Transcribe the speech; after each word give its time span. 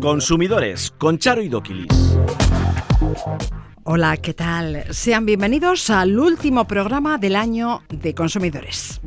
Consumidores 0.00 0.90
con 0.98 1.18
Charo 1.18 1.42
y 1.42 1.48
Doquilis. 1.48 2.18
Hola, 3.84 4.16
¿qué 4.16 4.34
tal? 4.34 4.84
Sean 4.90 5.24
bienvenidos 5.24 5.90
al 5.90 6.18
último 6.18 6.66
programa 6.66 7.18
del 7.18 7.36
año 7.36 7.82
de 7.88 8.14
consumidores. 8.14 9.00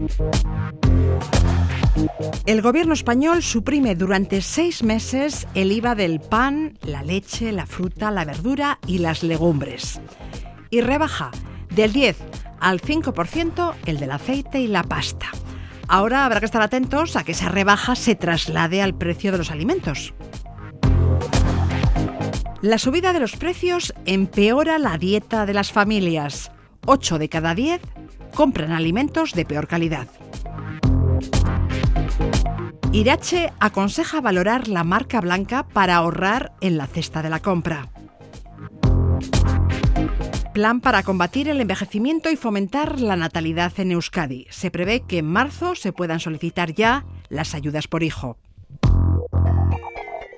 El 2.45 2.61
gobierno 2.61 2.93
español 2.93 3.43
suprime 3.43 3.95
durante 3.95 4.41
seis 4.41 4.83
meses 4.83 5.47
el 5.53 5.71
IVA 5.71 5.93
del 5.95 6.19
pan, 6.19 6.77
la 6.81 7.03
leche, 7.03 7.51
la 7.51 7.65
fruta, 7.65 8.09
la 8.09 8.25
verdura 8.25 8.79
y 8.87 8.99
las 8.99 9.23
legumbres. 9.23 10.01
Y 10.69 10.81
rebaja 10.81 11.31
del 11.75 11.93
10 11.93 12.17
al 12.59 12.81
5% 12.81 13.73
el 13.85 13.99
del 13.99 14.11
aceite 14.11 14.59
y 14.59 14.67
la 14.67 14.83
pasta. 14.83 15.27
Ahora 15.93 16.23
habrá 16.23 16.39
que 16.39 16.45
estar 16.45 16.61
atentos 16.61 17.17
a 17.17 17.25
que 17.25 17.33
esa 17.33 17.49
rebaja 17.49 17.95
se 17.97 18.15
traslade 18.15 18.81
al 18.81 18.95
precio 18.95 19.33
de 19.33 19.37
los 19.37 19.51
alimentos. 19.51 20.13
La 22.61 22.77
subida 22.77 23.11
de 23.11 23.19
los 23.19 23.35
precios 23.35 23.93
empeora 24.05 24.79
la 24.79 24.97
dieta 24.97 25.45
de 25.45 25.53
las 25.53 25.73
familias. 25.73 26.49
8 26.85 27.19
de 27.19 27.27
cada 27.27 27.55
10 27.55 27.81
compran 28.33 28.71
alimentos 28.71 29.33
de 29.33 29.43
peor 29.43 29.67
calidad. 29.67 30.07
Irache 32.93 33.51
aconseja 33.59 34.21
valorar 34.21 34.69
la 34.69 34.85
marca 34.85 35.19
blanca 35.19 35.67
para 35.67 35.97
ahorrar 35.97 36.53
en 36.61 36.77
la 36.77 36.87
cesta 36.87 37.21
de 37.21 37.29
la 37.29 37.41
compra. 37.41 37.89
Plan 40.53 40.81
para 40.81 41.03
combatir 41.03 41.47
el 41.47 41.61
envejecimiento 41.61 42.29
y 42.29 42.35
fomentar 42.35 42.99
la 42.99 43.15
natalidad 43.15 43.71
en 43.77 43.93
Euskadi. 43.93 44.47
Se 44.49 44.69
prevé 44.69 45.01
que 45.01 45.19
en 45.19 45.25
marzo 45.25 45.75
se 45.75 45.93
puedan 45.93 46.19
solicitar 46.19 46.73
ya 46.73 47.05
las 47.29 47.55
ayudas 47.55 47.87
por 47.87 48.03
hijo. 48.03 48.37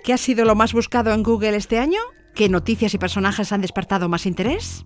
¿Qué 0.04 0.14
ha 0.14 0.18
sido 0.18 0.46
lo 0.46 0.54
más 0.54 0.74
buscado 0.74 1.14
en 1.14 1.24
Google 1.24 1.56
este 1.56 1.80
año? 1.80 2.00
¿Qué 2.36 2.48
noticias 2.48 2.94
y 2.94 3.00
personajes 3.00 3.52
han 3.52 3.62
despertado 3.62 4.08
más 4.08 4.28
interés? 4.28 4.86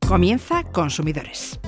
Comienza 0.00 0.64
Consumidores. 0.64 1.60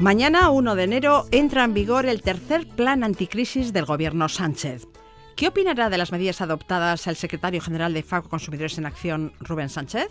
Mañana, 0.00 0.48
1 0.48 0.76
de 0.76 0.84
enero, 0.84 1.26
entra 1.30 1.62
en 1.62 1.74
vigor 1.74 2.06
el 2.06 2.22
tercer 2.22 2.66
plan 2.66 3.04
anticrisis 3.04 3.74
del 3.74 3.84
gobierno 3.84 4.30
Sánchez. 4.30 4.86
¿Qué 5.36 5.48
opinará 5.48 5.90
de 5.90 5.98
las 5.98 6.10
medidas 6.10 6.40
adoptadas 6.40 7.06
el 7.06 7.16
secretario 7.16 7.60
general 7.60 7.92
de 7.92 8.02
FACO 8.02 8.30
Consumidores 8.30 8.78
en 8.78 8.86
Acción, 8.86 9.34
Rubén 9.40 9.68
Sánchez? 9.68 10.08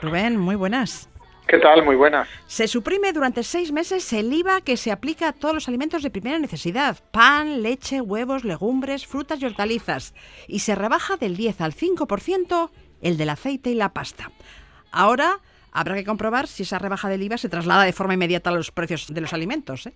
Rubén, 0.00 0.38
muy 0.38 0.56
buenas. 0.56 1.10
¿Qué 1.46 1.58
tal? 1.58 1.84
Muy 1.84 1.96
buenas. 1.96 2.26
Se 2.46 2.66
suprime 2.68 3.12
durante 3.12 3.42
seis 3.42 3.70
meses 3.70 4.10
el 4.14 4.32
IVA 4.32 4.62
que 4.62 4.78
se 4.78 4.92
aplica 4.92 5.28
a 5.28 5.32
todos 5.34 5.54
los 5.54 5.68
alimentos 5.68 6.02
de 6.02 6.08
primera 6.08 6.38
necesidad, 6.38 6.96
pan, 7.10 7.62
leche, 7.62 8.00
huevos, 8.00 8.44
legumbres, 8.44 9.06
frutas 9.06 9.42
y 9.42 9.44
hortalizas, 9.44 10.14
y 10.46 10.60
se 10.60 10.74
rebaja 10.74 11.18
del 11.18 11.36
10 11.36 11.60
al 11.60 11.74
5% 11.74 12.70
el 13.02 13.18
del 13.18 13.28
aceite 13.28 13.68
y 13.68 13.74
la 13.74 13.92
pasta. 13.92 14.30
Ahora 14.90 15.40
Habrá 15.72 15.94
que 15.94 16.04
comprobar 16.04 16.46
si 16.46 16.62
esa 16.62 16.78
rebaja 16.78 17.08
del 17.08 17.22
IVA 17.22 17.38
se 17.38 17.48
traslada 17.48 17.84
de 17.84 17.92
forma 17.92 18.14
inmediata 18.14 18.50
a 18.50 18.54
los 18.54 18.70
precios 18.70 19.12
de 19.12 19.20
los 19.20 19.32
alimentos. 19.32 19.86
¿eh? 19.86 19.92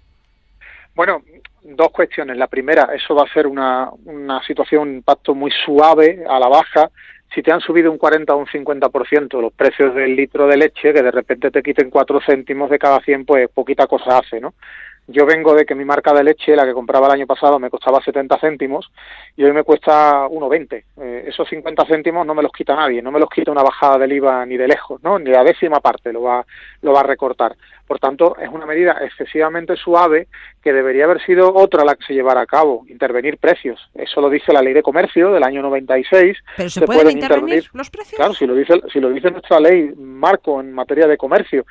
Bueno, 0.95 1.23
dos 1.63 1.91
cuestiones. 1.91 2.37
La 2.37 2.47
primera, 2.47 2.91
eso 2.95 3.15
va 3.15 3.25
a 3.25 3.33
ser 3.33 3.47
una, 3.47 3.91
una 4.05 4.43
situación, 4.45 4.89
un 4.89 4.95
impacto 4.97 5.35
muy 5.35 5.51
suave 5.65 6.25
a 6.29 6.39
la 6.39 6.49
baja. 6.49 6.91
Si 7.35 7.43
te 7.43 7.51
han 7.51 7.61
subido 7.61 7.91
un 7.91 7.99
40 7.99 8.35
o 8.35 8.39
un 8.39 8.47
50% 8.47 9.41
los 9.41 9.53
precios 9.55 9.95
del 9.95 10.15
litro 10.15 10.47
de 10.47 10.59
leche, 10.59 10.93
que 10.93 11.03
de 11.03 11.11
repente 11.11 11.51
te 11.51 11.63
quiten 11.63 11.89
4 11.89 12.21
céntimos 12.27 12.69
de 12.69 12.79
cada 12.79 13.01
100, 13.01 13.25
pues 13.25 13.49
poquita 13.49 13.87
cosa 13.87 14.19
hace, 14.19 14.39
¿no? 14.39 14.53
Yo 15.09 15.27
vengo 15.27 15.55
de 15.55 15.67
que 15.67 15.75
mi 15.75 15.85
marca 15.85 16.13
de 16.15 16.23
leche, 16.23 16.55
la 16.55 16.65
que 16.65 16.73
compraba 16.73 17.09
el 17.09 17.15
año 17.15 17.27
pasado, 17.27 17.59
me 17.59 17.71
costaba 17.71 18.01
70 18.03 18.39
céntimos 18.39 18.91
y 19.37 19.43
hoy 19.43 19.53
me 19.53 19.65
cuesta 19.65 20.29
1,20. 20.29 20.85
Eh, 21.01 21.25
esos 21.27 21.49
50 21.49 21.85
céntimos 21.87 22.25
no 22.25 22.35
me 22.35 22.43
los 22.43 22.53
quita 22.53 22.77
nadie, 22.77 23.03
no 23.03 23.11
me 23.11 23.19
los 23.19 23.29
quita 23.29 23.51
una 23.51 23.65
bajada 23.65 23.99
del 23.99 24.13
IVA 24.13 24.47
ni 24.47 24.57
de 24.57 24.69
lejos, 24.69 25.03
¿no? 25.03 25.19
ni 25.19 25.31
la 25.31 25.43
décima 25.43 25.81
parte 25.81 26.13
lo 26.13 26.23
va, 26.23 26.47
lo 26.83 26.93
va 26.93 27.01
a 27.01 27.05
recortar. 27.05 27.57
Por 27.87 27.99
tanto, 27.99 28.37
es 28.39 28.49
una 28.49 28.65
medida 28.65 28.97
excesivamente 29.03 29.77
suave 29.77 30.29
que 30.63 30.73
debería 30.73 31.05
haber 31.05 31.21
sido 31.27 31.53
otra 31.53 31.85
la 31.85 31.97
que 31.97 32.05
se 32.07 32.15
llevara 32.15 32.41
a 32.41 32.47
cabo, 32.47 32.85
intervenir 32.89 33.39
precios. 33.39 33.91
Eso 33.95 34.21
lo 34.21 34.31
dice 34.31 34.53
la 34.53 34.63
ley 34.63 34.73
de 34.73 34.83
comercio 34.83 35.33
del 35.33 35.43
año 35.43 35.63
96. 35.63 36.39
¿Pero 36.57 36.71
se, 36.71 36.87
pueden, 36.87 37.11
intervenir 37.11 37.69
los 37.75 37.91
precios? 37.91 38.17
Claro, 38.17 38.35
si 38.35 38.47
lo, 38.47 38.55
dice, 38.55 38.81
si 38.93 39.01
lo 39.01 39.11
dice 39.11 39.31
nuestra 39.31 39.59
ley 39.59 39.93
marco 39.97 40.61
en 40.61 40.73
materia 40.73 41.07
de 41.07 41.19
comercio. 41.19 41.67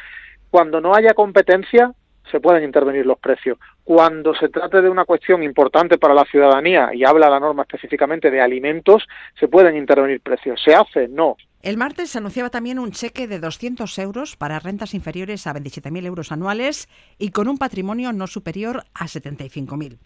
Cuando 0.50 0.82
no 0.82 0.94
haya 0.94 1.14
competencia, 1.14 1.94
se 2.32 2.40
pueden 2.40 2.64
intervenir 2.64 3.06
los 3.06 3.20
precios. 3.20 3.58
Cuando 3.84 4.34
se 4.34 4.50
trate 4.50 4.82
de 4.82 4.90
una 4.90 5.06
cuestión 5.06 5.44
importante 5.44 5.98
para 5.98 6.14
la 6.14 6.26
ciudadanía 6.26 6.90
y 6.94 7.04
habla 7.04 7.30
la 7.30 7.40
norma 7.40 7.64
específicamente 7.64 8.32
de 8.32 8.42
alimentos, 8.42 9.08
se 9.40 9.48
pueden 9.48 9.76
intervenir 9.76 10.22
precios. 10.22 10.62
¿Se 10.64 10.74
hace? 10.74 11.08
No. 11.08 11.36
El 11.62 11.78
martes 11.78 12.10
se 12.10 12.18
anunciaba 12.18 12.50
también 12.50 12.80
un 12.80 12.92
cheque 12.92 13.28
de 13.28 13.40
200 13.40 14.00
euros 14.00 14.36
para 14.36 14.60
rentas 14.60 14.96
inferiores 14.96 15.46
a 15.46 15.54
27.000 15.54 16.06
euros 16.06 16.32
anuales 16.32 16.90
y 17.20 17.30
con 17.30 17.48
un 17.48 17.60
patrimonio 17.60 18.14
no 18.14 18.26
superior 18.26 18.84
a 18.96 19.06
75.000. 19.06 20.00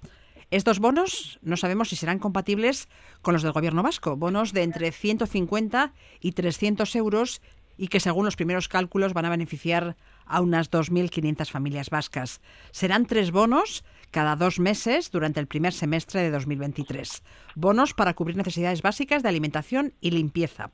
Estos 0.52 0.80
bonos 0.80 1.40
no 1.42 1.58
sabemos 1.58 1.90
si 1.90 1.96
serán 1.96 2.20
compatibles 2.20 2.88
con 3.22 3.34
los 3.34 3.42
del 3.42 3.54
Gobierno 3.54 3.84
vasco, 3.84 4.16
bonos 4.16 4.54
de 4.54 4.64
entre 4.64 4.92
150 4.92 5.94
y 6.20 6.34
300 6.34 6.96
euros 6.96 7.42
y 7.78 7.88
que 7.88 8.00
según 8.00 8.26
los 8.26 8.36
primeros 8.36 8.68
cálculos 8.68 9.14
van 9.14 9.26
a 9.26 9.30
beneficiar 9.30 9.96
a 10.26 10.42
unas 10.42 10.72
2.500 10.72 11.50
familias 11.50 11.90
vascas. 11.90 12.42
Serán 12.72 13.06
tres 13.06 13.32
bonos 13.32 13.84
cada 14.12 14.36
dos 14.36 14.60
meses 14.60 15.12
durante 15.12 15.40
el 15.40 15.48
primer 15.48 15.74
semestre 15.74 16.22
de 16.22 16.32
2023. 16.32 17.22
Bonos 17.56 17.94
para 17.94 18.14
cubrir 18.14 18.38
necesidades 18.38 18.82
básicas 18.82 19.24
de 19.24 19.30
alimentación 19.30 19.94
y 20.00 20.12
limpieza. 20.12 20.72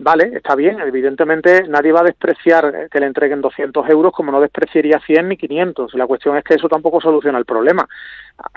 Vale, 0.00 0.30
está 0.32 0.54
bien, 0.54 0.78
evidentemente 0.78 1.64
nadie 1.66 1.90
va 1.90 2.00
a 2.00 2.04
despreciar 2.04 2.88
que 2.88 3.00
le 3.00 3.06
entreguen 3.06 3.40
200 3.40 3.88
euros 3.88 4.12
como 4.12 4.30
no 4.30 4.40
despreciaría 4.40 5.00
100 5.04 5.28
ni 5.28 5.36
500. 5.36 5.92
La 5.94 6.06
cuestión 6.06 6.36
es 6.36 6.44
que 6.44 6.54
eso 6.54 6.68
tampoco 6.68 7.00
soluciona 7.00 7.36
el 7.36 7.44
problema. 7.44 7.88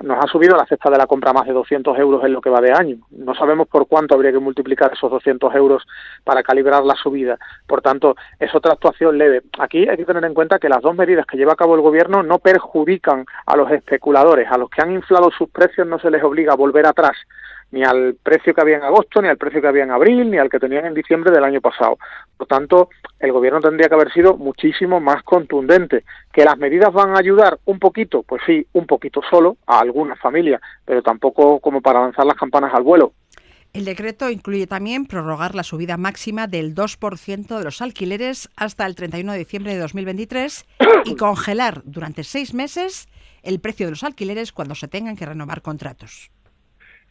Nos 0.04 0.24
ha 0.24 0.28
subido 0.28 0.56
la 0.56 0.68
cesta 0.68 0.92
de 0.92 1.00
la 1.00 1.08
compra 1.08 1.34
más 1.34 1.48
de 1.48 1.54
200 1.54 1.98
euros 1.98 2.24
en 2.24 2.34
lo 2.34 2.42
que 2.42 2.52
va 2.52 2.62
de 2.62 2.72
año. 2.72 2.98
No 3.10 3.34
sabemos 3.34 3.68
por 3.68 3.88
cuánto 3.88 4.14
habría 4.14 4.32
que 4.32 4.38
multiplicar 4.38 4.94
esos 4.94 5.10
200 5.10 5.56
euros 5.56 5.88
para 6.24 6.44
calibrar 6.44 6.84
la 6.84 6.94
subida. 6.94 7.40
Por 7.66 7.82
tanto, 7.82 8.16
es 8.40 8.54
otra 8.54 8.74
actuación 8.74 9.18
leve. 9.18 9.42
Aquí 9.58 9.90
hay 9.90 9.98
que 9.98 10.06
tener 10.06 10.24
en 10.24 10.36
cuenta 10.36 10.60
que 10.60 10.70
las 10.70 10.84
dos 10.84 10.96
medidas 10.96 11.26
que 11.26 11.38
lleva 11.38 11.54
a 11.54 11.56
cabo 11.56 11.74
el 11.74 11.82
Gobierno 11.82 12.22
no 12.22 12.38
perjudican 12.38 13.26
a 13.48 13.58
los 13.58 13.72
especuladores. 13.72 14.48
A 14.52 14.60
los 14.60 14.70
que 14.70 14.84
han 14.84 14.92
inflado 14.92 15.32
sus 15.32 15.50
precios 15.50 15.88
no 15.88 15.98
se 15.98 16.12
les 16.12 16.24
obliga 16.24 16.54
a 16.54 16.56
volver 16.58 16.86
atrás 16.86 17.18
ni 17.72 17.84
al 17.84 18.16
precio 18.22 18.54
que 18.54 18.62
había 18.62 18.78
en 18.78 18.84
agosto, 18.84 19.22
ni 19.22 19.28
al 19.28 19.38
precio 19.38 19.62
que 19.62 19.68
había 19.68 19.84
en 19.84 19.92
abril, 19.92 20.30
ni 20.30 20.38
al 20.38 20.50
que 20.50 20.60
tenían 20.60 20.86
en 20.86 20.94
diciembre 20.94 21.32
del 21.32 21.44
año 21.44 21.62
pasado. 21.62 21.98
Por 22.38 22.48
tanto, 22.48 22.90
el 23.20 23.32
gobierno 23.32 23.60
tendría 23.62 23.88
que 23.88 23.96
haber 23.96 24.12
sido 24.12 24.38
muchísimo 24.38 25.00
más 25.00 25.24
contundente. 25.24 26.04
¿Que 26.32 26.44
las 26.44 26.58
medidas 26.58 26.92
van 26.94 27.16
a 27.16 27.20
ayudar 27.20 27.60
un 27.66 27.80
poquito? 27.80 28.24
Pues 28.24 28.42
sí, 28.46 28.66
un 28.74 28.86
poquito 28.86 29.22
solo 29.30 29.58
a 29.66 29.80
algunas 29.80 30.20
familias, 30.20 30.62
pero 30.86 31.02
tampoco 31.02 31.60
como 31.60 31.82
para 31.82 32.02
lanzar 32.02 32.26
las 32.26 32.38
campanas 32.38 32.74
al 32.74 32.84
vuelo. 32.84 33.14
El 33.74 33.86
decreto 33.86 34.30
incluye 34.30 34.68
también 34.68 35.06
prorrogar 35.06 35.56
la 35.56 35.64
subida 35.64 35.96
máxima 35.96 36.48
del 36.48 36.76
2% 36.76 37.58
de 37.58 37.64
los 37.64 37.82
alquileres 37.82 38.50
hasta 38.58 38.86
el 38.86 38.96
31 38.96 39.32
de 39.32 39.38
diciembre 39.38 39.74
de 39.74 39.80
2023 39.80 40.66
y 41.06 41.16
congelar 41.16 41.82
durante 41.86 42.26
seis 42.26 42.54
meses 42.54 43.08
el 43.44 43.62
precio 43.62 43.88
de 43.88 43.92
los 43.92 44.04
alquileres 44.04 44.52
cuando 44.52 44.76
se 44.76 44.90
tengan 44.90 45.16
que 45.16 45.26
renovar 45.26 45.62
contratos. 45.62 46.32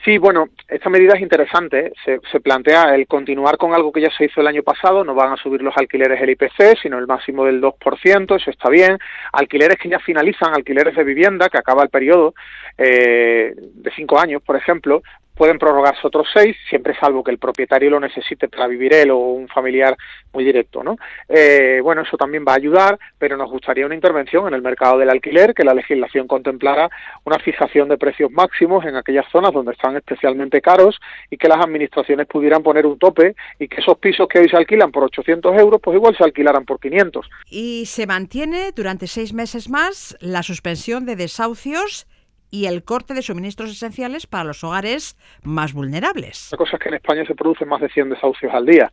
Sí, 0.02 0.16
bueno, 0.16 0.48
esta 0.66 0.88
medida 0.88 1.12
es 1.14 1.20
interesante. 1.20 1.92
Se, 2.04 2.20
se, 2.32 2.40
plantea 2.40 2.94
el 2.94 3.06
continuar 3.06 3.58
con 3.58 3.74
algo 3.74 3.92
que 3.92 4.00
ya 4.00 4.10
se 4.16 4.24
hizo 4.24 4.40
el 4.40 4.46
año 4.46 4.62
pasado. 4.62 5.04
No 5.04 5.14
van 5.14 5.32
a 5.32 5.36
subir 5.36 5.60
los 5.60 5.76
alquileres 5.76 6.22
el 6.22 6.30
IPC, 6.30 6.78
sino 6.80 6.98
el 6.98 7.06
máximo 7.06 7.44
del 7.44 7.60
2%. 7.60 8.36
Eso 8.36 8.50
está 8.50 8.70
bien. 8.70 8.98
Alquileres 9.32 9.76
que 9.76 9.90
ya 9.90 9.98
finalizan, 9.98 10.54
alquileres 10.54 10.96
de 10.96 11.04
vivienda, 11.04 11.50
que 11.50 11.58
acaba 11.58 11.82
el 11.82 11.90
periodo 11.90 12.34
eh, 12.78 13.52
de 13.54 13.90
cinco 13.94 14.18
años, 14.18 14.40
por 14.42 14.56
ejemplo, 14.56 15.02
pueden 15.40 15.58
prorrogarse 15.58 16.06
otros 16.06 16.28
seis, 16.34 16.54
siempre 16.68 16.94
salvo 17.00 17.24
que 17.24 17.30
el 17.30 17.38
propietario 17.38 17.88
lo 17.88 17.98
necesite 17.98 18.46
para 18.46 18.66
vivir 18.66 18.92
él 18.92 19.10
o 19.10 19.16
un 19.16 19.48
familiar 19.48 19.96
muy 20.34 20.44
directo, 20.44 20.84
¿no? 20.84 20.98
Eh, 21.30 21.80
bueno, 21.82 22.02
eso 22.02 22.18
también 22.18 22.44
va 22.46 22.52
a 22.52 22.56
ayudar, 22.56 22.98
pero 23.18 23.38
nos 23.38 23.50
gustaría 23.50 23.86
una 23.86 23.94
intervención 23.94 24.46
en 24.48 24.52
el 24.52 24.60
mercado 24.60 24.98
del 24.98 25.08
alquiler, 25.08 25.54
que 25.54 25.64
la 25.64 25.72
legislación 25.72 26.28
contemplara 26.28 26.90
una 27.24 27.38
fijación 27.38 27.88
de 27.88 27.96
precios 27.96 28.30
máximos 28.30 28.84
en 28.84 28.96
aquellas 28.96 29.24
zonas 29.32 29.54
donde 29.54 29.72
están 29.72 29.96
especialmente 29.96 30.60
caros 30.60 31.00
y 31.30 31.38
que 31.38 31.48
las 31.48 31.64
administraciones 31.64 32.26
pudieran 32.26 32.62
poner 32.62 32.84
un 32.84 32.98
tope 32.98 33.34
y 33.58 33.66
que 33.66 33.80
esos 33.80 33.96
pisos 33.96 34.28
que 34.28 34.40
hoy 34.40 34.48
se 34.50 34.58
alquilan 34.58 34.92
por 34.92 35.04
800 35.04 35.58
euros, 35.58 35.80
pues 35.82 35.94
igual 35.94 36.14
se 36.18 36.24
alquilaran 36.24 36.66
por 36.66 36.78
500. 36.78 37.26
Y 37.48 37.86
se 37.86 38.06
mantiene 38.06 38.72
durante 38.72 39.06
seis 39.06 39.32
meses 39.32 39.70
más 39.70 40.18
la 40.20 40.42
suspensión 40.42 41.06
de 41.06 41.16
desahucios 41.16 42.06
y 42.50 42.66
el 42.66 42.82
corte 42.84 43.14
de 43.14 43.22
suministros 43.22 43.70
esenciales 43.70 44.26
para 44.26 44.44
los 44.44 44.64
hogares 44.64 45.16
más 45.42 45.72
vulnerables. 45.72 46.48
La 46.52 46.58
cosa 46.58 46.76
es 46.76 46.82
que 46.82 46.88
en 46.88 46.96
España 46.96 47.24
se 47.26 47.34
producen 47.34 47.68
más 47.68 47.80
de 47.80 47.88
100 47.88 48.10
desahucios 48.10 48.52
al 48.52 48.66
día. 48.66 48.90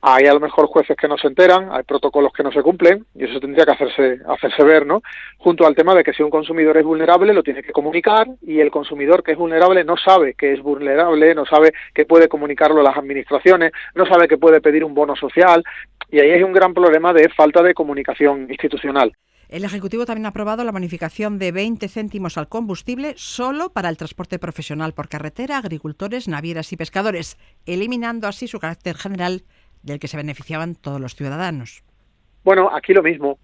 Hay 0.00 0.26
a 0.26 0.34
lo 0.34 0.40
mejor 0.40 0.66
jueces 0.66 0.96
que 0.96 1.08
no 1.08 1.16
se 1.16 1.28
enteran, 1.28 1.68
hay 1.72 1.82
protocolos 1.82 2.32
que 2.32 2.42
no 2.42 2.52
se 2.52 2.62
cumplen 2.62 3.06
y 3.14 3.24
eso 3.24 3.40
tendría 3.40 3.64
que 3.64 3.72
hacerse, 3.72 4.20
hacerse 4.28 4.62
ver, 4.62 4.84
¿no? 4.86 5.02
Junto 5.38 5.66
al 5.66 5.74
tema 5.74 5.94
de 5.94 6.04
que 6.04 6.12
si 6.12 6.22
un 6.22 6.30
consumidor 6.30 6.76
es 6.76 6.84
vulnerable 6.84 7.32
lo 7.32 7.42
tiene 7.42 7.62
que 7.62 7.72
comunicar 7.72 8.26
y 8.42 8.60
el 8.60 8.70
consumidor 8.70 9.22
que 9.22 9.32
es 9.32 9.38
vulnerable 9.38 9.84
no 9.84 9.96
sabe 9.96 10.34
que 10.34 10.52
es 10.52 10.60
vulnerable, 10.60 11.34
no 11.34 11.46
sabe 11.46 11.72
que 11.94 12.04
puede 12.04 12.28
comunicarlo 12.28 12.80
a 12.80 12.84
las 12.84 12.96
administraciones, 12.96 13.72
no 13.94 14.06
sabe 14.06 14.28
que 14.28 14.38
puede 14.38 14.60
pedir 14.60 14.84
un 14.84 14.94
bono 14.94 15.16
social 15.16 15.62
y 16.10 16.20
ahí 16.20 16.30
hay 16.32 16.42
un 16.42 16.52
gran 16.52 16.74
problema 16.74 17.12
de 17.12 17.28
falta 17.30 17.62
de 17.62 17.74
comunicación 17.74 18.46
institucional. 18.50 19.12
El 19.48 19.64
Ejecutivo 19.64 20.06
también 20.06 20.26
ha 20.26 20.30
aprobado 20.30 20.64
la 20.64 20.72
bonificación 20.72 21.38
de 21.38 21.52
20 21.52 21.88
céntimos 21.88 22.38
al 22.38 22.48
combustible 22.48 23.14
solo 23.16 23.70
para 23.70 23.88
el 23.88 23.96
transporte 23.96 24.38
profesional 24.38 24.94
por 24.94 25.08
carretera, 25.08 25.58
agricultores, 25.58 26.28
navieras 26.28 26.72
y 26.72 26.76
pescadores, 26.76 27.36
eliminando 27.66 28.26
así 28.26 28.48
su 28.48 28.58
carácter 28.58 28.96
general 28.96 29.42
del 29.82 29.98
que 29.98 30.08
se 30.08 30.16
beneficiaban 30.16 30.74
todos 30.74 31.00
los 31.00 31.14
ciudadanos. 31.14 31.84
Bueno, 32.42 32.70
aquí 32.74 32.92
lo 32.92 33.02
mismo. 33.02 33.38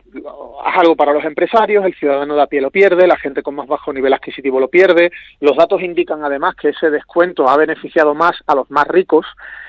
Haz 0.62 0.78
algo 0.78 0.94
para 0.94 1.14
los 1.14 1.24
empresarios, 1.24 1.84
el 1.86 1.94
ciudadano 1.94 2.34
de 2.34 2.42
a 2.42 2.46
pie 2.46 2.60
lo 2.60 2.70
pierde, 2.70 3.06
la 3.06 3.16
gente 3.16 3.42
con 3.42 3.54
más 3.54 3.66
bajo 3.66 3.92
nivel 3.94 4.12
adquisitivo 4.12 4.60
lo 4.60 4.68
pierde. 4.68 5.10
Los 5.40 5.56
datos 5.56 5.82
indican 5.82 6.22
además 6.22 6.54
que 6.54 6.68
ese 6.68 6.90
descuento 6.90 7.48
ha 7.48 7.56
beneficiado 7.56 8.14
más 8.14 8.36
a 8.46 8.54
los 8.54 8.70
más 8.70 8.86
ricos 8.88 9.24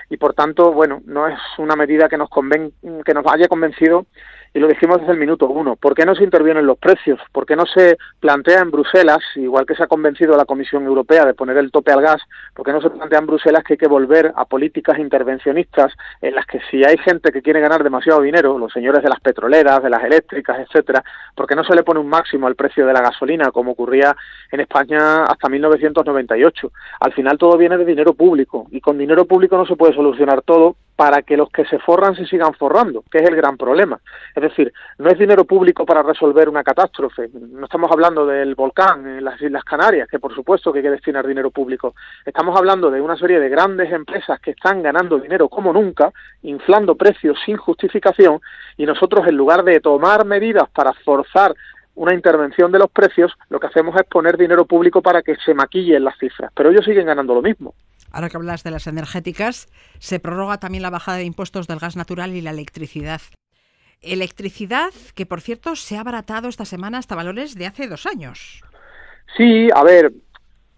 y 0.10 0.18
por 0.18 0.34
tanto, 0.34 0.74
bueno, 0.74 1.02
no 1.06 1.30
es 1.30 1.40
una 1.58 1.78
medida 1.78 2.10
que 2.10 2.18
nos, 2.18 2.30
conven 2.30 2.74
que 3.06 3.14
nos 3.14 3.26
haya 3.28 3.48
convencido 3.48 4.06
y 4.54 4.60
lo 4.60 4.68
dijimos 4.68 5.00
desde 5.00 5.14
el 5.14 5.20
minuto 5.20 5.48
uno. 5.48 5.76
¿Por 5.76 5.96
qué 5.96 6.06
no 6.06 6.16
se 6.16 6.24
intervienen 6.24 6.66
los 6.66 6.78
precios? 6.78 7.20
¿Por 7.32 7.46
qué 7.46 7.56
no 7.56 7.66
se 7.66 7.98
plantea 8.20 8.60
en 8.60 8.72
Bruselas, 8.72 9.20
igual 9.36 9.66
que 9.66 9.76
se 9.76 9.84
ha 9.84 9.88
convencido 9.88 10.36
la 10.36 10.46
Comisión 10.46 10.84
Europea 10.84 11.26
de 11.26 11.34
poner 11.34 11.58
el 11.58 11.72
tope 11.72 11.92
al 11.92 12.02
gas, 12.02 12.22
por 12.54 12.66
qué 12.66 12.74
no 12.74 12.82
se 12.82 12.90
plantea 12.90 13.20
en 13.20 13.28
Bruselas 13.28 13.64
que 13.64 13.74
hay 13.74 13.78
que 13.78 13.88
volver 13.88 14.34
a 14.36 14.46
políticas 14.46 15.00
intervencionistas 15.00 15.94
en 16.22 16.36
las 16.36 16.46
que 16.46 16.60
si 16.70 16.84
hay 16.84 16.98
gente 16.98 17.32
que 17.32 17.42
quiere 17.42 17.62
ganar 17.62 17.84
demasiado 17.84 18.22
dinero, 18.22 18.58
los 18.58 18.74
señores 18.74 19.02
de 19.04 19.10
las 19.10 19.20
petroleras, 19.22 19.82
de 19.82 19.90
las 19.90 20.04
eléctricas, 20.04 20.60
etcétera, 20.60 21.04
¿por 21.36 21.48
qué 21.48 21.56
no 21.56 21.64
se 21.64 21.76
le 21.76 21.84
pone 21.84 22.00
un 22.00 22.10
máximo 22.10 22.48
al 22.48 22.56
precio 22.56 22.86
de 22.86 22.94
la 22.94 23.02
gasolina 23.02 23.52
como 23.52 23.72
ocurría 23.72 24.16
en 24.52 24.60
España 24.60 25.24
hasta 25.24 25.48
1998? 25.48 26.72
Al 27.00 27.14
final 27.14 27.38
todo 27.38 27.58
viene 27.58 27.78
de 27.78 27.86
dinero 27.86 28.14
público 28.14 28.68
y 28.72 28.82
con 28.82 28.98
dinero 28.98 29.26
público 29.26 29.58
no 29.58 29.66
se 29.66 29.76
puede 29.76 29.94
solucionar 29.94 30.42
todo 30.42 30.76
para 31.02 31.24
que 31.24 31.36
los 31.36 31.50
que 31.50 31.66
se 31.66 31.80
forran 31.80 32.16
se 32.16 32.28
sigan 32.28 32.54
forrando, 32.54 33.04
que 33.10 33.18
es 33.18 33.28
el 33.28 33.36
gran 33.36 33.58
problema. 33.58 34.00
Es 34.36 34.44
decir, 34.44 34.72
no 35.00 35.10
es 35.10 35.18
dinero 35.18 35.46
público 35.46 35.84
para 35.84 36.04
resolver 36.04 36.48
una 36.48 36.64
catástrofe. 36.64 37.28
No 37.34 37.64
estamos 37.66 37.90
hablando 37.92 38.24
del 38.28 38.54
volcán 38.54 39.08
en 39.08 39.24
las 39.24 39.42
Islas 39.42 39.64
Canarias, 39.64 40.08
que 40.08 40.20
por 40.20 40.36
supuesto 40.36 40.72
que 40.72 40.78
hay 40.78 40.84
que 40.84 40.92
destinar 40.92 41.26
dinero 41.26 41.50
público. 41.50 41.96
Estamos 42.24 42.56
hablando 42.56 42.92
de 42.92 43.02
una 43.02 43.18
serie 43.18 43.40
de 43.40 43.50
grandes 43.50 43.92
empresas 43.92 44.40
que 44.42 44.52
están 44.52 44.84
ganando 44.84 45.18
dinero 45.18 45.50
como 45.50 45.74
nunca, 45.74 46.12
inflando 46.44 46.94
precios 46.94 47.36
sin 47.48 47.58
justificación, 47.58 48.40
y 48.78 48.86
nosotros 48.86 49.26
en 49.28 49.36
lugar 49.36 49.64
de 49.64 49.80
tomar 49.80 50.24
medidas 50.24 50.70
para 50.70 50.94
forzar 50.94 51.56
una 51.96 52.14
intervención 52.14 52.72
de 52.72 52.78
los 52.78 52.92
precios, 52.92 53.34
lo 53.50 53.60
que 53.60 53.66
hacemos 53.66 53.96
es 53.96 54.04
poner 54.04 54.38
dinero 54.38 54.66
público 54.66 55.02
para 55.02 55.24
que 55.24 55.36
se 55.38 55.56
maquillen 55.56 56.04
las 56.04 56.20
cifras. 56.20 56.52
Pero 56.56 56.70
ellos 56.70 56.86
siguen 56.86 57.08
ganando 57.08 57.34
lo 57.34 57.42
mismo. 57.42 57.74
Ahora 58.12 58.30
que 58.30 58.38
hablas 58.38 58.64
de 58.64 58.72
las 58.72 58.88
energéticas, 58.88 59.68
se 60.00 60.20
prorroga 60.20 60.60
también 60.60 60.84
la 60.84 60.90
bajada 60.90 61.18
de 61.18 61.26
impuestos 61.26 61.68
del 61.68 61.80
gas 61.80 61.96
natural 61.96 62.36
y 62.36 62.42
la 62.42 62.52
electricidad. 62.52 63.22
Electricidad 64.02 64.92
que, 65.16 65.26
por 65.26 65.42
cierto, 65.42 65.76
se 65.76 65.98
ha 65.98 66.02
abaratado 66.02 66.50
esta 66.50 66.66
semana 66.66 66.98
hasta 66.98 67.16
valores 67.16 67.56
de 67.56 67.68
hace 67.68 67.88
dos 67.88 68.06
años. 68.06 68.62
Sí, 69.38 69.70
a 69.74 69.84
ver, 69.84 70.12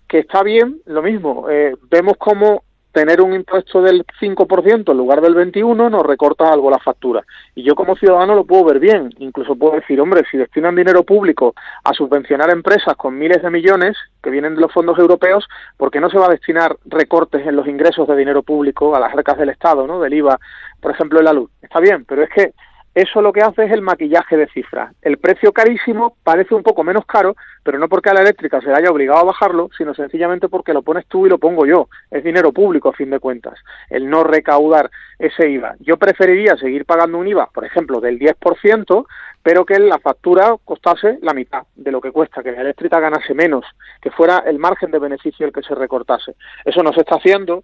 que 0.07 0.19
está 0.19 0.43
bien, 0.43 0.81
lo 0.85 1.01
mismo. 1.01 1.49
Eh, 1.49 1.75
vemos 1.89 2.15
cómo 2.19 2.63
tener 2.93 3.21
un 3.21 3.33
impuesto 3.33 3.81
del 3.81 4.05
5% 4.21 4.91
en 4.91 4.97
lugar 4.97 5.19
del 5.19 5.35
21% 5.35 5.89
nos 5.89 6.05
recorta 6.05 6.53
algo 6.53 6.69
la 6.69 6.79
factura. 6.79 7.23
Y 7.55 7.63
yo 7.63 7.75
como 7.75 7.95
ciudadano 7.95 8.35
lo 8.35 8.45
puedo 8.45 8.65
ver 8.65 8.79
bien. 8.79 9.09
Incluso 9.17 9.55
puedo 9.55 9.75
decir, 9.75 9.99
hombre, 9.99 10.23
si 10.29 10.37
destinan 10.37 10.75
dinero 10.75 11.03
público 11.03 11.55
a 11.83 11.93
subvencionar 11.93 12.51
empresas 12.51 12.95
con 12.95 13.17
miles 13.17 13.41
de 13.41 13.49
millones 13.49 13.97
que 14.21 14.29
vienen 14.29 14.55
de 14.55 14.61
los 14.61 14.71
fondos 14.71 14.97
europeos, 14.99 15.47
¿por 15.75 15.89
qué 15.89 15.99
no 15.99 16.09
se 16.09 16.19
va 16.19 16.27
a 16.27 16.31
destinar 16.31 16.77
recortes 16.85 17.45
en 17.45 17.55
los 17.55 17.67
ingresos 17.67 18.07
de 18.07 18.15
dinero 18.15 18.43
público 18.43 18.95
a 18.95 18.99
las 18.99 19.11
arcas 19.13 19.39
del 19.39 19.49
Estado, 19.49 19.87
¿no? 19.87 19.99
del 19.99 20.13
IVA, 20.13 20.39
por 20.79 20.91
ejemplo, 20.91 21.19
en 21.19 21.25
la 21.25 21.33
luz? 21.33 21.49
Está 21.61 21.79
bien, 21.79 22.05
pero 22.05 22.23
es 22.23 22.29
que 22.29 22.53
eso 22.95 23.21
lo 23.21 23.33
que 23.33 23.41
hace 23.41 23.65
es 23.65 23.71
el 23.71 23.81
maquillaje 23.81 24.37
de 24.37 24.47
cifras. 24.47 24.93
El 25.01 25.17
precio 25.17 25.51
carísimo 25.51 26.15
parece 26.23 26.53
un 26.53 26.61
poco 26.61 26.83
menos 26.83 27.05
caro, 27.05 27.35
pero 27.63 27.79
no 27.79 27.89
porque 27.89 28.09
a 28.09 28.13
la 28.13 28.21
eléctrica 28.21 28.61
se 28.61 28.67
le 28.67 28.75
haya 28.75 28.91
obligado 28.91 29.19
a 29.19 29.23
bajarlo, 29.23 29.69
sino 29.75 29.95
sencillamente 29.95 30.47
porque 30.47 30.73
lo 30.73 30.83
pones 30.83 31.07
tú 31.07 31.25
y 31.25 31.29
lo 31.29 31.39
pongo 31.39 31.65
yo. 31.65 31.89
Es 32.11 32.23
dinero 32.23 32.51
público, 32.51 32.89
a 32.89 32.93
fin 32.93 33.09
de 33.09 33.19
cuentas, 33.19 33.57
el 33.89 34.07
no 34.09 34.23
recaudar 34.23 34.91
ese 35.17 35.49
IVA. 35.49 35.75
Yo 35.79 35.97
preferiría 35.97 36.55
seguir 36.57 36.85
pagando 36.85 37.17
un 37.17 37.27
IVA, 37.27 37.49
por 37.51 37.65
ejemplo, 37.65 37.99
del 37.99 38.19
10%, 38.19 39.05
pero 39.41 39.65
que 39.65 39.79
la 39.79 39.99
factura 39.99 40.55
costase 40.63 41.17
la 41.21 41.33
mitad 41.33 41.63
de 41.75 41.91
lo 41.91 41.99
que 41.99 42.11
cuesta, 42.11 42.43
que 42.43 42.51
la 42.51 42.61
eléctrica 42.61 42.99
ganase 42.99 43.33
menos, 43.33 43.65
que 44.01 44.11
fuera 44.11 44.43
el 44.45 44.59
margen 44.59 44.91
de 44.91 44.99
beneficio 44.99 45.45
el 45.45 45.51
que 45.51 45.63
se 45.63 45.75
recortase. 45.75 46.35
Eso 46.63 46.83
no 46.83 46.93
se 46.93 47.01
está 47.01 47.15
haciendo 47.15 47.63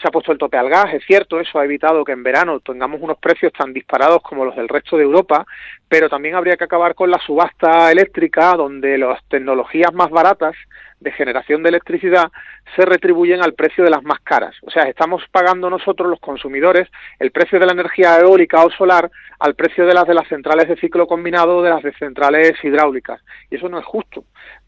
se 0.00 0.08
ha 0.08 0.10
puesto 0.10 0.32
el 0.32 0.38
tope 0.38 0.58
al 0.58 0.68
gas, 0.68 0.92
es 0.92 1.04
cierto, 1.06 1.40
eso 1.40 1.58
ha 1.58 1.64
evitado 1.64 2.04
que 2.04 2.12
en 2.12 2.22
verano 2.22 2.60
tengamos 2.60 3.00
unos 3.00 3.18
precios 3.18 3.52
tan 3.52 3.72
disparados 3.72 4.22
como 4.22 4.44
los 4.44 4.54
del 4.54 4.68
resto 4.68 4.96
de 4.96 5.04
Europa, 5.04 5.46
pero 5.88 6.08
también 6.08 6.34
habría 6.34 6.56
que 6.56 6.64
acabar 6.64 6.94
con 6.94 7.10
la 7.10 7.18
subasta 7.18 7.90
eléctrica, 7.90 8.54
donde 8.54 8.98
las 8.98 9.24
tecnologías 9.28 9.92
más 9.94 10.10
baratas 10.10 10.54
de 11.00 11.12
generación 11.12 11.62
de 11.62 11.68
electricidad 11.70 12.30
se 12.74 12.84
retribuyen 12.84 13.42
al 13.42 13.54
precio 13.54 13.84
de 13.84 13.90
las 13.90 14.02
más 14.02 14.20
caras. 14.20 14.54
O 14.62 14.70
sea, 14.70 14.84
estamos 14.84 15.22
pagando 15.30 15.70
nosotros 15.70 16.08
los 16.08 16.20
consumidores 16.20 16.88
el 17.18 17.30
precio 17.30 17.58
de 17.58 17.66
la 17.66 17.72
energía 17.72 18.18
eólica 18.18 18.64
o 18.64 18.70
solar 18.70 19.10
al 19.38 19.54
precio 19.54 19.86
de 19.86 19.94
las 19.94 20.06
de 20.06 20.14
las 20.14 20.28
centrales 20.28 20.68
de 20.68 20.76
ciclo 20.76 21.06
combinado 21.06 21.62
de 21.62 21.70
las 21.70 21.82
de 21.82 21.92
centrales 21.92 22.52
hidráulicas. 22.62 23.20
Y 23.50 23.56
eso 23.56 23.68
no 23.68 23.78
es 23.78 23.84
justo. 23.84 24.24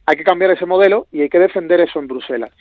Hay 0.06 0.16
que 0.16 0.24
cambiar 0.24 0.50
ese 0.50 0.66
modelo 0.66 1.06
y 1.12 1.22
hay 1.22 1.28
que 1.28 1.38
defender 1.38 1.80
eso 1.80 1.98
en 1.98 2.08
Bruselas. 2.08 2.52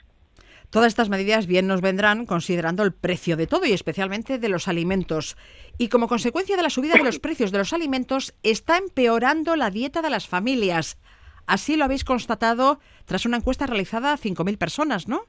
Todas 0.70 0.90
estas 0.90 1.10
medidas 1.10 1.48
bien 1.48 1.66
nos 1.66 1.82
vendrán 1.82 2.26
considerando 2.26 2.84
el 2.84 2.94
precio 2.94 3.38
de 3.38 3.48
todo 3.48 3.66
y 3.66 3.72
especialmente 3.72 4.38
de 4.38 4.50
los 4.50 4.68
alimentos. 4.68 5.38
Y 5.78 5.88
como 5.88 6.10
consecuencia 6.10 6.58
de 6.58 6.64
la 6.64 6.70
subida 6.70 6.96
de 6.96 7.04
los 7.04 7.20
precios 7.20 7.52
de 7.52 7.60
los 7.60 7.72
alimentos, 7.72 8.36
está 8.44 8.78
empeorando 8.78 9.56
la 9.56 9.70
dieta 9.70 10.02
de 10.02 10.10
las 10.10 10.28
familias. 10.28 10.98
Así 11.46 11.78
lo 11.78 11.86
habéis 11.86 12.04
constatado 12.04 12.80
tras 13.06 13.26
una 13.26 13.38
encuesta 13.38 13.66
realizada 13.66 14.12
a 14.12 14.18
5.000 14.18 14.58
personas, 14.58 15.08
¿no? 15.08 15.22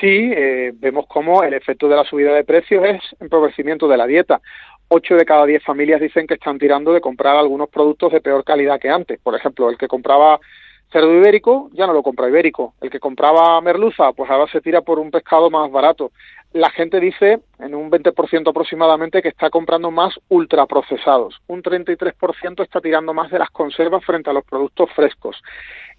Sí, 0.00 0.06
eh, 0.32 0.72
vemos 0.74 1.06
cómo 1.08 1.42
el 1.42 1.52
efecto 1.52 1.88
de 1.88 1.96
la 1.96 2.04
subida 2.04 2.32
de 2.32 2.44
precios 2.44 2.84
es 2.84 3.00
empobrecimiento 3.20 3.88
de 3.88 3.96
la 3.96 4.06
dieta. 4.06 4.40
Ocho 4.86 5.16
de 5.16 5.24
cada 5.24 5.44
diez 5.46 5.64
familias 5.64 6.00
dicen 6.00 6.28
que 6.28 6.34
están 6.34 6.58
tirando 6.58 6.92
de 6.92 7.00
comprar 7.00 7.36
algunos 7.36 7.68
productos 7.68 8.12
de 8.12 8.20
peor 8.20 8.44
calidad 8.44 8.80
que 8.80 8.88
antes. 8.88 9.18
Por 9.20 9.34
ejemplo, 9.34 9.68
el 9.68 9.76
que 9.76 9.88
compraba 9.88 10.38
cerdo 10.90 11.12
ibérico 11.14 11.70
ya 11.72 11.86
no 11.86 11.92
lo 11.92 12.02
compra 12.02 12.28
ibérico. 12.28 12.74
El 12.80 12.90
que 12.90 13.00
compraba 13.00 13.60
merluza, 13.60 14.12
pues 14.12 14.30
ahora 14.30 14.50
se 14.50 14.60
tira 14.60 14.82
por 14.82 14.98
un 14.98 15.10
pescado 15.10 15.50
más 15.50 15.70
barato. 15.70 16.12
La 16.52 16.70
gente 16.70 16.98
dice, 16.98 17.40
en 17.60 17.74
un 17.74 17.90
20% 17.90 18.48
aproximadamente, 18.48 19.22
que 19.22 19.28
está 19.28 19.50
comprando 19.50 19.90
más 19.90 20.18
ultraprocesados. 20.28 21.40
Un 21.46 21.62
33% 21.62 22.62
está 22.62 22.80
tirando 22.80 23.14
más 23.14 23.30
de 23.30 23.38
las 23.38 23.50
conservas 23.50 24.04
frente 24.04 24.30
a 24.30 24.32
los 24.32 24.44
productos 24.44 24.90
frescos 24.96 25.40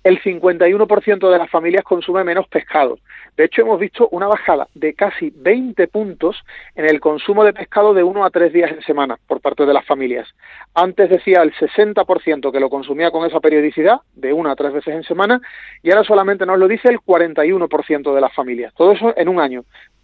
el 0.03 0.21
51% 0.21 1.29
de 1.29 1.37
las 1.37 1.49
familias 1.49 1.83
consume 1.83 2.23
menos 2.23 2.47
pescado. 2.47 2.97
De 3.37 3.45
hecho, 3.45 3.61
hemos 3.61 3.79
visto 3.79 4.07
una 4.11 4.27
bajada 4.27 4.67
de 4.73 4.93
casi 4.93 5.31
20 5.35 5.87
puntos 5.87 6.43
en 6.75 6.85
el 6.85 6.99
consumo 6.99 7.43
de 7.43 7.53
pescado 7.53 7.93
de 7.93 8.03
uno 8.03 8.25
a 8.25 8.31
tres 8.31 8.51
días 8.51 8.71
en 8.71 8.81
semana 8.81 9.17
por 9.27 9.41
parte 9.41 9.65
de 9.65 9.73
las 9.73 9.85
familias. 9.85 10.27
Antes 10.73 11.09
decía 11.09 11.41
el 11.43 11.53
60% 11.53 12.51
que 12.51 12.59
lo 12.59 12.69
consumía 12.69 13.11
con 13.11 13.27
esa 13.27 13.39
periodicidad, 13.39 13.99
de 14.15 14.33
una 14.33 14.51
a 14.51 14.55
tres 14.55 14.73
veces 14.73 14.95
en 14.95 15.03
semana, 15.03 15.39
y 15.83 15.91
ahora 15.91 16.03
solamente 16.03 16.45
nos 16.45 16.57
lo 16.57 16.67
dice 16.67 16.89
el 16.89 16.99
41% 16.99 18.13
de 18.13 18.21
las 18.21 18.33
familias. 18.33 18.73
Todo 18.73 18.93
eso 18.93 19.13
en 19.15 19.29
un 19.29 19.39
año 19.39 19.63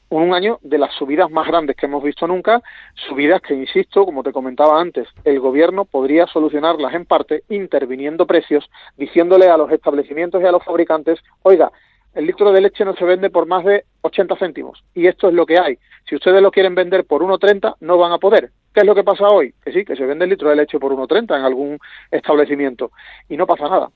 un 0.09 0.33
año 0.33 0.59
de 0.61 0.77
las 0.77 0.93
subidas 0.93 1.29
más 1.29 1.47
grandes 1.47 1.75
que 1.75 1.85
hemos 1.85 2.03
visto 2.03 2.27
nunca, 2.27 2.61
subidas 3.07 3.41
que, 3.41 3.53
insisto, 3.53 4.05
como 4.05 4.23
te 4.23 4.31
comentaba 4.31 4.79
antes, 4.79 5.07
el 5.23 5.39
gobierno 5.39 5.85
podría 5.85 6.27
solucionarlas 6.27 6.93
en 6.93 7.05
parte 7.05 7.43
interviniendo 7.49 8.25
precios, 8.25 8.69
diciéndole 8.95 9.47
a 9.47 9.57
los 9.57 9.71
establecimientos 9.71 10.41
y 10.41 10.45
a 10.45 10.51
los 10.51 10.63
fabricantes, 10.63 11.19
oiga, 11.43 11.71
el 12.13 12.25
litro 12.25 12.51
de 12.51 12.61
leche 12.61 12.83
no 12.83 12.95
se 12.95 13.05
vende 13.05 13.29
por 13.29 13.45
más 13.45 13.63
de 13.63 13.85
80 14.01 14.37
céntimos. 14.37 14.83
Y 14.95 15.05
esto 15.05 15.27
es 15.27 15.35
lo 15.35 15.45
que 15.45 15.59
hay. 15.59 15.77
Si 16.09 16.15
ustedes 16.15 16.41
lo 16.41 16.51
quieren 16.51 16.73
vender 16.73 17.05
por 17.05 17.21
1,30, 17.21 17.75
no 17.81 17.97
van 17.97 18.11
a 18.11 18.17
poder. 18.17 18.51
¿Qué 18.73 18.79
es 18.79 18.85
lo 18.87 18.95
que 18.95 19.03
pasa 19.03 19.27
hoy? 19.27 19.53
Que 19.63 19.71
sí, 19.71 19.85
que 19.85 19.95
se 19.95 20.05
vende 20.05 20.23
el 20.23 20.31
litro 20.31 20.49
de 20.49 20.55
leche 20.55 20.79
por 20.79 20.93
1,30 20.93 21.37
en 21.37 21.43
algún 21.43 21.79
establecimiento. 22.09 22.91
Y 23.29 23.37
no 23.37 23.45
pasa 23.45 23.69
nada. 23.69 23.89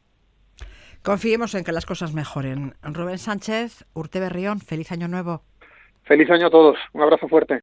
Confiemos 1.04 1.56
en 1.56 1.64
que 1.64 1.72
las 1.72 1.88
cosas 1.88 2.14
mejoren. 2.14 2.76
Rubén 2.84 3.18
Sánchez, 3.18 3.86
Urte 3.94 4.20
Berrión, 4.20 4.60
feliz 4.60 4.92
año 4.92 5.08
nuevo. 5.08 5.42
Feliz 6.04 6.30
año 6.30 6.48
a 6.48 6.50
todos. 6.50 6.78
Un 6.94 7.02
abrazo 7.02 7.28
fuerte. 7.28 7.62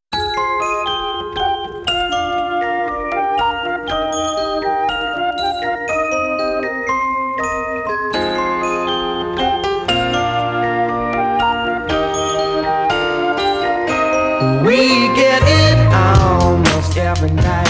We 14.64 15.08
get 15.14 15.42
it 15.46 15.78
almost 15.92 16.96
every 16.96 17.30
night 17.30 17.68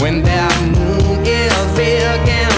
when 0.00 0.22
that 0.22 0.54
moon 0.74 1.26
is 1.26 1.76
big 1.76 2.51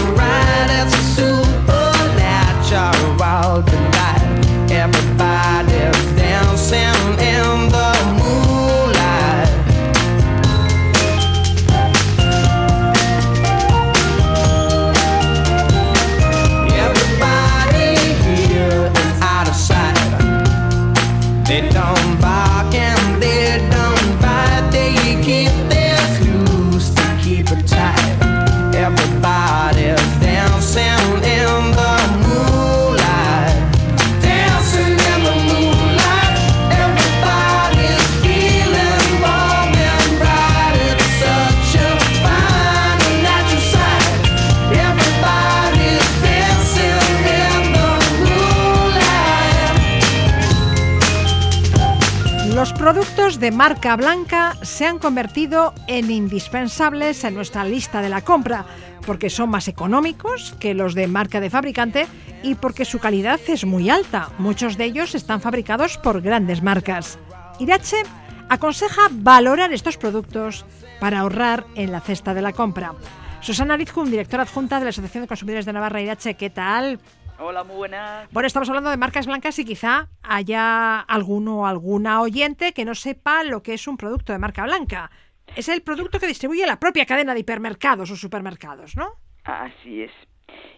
de 53.41 53.51
marca 53.51 53.97
blanca 53.97 54.57
se 54.63 54.87
han 54.87 54.99
convertido 54.99 55.75
en 55.87 56.11
indispensables 56.11 57.25
en 57.25 57.35
nuestra 57.35 57.65
lista 57.65 58.03
de 58.03 58.09
la 58.09 58.23
compra 58.23 58.67
porque 59.07 59.31
son 59.31 59.51
más 59.51 59.69
económicos 59.69 60.55
que 60.61 60.75
los 60.75 60.95
de 60.95 61.07
marca 61.07 61.41
de 61.41 61.51
fabricante 61.51 62.07
y 62.43 62.55
porque 62.55 62.85
su 62.85 62.99
calidad 62.99 63.41
es 63.49 63.65
muy 63.65 63.91
alta. 63.91 64.31
Muchos 64.39 64.77
de 64.77 64.85
ellos 64.85 65.15
están 65.15 65.41
fabricados 65.41 65.99
por 65.99 66.21
grandes 66.23 66.63
marcas. 66.63 67.19
Irache 67.59 68.03
aconseja 68.49 69.09
valorar 69.11 69.73
estos 69.73 69.97
productos 69.97 70.65
para 71.01 71.21
ahorrar 71.21 71.67
en 71.75 71.93
la 71.93 72.01
cesta 72.01 72.35
de 72.35 72.43
la 72.43 72.53
compra. 72.53 72.95
Susana 73.41 73.77
Rizkun, 73.77 74.11
directora 74.11 74.45
adjunta 74.45 74.79
de 74.79 74.85
la 74.85 74.91
Asociación 74.91 75.23
de 75.23 75.29
Consumidores 75.29 75.67
de 75.67 75.73
Navarra 75.73 76.01
Irache, 76.01 76.35
¿qué 76.35 76.51
tal? 76.51 76.99
Hola, 77.39 77.65
muy 77.65 77.77
buenas. 77.77 78.31
Bueno, 78.33 78.47
estamos 78.47 78.69
hablando 78.69 78.91
de 78.91 78.97
marcas 78.97 79.27
blancas 79.27 79.59
y 79.59 79.65
quizá 79.65 80.09
haya 80.23 81.01
alguno 81.01 81.61
o 81.61 81.67
alguna 81.67 82.21
oyente 82.21 82.73
que 82.73 82.85
no 82.85 82.95
sepa 82.95 83.43
lo 83.43 83.63
que 83.63 83.75
es 83.75 83.89
un 83.89 83.97
producto 83.97 84.33
de 84.33 84.39
marca 84.39 84.63
blanca. 84.63 85.11
Es 85.57 85.69
el 85.69 85.83
producto 85.83 86.21
que 86.21 86.29
distribuye 86.29 86.65
la 86.65 86.79
propia 86.79 87.07
cadena 87.07 87.35
de 87.35 87.41
hipermercados 87.41 88.11
o 88.11 88.17
supermercados, 88.17 88.97
¿no? 88.97 89.15
Así 89.43 90.03
es. 90.03 90.13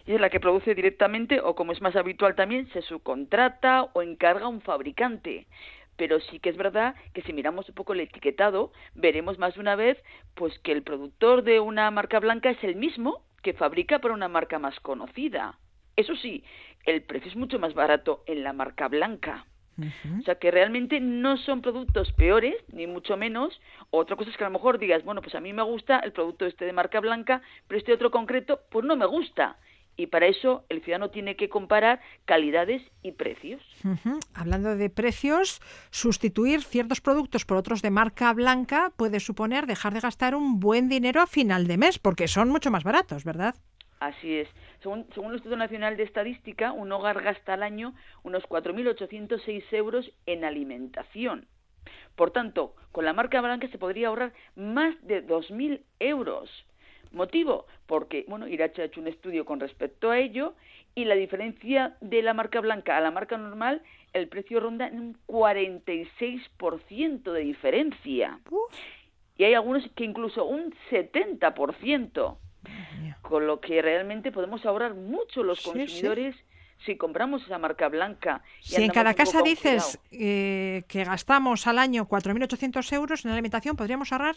Y 0.07 0.13
es 0.13 0.21
la 0.21 0.31
que 0.31 0.39
produce 0.39 0.73
directamente 0.73 1.39
o, 1.41 1.55
como 1.55 1.73
es 1.73 1.81
más 1.81 1.95
habitual 1.95 2.35
también, 2.35 2.67
se 2.73 2.81
subcontrata 2.81 3.83
o 3.93 4.01
encarga 4.01 4.47
un 4.47 4.61
fabricante. 4.61 5.45
Pero 5.95 6.19
sí 6.19 6.39
que 6.39 6.49
es 6.49 6.57
verdad 6.57 6.95
que 7.13 7.21
si 7.21 7.33
miramos 7.33 7.69
un 7.69 7.75
poco 7.75 7.93
el 7.93 7.99
etiquetado, 7.99 8.71
veremos 8.95 9.37
más 9.37 9.53
de 9.53 9.59
una 9.59 9.75
vez 9.75 9.97
pues 10.33 10.57
que 10.59 10.71
el 10.71 10.81
productor 10.81 11.43
de 11.43 11.59
una 11.59 11.91
marca 11.91 12.19
blanca 12.19 12.49
es 12.49 12.63
el 12.63 12.75
mismo 12.75 13.21
que 13.43 13.53
fabrica 13.53 13.99
para 13.99 14.13
una 14.13 14.27
marca 14.27 14.57
más 14.59 14.79
conocida. 14.79 15.57
Eso 15.97 16.15
sí, 16.15 16.43
el 16.85 17.01
precio 17.01 17.29
es 17.29 17.35
mucho 17.35 17.59
más 17.59 17.73
barato 17.73 18.23
en 18.27 18.43
la 18.43 18.53
marca 18.53 18.87
blanca. 18.87 19.45
O 19.79 20.23
sea 20.23 20.35
que 20.35 20.49
realmente 20.49 20.99
no 20.99 21.37
son 21.37 21.61
productos 21.61 22.11
peores, 22.13 22.55
ni 22.71 22.87
mucho 22.87 23.15
menos. 23.15 23.59
Otra 23.91 24.15
cosa 24.15 24.31
es 24.31 24.37
que 24.37 24.43
a 24.43 24.47
lo 24.47 24.53
mejor 24.53 24.79
digas, 24.79 25.03
bueno, 25.03 25.21
pues 25.21 25.35
a 25.35 25.39
mí 25.39 25.53
me 25.53 25.61
gusta 25.61 25.99
el 25.99 26.13
producto 26.13 26.47
este 26.47 26.65
de 26.65 26.73
marca 26.73 26.99
blanca, 26.99 27.41
pero 27.67 27.77
este 27.77 27.93
otro 27.93 28.09
concreto, 28.09 28.61
pues 28.71 28.85
no 28.85 28.95
me 28.95 29.05
gusta. 29.05 29.57
Y 29.95 30.07
para 30.07 30.27
eso 30.27 30.65
el 30.69 30.83
ciudadano 30.83 31.09
tiene 31.09 31.35
que 31.35 31.49
comparar 31.49 32.01
calidades 32.25 32.81
y 33.03 33.11
precios. 33.11 33.61
Hablando 34.33 34.75
de 34.75 34.89
precios, 34.89 35.59
sustituir 35.89 36.63
ciertos 36.63 37.01
productos 37.01 37.45
por 37.45 37.57
otros 37.57 37.81
de 37.81 37.91
marca 37.91 38.33
blanca 38.33 38.91
puede 38.95 39.19
suponer 39.19 39.65
dejar 39.65 39.93
de 39.93 39.99
gastar 39.99 40.35
un 40.35 40.59
buen 40.59 40.89
dinero 40.89 41.21
a 41.21 41.27
final 41.27 41.67
de 41.67 41.77
mes, 41.77 41.99
porque 41.99 42.27
son 42.27 42.49
mucho 42.49 42.71
más 42.71 42.83
baratos, 42.83 43.23
¿verdad? 43.23 43.55
Así 43.99 44.35
es. 44.35 44.49
Según, 44.87 45.05
según 45.13 45.31
el 45.31 45.33
Instituto 45.33 45.57
Nacional 45.57 45.97
de 45.97 46.03
Estadística, 46.03 46.71
un 46.71 46.89
hogar 46.93 47.21
gasta 47.21 47.55
al 47.55 47.61
año 47.61 47.93
unos 48.23 48.43
4.806 48.43 49.65
euros 49.73 50.09
en 50.25 50.45
alimentación. 50.45 51.45
Por 52.15 52.31
tanto, 52.31 52.73
con 52.93 53.03
la 53.03 53.11
marca 53.11 53.41
blanca 53.41 53.67
se 53.67 53.77
podría 53.77 54.07
ahorrar 54.07 54.31
más 54.55 54.95
de 55.05 55.27
2.000 55.27 55.81
euros. 55.99 56.49
¿Motivo? 57.11 57.67
Porque, 57.85 58.23
bueno, 58.29 58.47
Irache 58.47 58.81
ha 58.81 58.85
hecho 58.85 59.01
un 59.01 59.09
estudio 59.09 59.43
con 59.43 59.59
respecto 59.59 60.09
a 60.09 60.19
ello 60.19 60.55
y 60.95 61.03
la 61.03 61.15
diferencia 61.15 61.97
de 61.99 62.21
la 62.21 62.33
marca 62.33 62.61
blanca 62.61 62.95
a 62.95 63.01
la 63.01 63.11
marca 63.11 63.37
normal, 63.37 63.81
el 64.13 64.29
precio 64.29 64.61
ronda 64.61 64.87
en 64.87 65.01
un 65.01 65.17
46% 65.27 67.33
de 67.33 67.41
diferencia. 67.41 68.39
Y 69.35 69.43
hay 69.43 69.53
algunos 69.53 69.85
que 69.95 70.05
incluso 70.05 70.45
un 70.45 70.73
70%. 70.89 72.37
Con 73.21 73.47
lo 73.47 73.59
que 73.59 73.81
realmente 73.81 74.31
podemos 74.31 74.65
ahorrar 74.65 74.93
mucho 74.93 75.43
los 75.43 75.59
Sí, 75.59 75.63
sí. 75.65 75.77
consumidores 75.79 76.35
si 76.85 76.95
compramos 76.95 77.43
esa 77.43 77.57
marca 77.57 77.89
blanca. 77.89 78.41
y 78.61 78.65
Si 78.67 78.83
en 78.83 78.91
cada 78.91 79.13
casa 79.15 79.41
dices 79.41 79.99
eh, 80.11 80.83
que 80.87 81.03
gastamos 81.03 81.65
al 81.67 81.79
año 81.79 82.07
4.800 82.07 82.93
euros 82.93 83.25
en 83.25 83.31
alimentación, 83.31 83.75
podríamos 83.75 84.11
ahorrar 84.11 84.35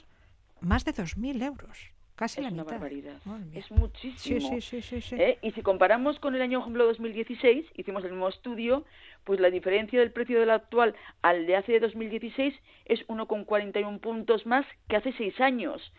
más 0.61 0.85
de 0.85 0.93
2.000 0.95 1.43
euros. 1.45 1.91
Casi 2.17 2.41
es 2.41 2.45
la 2.45 2.53
una 2.53 2.63
mitad. 2.65 2.75
barbaridad. 2.75 3.17
Es 3.55 3.71
muchísimo. 3.71 4.41
Sí, 4.41 4.61
sí, 4.61 4.61
sí, 4.61 4.83
sí, 4.83 5.01
sí. 5.01 5.15
¿eh? 5.19 5.39
Y 5.41 5.53
si 5.53 5.63
comparamos 5.63 6.19
con 6.19 6.35
el 6.35 6.43
año, 6.43 6.59
por 6.59 6.65
ejemplo, 6.67 6.85
2016, 6.87 7.65
hicimos 7.77 8.05
el 8.05 8.11
mismo 8.11 8.29
estudio, 8.29 8.85
pues 9.25 9.41
la 9.41 9.49
diferencia 9.51 9.99
del 10.01 10.13
precio 10.13 10.39
del 10.39 10.51
actual 10.51 10.95
al 11.23 11.47
de 11.47 11.57
hace 11.57 11.81
2016 11.81 12.55
es 12.87 13.07
1,41 13.09 14.01
puntos 14.01 14.45
más 14.45 14.67
que 14.89 14.97
hace 14.97 15.13
seis 15.17 15.39
años, 15.41 15.93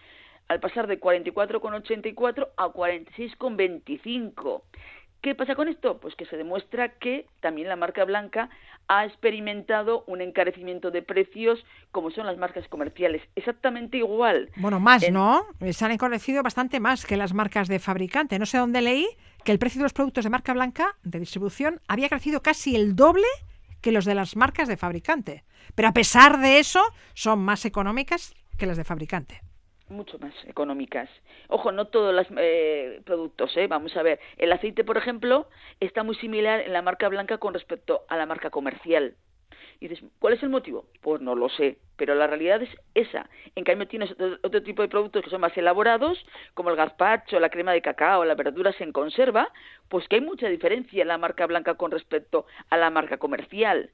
al 0.51 0.59
pasar 0.59 0.85
de 0.87 0.99
44,84 0.99 2.49
a 2.57 2.67
46,25. 2.67 4.61
¿Qué 5.21 5.33
pasa 5.35 5.55
con 5.55 5.67
esto? 5.69 5.99
Pues 5.99 6.13
que 6.15 6.25
se 6.25 6.35
demuestra 6.35 6.89
que 6.97 7.25
también 7.39 7.69
la 7.69 7.75
marca 7.77 8.03
blanca 8.03 8.49
ha 8.89 9.05
experimentado 9.05 10.03
un 10.07 10.19
encarecimiento 10.19 10.91
de 10.91 11.03
precios 11.03 11.63
como 11.91 12.11
son 12.11 12.25
las 12.25 12.37
marcas 12.37 12.67
comerciales. 12.67 13.21
Exactamente 13.35 13.97
igual. 13.97 14.49
Bueno, 14.57 14.79
más, 14.81 15.03
En- 15.03 15.13
¿no? 15.13 15.45
Se 15.71 15.85
han 15.85 15.91
encarecido 15.91 16.43
bastante 16.43 16.79
más 16.81 17.05
que 17.05 17.15
las 17.17 17.33
marcas 17.33 17.69
de 17.69 17.79
fabricante. 17.79 18.39
No 18.39 18.45
sé 18.45 18.57
dónde 18.57 18.81
leí 18.81 19.07
que 19.45 19.53
el 19.53 19.59
precio 19.59 19.79
de 19.79 19.83
los 19.83 19.93
productos 19.93 20.25
de 20.25 20.31
marca 20.31 20.53
blanca 20.53 20.97
de 21.03 21.19
distribución 21.19 21.79
había 21.87 22.09
crecido 22.09 22.41
casi 22.41 22.75
el 22.75 22.95
doble 22.95 23.27
que 23.79 23.91
los 23.93 24.03
de 24.05 24.15
las 24.15 24.35
marcas 24.35 24.67
de 24.67 24.75
fabricante. 24.75 25.45
Pero 25.75 25.87
a 25.87 25.93
pesar 25.93 26.39
de 26.39 26.59
eso, 26.59 26.81
son 27.13 27.39
más 27.39 27.63
económicas 27.63 28.33
que 28.57 28.65
las 28.65 28.75
de 28.75 28.83
fabricante. 28.83 29.41
Mucho 29.91 30.17
más 30.19 30.33
económicas. 30.45 31.09
Ojo, 31.47 31.71
no 31.71 31.85
todos 31.85 32.13
los 32.13 32.27
eh, 32.37 33.01
productos, 33.05 33.55
¿eh? 33.57 33.67
Vamos 33.67 33.95
a 33.97 34.03
ver. 34.03 34.19
El 34.37 34.51
aceite, 34.51 34.83
por 34.83 34.97
ejemplo, 34.97 35.47
está 35.79 36.03
muy 36.03 36.15
similar 36.15 36.61
en 36.61 36.73
la 36.73 36.81
marca 36.81 37.07
blanca 37.09 37.37
con 37.37 37.53
respecto 37.53 38.05
a 38.09 38.17
la 38.17 38.25
marca 38.25 38.49
comercial. 38.49 39.15
Y 39.79 39.87
dices, 39.87 40.07
¿cuál 40.19 40.33
es 40.33 40.43
el 40.43 40.49
motivo? 40.49 40.85
Pues 41.01 41.21
no 41.21 41.33
lo 41.33 41.49
sé, 41.49 41.79
pero 41.97 42.13
la 42.13 42.27
realidad 42.27 42.61
es 42.61 42.69
esa. 42.93 43.27
En 43.55 43.63
cambio, 43.63 43.87
tienes 43.87 44.11
otro, 44.11 44.37
otro 44.43 44.61
tipo 44.61 44.83
de 44.83 44.87
productos 44.87 45.23
que 45.23 45.31
son 45.31 45.41
más 45.41 45.57
elaborados, 45.57 46.23
como 46.53 46.69
el 46.69 46.75
gazpacho, 46.75 47.39
la 47.39 47.49
crema 47.49 47.71
de 47.71 47.81
cacao, 47.81 48.23
las 48.23 48.37
verduras 48.37 48.79
en 48.79 48.91
conserva, 48.91 49.49
pues 49.89 50.07
que 50.07 50.17
hay 50.17 50.21
mucha 50.21 50.47
diferencia 50.49 51.01
en 51.01 51.07
la 51.07 51.17
marca 51.17 51.47
blanca 51.47 51.73
con 51.73 51.89
respecto 51.89 52.45
a 52.69 52.77
la 52.77 52.91
marca 52.91 53.17
comercial. 53.17 53.89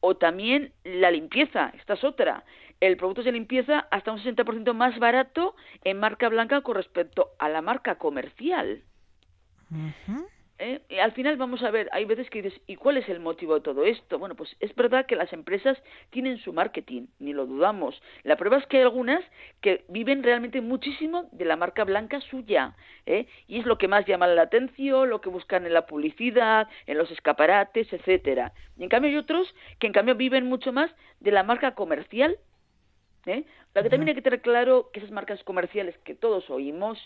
O 0.00 0.16
también 0.16 0.72
la 0.82 1.12
limpieza, 1.12 1.72
esta 1.78 1.94
es 1.94 2.02
otra. 2.02 2.42
El 2.80 2.96
producto 2.96 3.22
de 3.22 3.32
limpieza 3.32 3.86
hasta 3.90 4.12
un 4.12 4.18
60% 4.18 4.72
más 4.72 4.98
barato 4.98 5.54
en 5.84 5.98
marca 5.98 6.28
blanca 6.28 6.62
con 6.62 6.76
respecto 6.76 7.30
a 7.38 7.48
la 7.48 7.60
marca 7.60 7.96
comercial. 7.96 8.82
¿eh? 10.60 10.80
Y 10.88 10.98
al 10.98 11.12
final 11.12 11.36
vamos 11.36 11.62
a 11.62 11.70
ver, 11.70 11.88
hay 11.92 12.04
veces 12.04 12.28
que 12.30 12.42
dices, 12.42 12.60
¿y 12.66 12.76
cuál 12.76 12.98
es 12.98 13.08
el 13.08 13.18
motivo 13.18 13.54
de 13.54 13.60
todo 13.62 13.84
esto? 13.84 14.18
Bueno, 14.18 14.34
pues 14.34 14.54
es 14.60 14.74
verdad 14.74 15.06
que 15.06 15.16
las 15.16 15.32
empresas 15.32 15.76
tienen 16.10 16.38
su 16.38 16.52
marketing, 16.52 17.06
ni 17.18 17.32
lo 17.32 17.46
dudamos. 17.46 18.00
La 18.22 18.36
prueba 18.36 18.58
es 18.58 18.66
que 18.66 18.78
hay 18.78 18.82
algunas 18.84 19.24
que 19.60 19.84
viven 19.88 20.22
realmente 20.22 20.60
muchísimo 20.60 21.28
de 21.32 21.44
la 21.46 21.56
marca 21.56 21.84
blanca 21.84 22.20
suya, 22.20 22.76
¿eh? 23.06 23.26
y 23.48 23.58
es 23.58 23.66
lo 23.66 23.78
que 23.78 23.88
más 23.88 24.06
llama 24.06 24.26
la 24.26 24.42
atención, 24.42 25.08
lo 25.08 25.20
que 25.20 25.30
buscan 25.30 25.66
en 25.66 25.72
la 25.72 25.86
publicidad, 25.86 26.68
en 26.86 26.98
los 26.98 27.10
escaparates, 27.10 27.92
etcétera. 27.92 28.52
Y 28.78 28.84
en 28.84 28.88
cambio 28.88 29.10
hay 29.10 29.16
otros 29.16 29.54
que 29.78 29.86
en 29.86 29.92
cambio 29.92 30.14
viven 30.14 30.46
mucho 30.46 30.72
más 30.72 30.90
de 31.20 31.32
la 31.32 31.42
marca 31.42 31.74
comercial 31.74 32.36
¿eh? 33.26 33.44
Lo 33.74 33.82
que 33.82 33.90
también 33.90 34.08
hay 34.08 34.14
que 34.14 34.22
tener 34.22 34.40
claro 34.40 34.90
que 34.92 35.00
esas 35.00 35.10
marcas 35.12 35.42
comerciales 35.44 35.96
que 36.04 36.14
todos 36.14 36.48
oímos, 36.50 36.98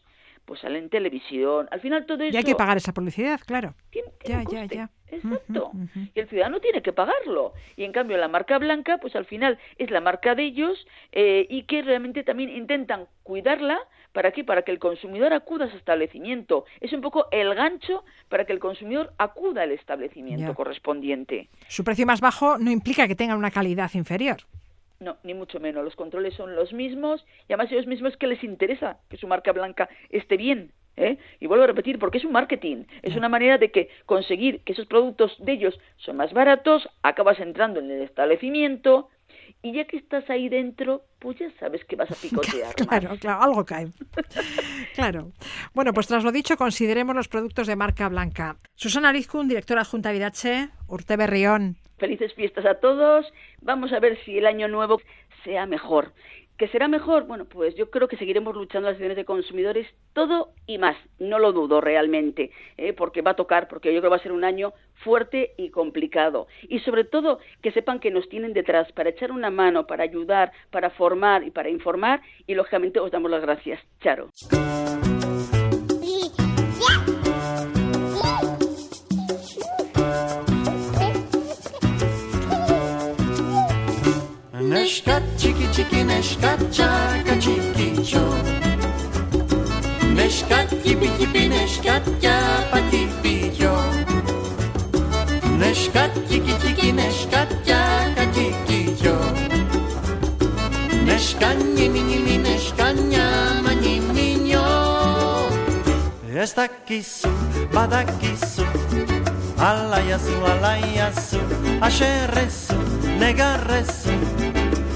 pues 0.45 0.61
salen 0.61 0.85
en 0.85 0.91
televisión. 0.91 1.69
Al 1.71 1.81
final 1.81 2.05
todo 2.07 2.23
eso... 2.23 2.35
Y 2.35 2.37
hay 2.37 2.45
que 2.45 2.55
pagar 2.55 2.77
esa 2.77 2.93
publicidad, 2.93 3.41
claro. 3.47 3.75
Tiene, 3.91 4.09
Ya, 4.21 4.25
tiene 4.25 4.45
ya, 4.45 4.61
coste. 4.61 4.75
ya. 4.77 4.91
Exacto. 5.11 5.71
Y 6.15 6.19
el 6.21 6.29
ciudadano 6.29 6.61
tiene 6.61 6.83
que 6.83 6.93
pagarlo. 6.93 7.53
Y 7.77 7.85
en 7.85 7.93
cambio 7.93 8.17
la 8.17 8.29
marca 8.29 8.59
blanca, 8.59 8.99
pues 8.99 9.15
al 9.17 9.25
final 9.27 9.59
es 9.79 9.91
la 9.91 10.01
marca 10.01 10.35
de 10.35 10.43
ellos 10.45 10.87
eh, 11.13 11.47
y 11.49 11.63
que 11.65 11.83
realmente 11.83 12.25
también 12.25 12.51
intentan 12.51 13.07
cuidarla. 13.23 13.79
¿Para 14.13 14.33
qué? 14.33 14.45
Para 14.45 14.63
que 14.63 14.71
el 14.73 14.79
consumidor 14.79 15.33
acuda 15.33 15.65
a 15.67 15.71
su 15.71 15.77
establecimiento. 15.77 16.65
Es 16.81 16.93
un 16.93 17.01
poco 17.01 17.27
el 17.31 17.55
gancho 17.55 18.05
para 18.29 18.45
que 18.45 18.53
el 18.53 18.59
consumidor 18.61 19.13
acuda 19.19 19.63
al 19.63 19.73
establecimiento 19.73 20.49
Ya. 20.49 20.55
correspondiente. 20.55 21.49
Su 21.69 21.85
precio 21.85 22.07
más 22.07 22.21
bajo 22.21 22.59
no 22.59 22.71
implica 22.71 23.09
que 23.09 23.15
tengan 23.17 23.39
una 23.39 23.51
calidad 23.51 23.91
inferior. 23.95 24.37
No, 25.05 25.19
ni 25.23 25.35
mucho 25.35 25.61
menos. 25.61 25.85
Los 25.85 25.97
controles 25.97 26.33
son 26.33 26.57
los 26.57 26.73
mismos 26.73 27.27
y 27.47 27.53
además 27.53 27.71
ellos 27.71 27.87
mismos 27.87 28.17
que 28.17 28.27
les 28.27 28.43
interesa 28.43 28.97
que 29.11 29.19
su 29.19 29.27
marca 29.27 29.53
blanca 29.53 29.91
esté 30.09 30.39
bien. 30.39 30.73
¿eh? 30.97 31.19
Y 31.41 31.47
vuelvo 31.47 31.65
a 31.65 31.67
repetir, 31.67 31.99
porque 31.99 32.17
es 32.17 32.25
un 32.25 32.33
marketing. 32.33 32.85
Es 33.03 33.15
una 33.15 33.29
manera 33.29 33.59
de 33.59 33.71
que 33.71 33.91
conseguir 34.07 34.61
que 34.61 34.73
esos 34.73 34.87
productos 34.87 35.37
de 35.45 35.53
ellos 35.53 35.79
son 35.99 36.17
más 36.17 36.33
baratos, 36.33 36.89
acabas 37.03 37.39
entrando 37.39 37.81
en 37.81 37.91
el 37.91 38.01
establecimiento 38.01 39.11
y 39.65 39.73
ya 39.73 39.87
que 39.87 39.97
estás 39.97 40.29
ahí 40.29 40.51
dentro, 40.51 41.07
pues 41.19 41.39
ya 41.39 41.51
sabes 41.59 41.83
que 41.87 41.97
vas 41.97 42.11
a 42.11 42.15
picotear. 42.23 42.67
más. 42.67 42.75
Claro, 42.75 43.17
claro, 43.19 43.43
algo 43.43 43.65
cae. 43.65 43.89
claro. 44.95 45.33
Bueno, 45.73 45.95
pues 45.95 46.07
tras 46.07 46.23
lo 46.23 46.31
dicho, 46.31 46.59
consideremos 46.59 47.17
los 47.17 47.29
productos 47.29 47.67
de 47.67 47.75
marca 47.75 48.09
blanca. 48.11 48.59
Susana 48.75 49.11
Rizkun, 49.11 49.49
directora 49.49 49.81
adjunta 49.81 50.11
de 50.11 50.17
Vidache, 50.17 50.69
Urte 50.87 51.17
Berrión. 51.17 51.77
Felices 51.97 52.35
fiestas 52.35 52.67
a 52.67 52.75
todos. 52.75 53.33
Vamos 53.63 53.91
a 53.95 54.01
ver 54.01 54.23
si 54.27 54.37
el 54.37 54.47
año 54.47 54.69
nuevo 54.69 55.01
sea 55.45 55.65
mejor. 55.65 56.13
¿Que 56.59 56.69
será 56.69 56.87
mejor? 56.87 57.27
Bueno, 57.27 57.47
pues 57.47 57.75
yo 57.75 57.91
creo 57.91 58.07
que 58.07 58.17
seguiremos 58.17 58.55
luchando 58.55 58.87
las 58.87 58.95
acciones 58.95 59.17
de 59.17 59.25
consumidores 59.25 59.89
todo 60.13 60.51
y 60.67 60.79
más. 60.79 60.97
No 61.19 61.41
lo 61.41 61.53
dudo 61.53 61.81
realmente, 61.81 62.53
¿eh? 62.77 62.93
porque 62.93 63.23
va 63.23 63.33
a 63.33 63.37
tocar, 63.37 63.67
porque 63.67 63.89
yo 63.93 64.01
creo 64.01 64.03
que 64.03 64.17
va 64.17 64.17
a 64.17 64.23
ser 64.23 64.33
un 64.33 64.45
año 64.45 64.73
fuerte 65.03 65.55
y 65.57 65.71
complicado. 65.71 66.47
Y 66.69 66.79
sobre 66.81 67.05
todo 67.05 67.41
que 67.61 67.73
sepan 67.73 67.99
que 67.99 68.13
nos 68.13 68.29
tienen 68.29 68.53
detrás 68.53 68.91
para 68.93 69.11
echar 69.11 69.33
una 69.33 69.51
mano, 69.51 69.87
para 69.87 70.05
ayudar, 70.05 70.53
para 70.71 70.91
formar 70.91 71.43
y 71.43 71.51
para 71.51 71.71
informar. 71.71 72.21
Y 72.47 72.55
lógicamente 72.55 73.01
os 73.01 73.11
damos 73.11 73.31
las 73.31 73.43
gracias. 73.43 73.81
Charo. 74.01 74.31
Neszka, 84.75 85.21
ciki, 85.39 85.69
ciki, 85.71 86.05
neszka, 86.05 86.57
ciaka, 86.71 87.35
ciki, 87.39 88.03
cio. 88.03 88.25
Neszka, 90.15 90.67
kipi, 90.83 91.09
kipi, 91.19 91.49
neszka, 91.49 92.01
ciapa, 92.21 92.79
kipi, 92.91 93.55
jo. 93.55 93.75
Neszka, 95.59 96.11
ciki, 96.29 96.55
ciki, 96.63 96.93
neszka, 96.93 97.47
ciaka, 97.67 98.25
ciki, 98.35 98.97
cio. 98.99 99.15
Neszka, 101.07 101.53
nie, 101.55 101.89
mi, 101.89 102.01
nie, 102.03 102.19
mi, 102.19 102.39
neszka, 102.39 102.93
niama, 102.93 103.73
nie, 103.79 104.01
mi, 104.01 104.37
nio. 104.43 104.67
Jest 106.35 106.57
taki 106.57 107.05
su, 107.05 107.29
badaki 107.73 108.35
su, 108.55 108.65
ala 109.59 110.01
jasu, 110.01 110.35
ala 110.51 110.77
jasu, 110.77 111.39
aszeresu, 111.81 112.75
negarresu, 113.19 114.11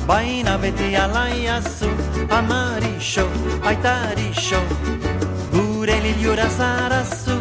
Baina 0.09 0.57
beti 0.63 0.97
alaiazu, 0.97 1.91
amarixo, 2.39 3.25
aitarixo, 3.69 4.61
gure 5.53 5.97
liliura 6.05 6.47
zarazu. 6.59 7.37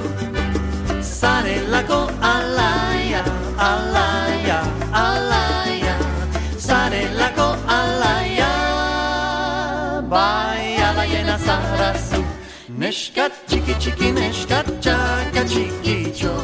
Zarelako 1.19 2.01
alaia, 2.33 3.23
alaia, 3.69 4.59
alaia, 5.05 5.95
zarelako 6.67 7.47
alaia, 7.79 8.51
bai 10.11 10.67
alaiena 10.89 11.39
zarazu. 11.47 12.21
Neskat 12.83 13.43
txiki 13.47 13.79
txiki, 13.81 14.11
neskat 14.21 14.67
txaka 14.83 15.47
txikitxo. 15.51 16.35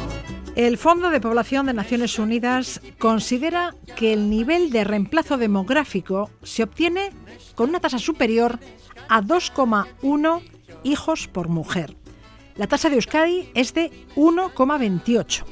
El 0.55 0.77
Fondo 0.77 1.09
de 1.09 1.19
Población 1.19 1.65
de 1.65 1.73
Naciones 1.73 2.19
Unidas 2.19 2.79
considera 2.99 3.73
que 3.95 4.13
el 4.13 4.29
nivel 4.29 4.69
de 4.69 4.83
reemplazo 4.83 5.37
demográfico 5.37 6.29
se 6.43 6.61
obtiene 6.61 7.09
con 7.55 7.69
una 7.69 7.79
tasa 7.79 7.97
superior 7.97 8.59
a 9.09 9.23
2,1 9.23 10.41
hijos 10.83 11.27
por 11.27 11.47
mujer. 11.47 11.97
La 12.55 12.67
tasa 12.67 12.89
de 12.89 12.95
Euskadi 12.95 13.49
es 13.55 13.73
de 13.73 13.89
1,28. 14.15 15.43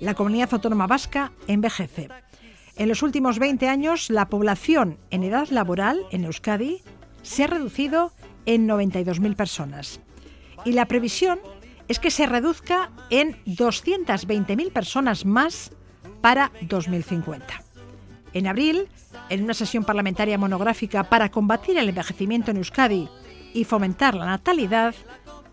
La 0.00 0.14
comunidad 0.14 0.52
autónoma 0.52 0.88
vasca 0.88 1.30
envejece. 1.46 2.08
En 2.74 2.88
los 2.88 3.04
últimos 3.04 3.38
20 3.38 3.68
años, 3.68 4.10
la 4.10 4.28
población 4.28 4.98
en 5.10 5.22
edad 5.22 5.50
laboral 5.50 6.00
en 6.10 6.24
Euskadi 6.24 6.82
se 7.22 7.44
ha 7.44 7.46
reducido 7.46 8.12
en 8.46 8.66
92.000 8.66 9.36
personas. 9.36 10.00
Y 10.64 10.72
la 10.72 10.86
previsión 10.86 11.38
es 11.88 11.98
que 11.98 12.10
se 12.10 12.26
reduzca 12.26 12.90
en 13.10 13.42
220.000 13.44 14.72
personas 14.72 15.24
más 15.24 15.72
para 16.20 16.52
2050. 16.62 17.62
En 18.34 18.46
abril, 18.46 18.88
en 19.28 19.44
una 19.44 19.54
sesión 19.54 19.84
parlamentaria 19.84 20.38
monográfica 20.38 21.04
para 21.04 21.30
combatir 21.30 21.76
el 21.78 21.88
envejecimiento 21.88 22.50
en 22.50 22.58
Euskadi 22.58 23.08
y 23.52 23.64
fomentar 23.64 24.14
la 24.14 24.26
natalidad, 24.26 24.94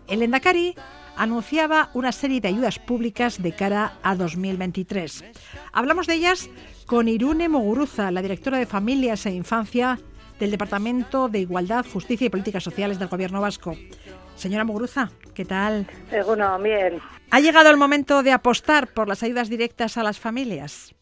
el 0.08 0.22
Endacari 0.22 0.74
anunciaba 1.16 1.90
una 1.92 2.12
serie 2.12 2.40
de 2.40 2.48
ayudas 2.48 2.78
públicas 2.78 3.42
de 3.42 3.52
cara 3.52 3.98
a 4.02 4.14
2023. 4.14 5.24
Hablamos 5.72 6.06
de 6.06 6.14
ellas 6.14 6.48
con 6.86 7.08
Irune 7.08 7.48
Moguruza, 7.48 8.10
la 8.10 8.22
directora 8.22 8.58
de 8.58 8.66
Familias 8.66 9.26
e 9.26 9.30
Infancia 9.30 10.00
del 10.38 10.50
Departamento 10.50 11.28
de 11.28 11.40
Igualdad, 11.40 11.84
Justicia 11.92 12.26
y 12.26 12.30
Políticas 12.30 12.64
Sociales 12.64 12.98
del 12.98 13.08
Gobierno 13.08 13.42
Vasco. 13.42 13.76
Señora 14.34 14.64
Muguruza, 14.64 15.10
¿qué 15.34 15.44
tal? 15.44 15.86
Bueno, 16.26 16.58
bien. 16.58 17.00
¿Ha 17.30 17.40
llegado 17.40 17.70
el 17.70 17.76
momento 17.76 18.22
de 18.22 18.32
apostar 18.32 18.88
por 18.88 19.08
las 19.08 19.22
ayudas 19.22 19.48
directas 19.48 19.96
a 19.96 20.02
las 20.02 20.18
familias? 20.18 20.94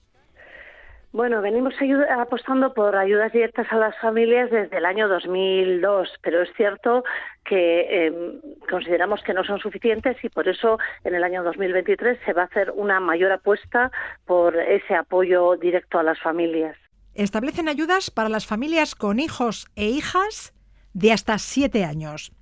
Bueno, 1.10 1.40
venimos 1.40 1.72
apostando 2.10 2.74
por 2.74 2.94
ayudas 2.94 3.32
directas 3.32 3.66
a 3.70 3.76
las 3.76 3.98
familias 3.98 4.50
desde 4.50 4.76
el 4.76 4.84
año 4.84 5.08
2002, 5.08 6.06
pero 6.22 6.42
es 6.42 6.50
cierto 6.54 7.02
que 7.46 8.06
eh, 8.06 8.40
consideramos 8.68 9.22
que 9.22 9.32
no 9.32 9.42
son 9.42 9.58
suficientes 9.58 10.22
y 10.22 10.28
por 10.28 10.48
eso 10.48 10.78
en 11.04 11.14
el 11.14 11.24
año 11.24 11.42
2023 11.42 12.18
se 12.26 12.32
va 12.34 12.42
a 12.42 12.44
hacer 12.44 12.72
una 12.76 13.00
mayor 13.00 13.32
apuesta 13.32 13.90
por 14.26 14.54
ese 14.56 14.94
apoyo 14.94 15.56
directo 15.56 15.98
a 15.98 16.02
las 16.02 16.20
familias. 16.20 16.76
Establecen 17.14 17.68
ayudas 17.68 18.10
para 18.10 18.28
las 18.28 18.46
familias 18.46 18.94
con 18.94 19.18
hijos 19.18 19.66
e 19.76 19.86
hijas 19.86 20.52
de 20.92 21.12
hasta 21.12 21.38
siete 21.38 21.84
años. 21.84 22.32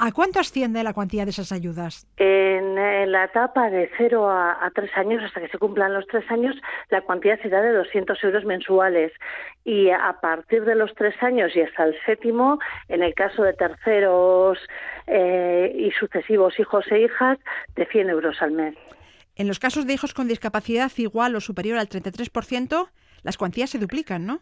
¿A 0.00 0.12
cuánto 0.12 0.38
asciende 0.38 0.84
la 0.84 0.92
cuantía 0.92 1.24
de 1.24 1.30
esas 1.30 1.50
ayudas? 1.50 2.06
En, 2.18 2.76
la 3.10 3.24
etapa 3.24 3.68
de 3.68 3.90
0 3.98 4.28
a, 4.28 4.64
a 4.64 4.70
3 4.70 4.90
años, 4.96 5.24
hasta 5.24 5.40
que 5.40 5.48
se 5.48 5.58
cumplan 5.58 5.92
los 5.92 6.06
3 6.06 6.30
años, 6.30 6.54
la 6.90 7.00
cuantía 7.00 7.36
será 7.42 7.62
de 7.62 7.72
200 7.72 8.22
euros 8.22 8.44
mensuales. 8.44 9.12
Y 9.64 9.90
a 9.90 10.18
partir 10.20 10.64
de 10.64 10.76
los 10.76 10.94
3 10.94 11.20
años 11.22 11.56
y 11.56 11.62
hasta 11.62 11.84
el 11.84 11.96
séptimo, 12.06 12.60
en 12.88 13.02
el 13.02 13.14
caso 13.14 13.42
de 13.42 13.54
terceros 13.54 14.58
eh, 15.08 15.72
y 15.74 15.90
sucesivos 15.92 16.58
hijos 16.60 16.84
e 16.92 17.00
hijas, 17.00 17.38
de 17.74 17.86
100 17.86 18.10
euros 18.10 18.40
al 18.40 18.52
mes. 18.52 18.76
En 19.34 19.48
los 19.48 19.58
casos 19.58 19.86
de 19.86 19.94
hijos 19.94 20.14
con 20.14 20.28
discapacidad 20.28 20.92
igual 20.96 21.34
o 21.34 21.40
superior 21.40 21.78
al 21.78 21.88
33%, 21.88 22.88
las 23.22 23.36
cuantías 23.36 23.70
se 23.70 23.78
duplican, 23.78 24.26
¿no? 24.26 24.40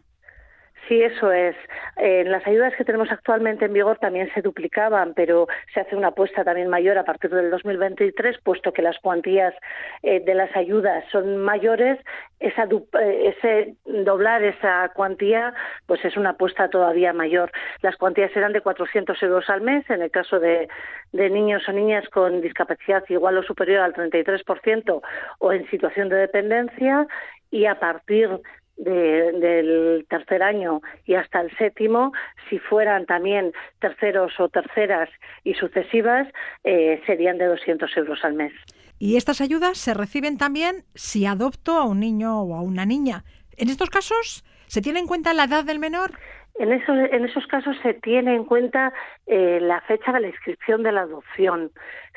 Sí, 0.89 1.03
eso 1.03 1.33
es. 1.33 1.57
Eh, 1.97 2.23
las 2.25 2.47
ayudas 2.47 2.73
que 2.77 2.85
tenemos 2.85 3.11
actualmente 3.11 3.65
en 3.65 3.73
vigor 3.73 3.99
también 3.99 4.31
se 4.35 4.43
duplicaban, 4.43 5.15
pero 5.15 5.49
se 5.75 5.81
hace 5.81 5.97
una 5.97 6.09
apuesta 6.09 6.45
también 6.45 6.69
mayor 6.69 6.97
a 6.97 7.05
partir 7.05 7.31
del 7.31 7.51
2023, 7.51 8.39
puesto 8.45 8.73
que 8.73 8.83
las 8.83 8.97
cuantías 8.99 9.55
eh, 10.03 10.21
de 10.21 10.35
las 10.35 10.55
ayudas 10.55 11.05
son 11.11 11.39
mayores. 11.39 11.99
Esa 12.39 12.69
eh, 13.01 13.35
ese 13.37 13.75
doblar 13.85 14.45
esa 14.45 14.91
cuantía, 14.95 15.55
pues 15.87 16.05
es 16.05 16.17
una 16.17 16.31
apuesta 16.31 16.69
todavía 16.69 17.13
mayor. 17.13 17.51
Las 17.83 17.97
cuantías 17.97 18.31
serán 18.33 18.53
de 18.53 18.61
400 18.61 19.21
euros 19.25 19.51
al 19.51 19.63
mes 19.63 19.89
en 19.91 20.03
el 20.03 20.11
caso 20.13 20.39
de, 20.39 20.69
de 21.13 21.31
niños 21.31 21.69
o 21.69 21.73
niñas 21.73 22.09
con 22.11 22.41
discapacidad 22.43 23.03
igual 23.09 23.39
o 23.39 23.43
superior 23.43 23.81
al 23.81 23.95
33% 23.95 25.01
o 25.39 25.53
en 25.53 25.69
situación 25.69 26.11
de 26.11 26.17
dependencia 26.17 27.07
y 27.51 27.67
a 27.67 27.81
partir 27.81 28.29
del 28.77 30.07
tercer 30.09 30.43
año 30.43 30.83
y 31.07 31.15
hasta 31.15 31.41
el 31.41 31.57
séptimo, 31.57 32.13
si 32.49 32.59
fueran 32.59 33.07
también 33.07 33.53
terceros 33.81 34.39
o 34.39 34.49
terceras 34.49 35.09
y 35.45 35.55
sucesivas, 35.55 36.29
eh, 36.65 37.03
serían 37.07 37.39
de 37.39 37.47
200 37.47 37.97
euros 37.97 38.25
al 38.25 38.35
mes. 38.35 38.53
Y 38.99 39.17
estas 39.17 39.41
ayudas 39.41 39.79
se 39.79 39.95
reciben 39.95 40.39
también 40.39 40.85
si 40.95 41.27
adopto 41.27 41.73
a 41.73 41.85
un 41.85 42.01
niño 42.01 42.41
o 42.41 42.55
a 42.55 42.63
una 42.63 42.87
niña. 42.87 43.25
En 43.57 43.69
estos 43.69 43.91
casos, 43.91 44.45
¿se 44.67 44.81
tiene 44.81 45.01
en 45.01 45.07
cuenta 45.07 45.35
la 45.35 45.45
edad 45.45 45.65
del 45.65 45.79
menor? 45.79 46.13
En 46.59 46.73
esos, 46.73 46.97
en 46.97 47.25
esos 47.25 47.47
casos 47.47 47.77
se 47.83 47.95
tiene 47.95 48.35
en 48.35 48.45
cuenta 48.45 48.93
eh, 49.27 49.59
la 49.61 49.81
fecha 49.83 50.13
de 50.13 50.21
la 50.21 50.29
inscripción 50.29 50.83
de 50.83 50.93
la 50.93 51.03
adopción. 51.03 51.71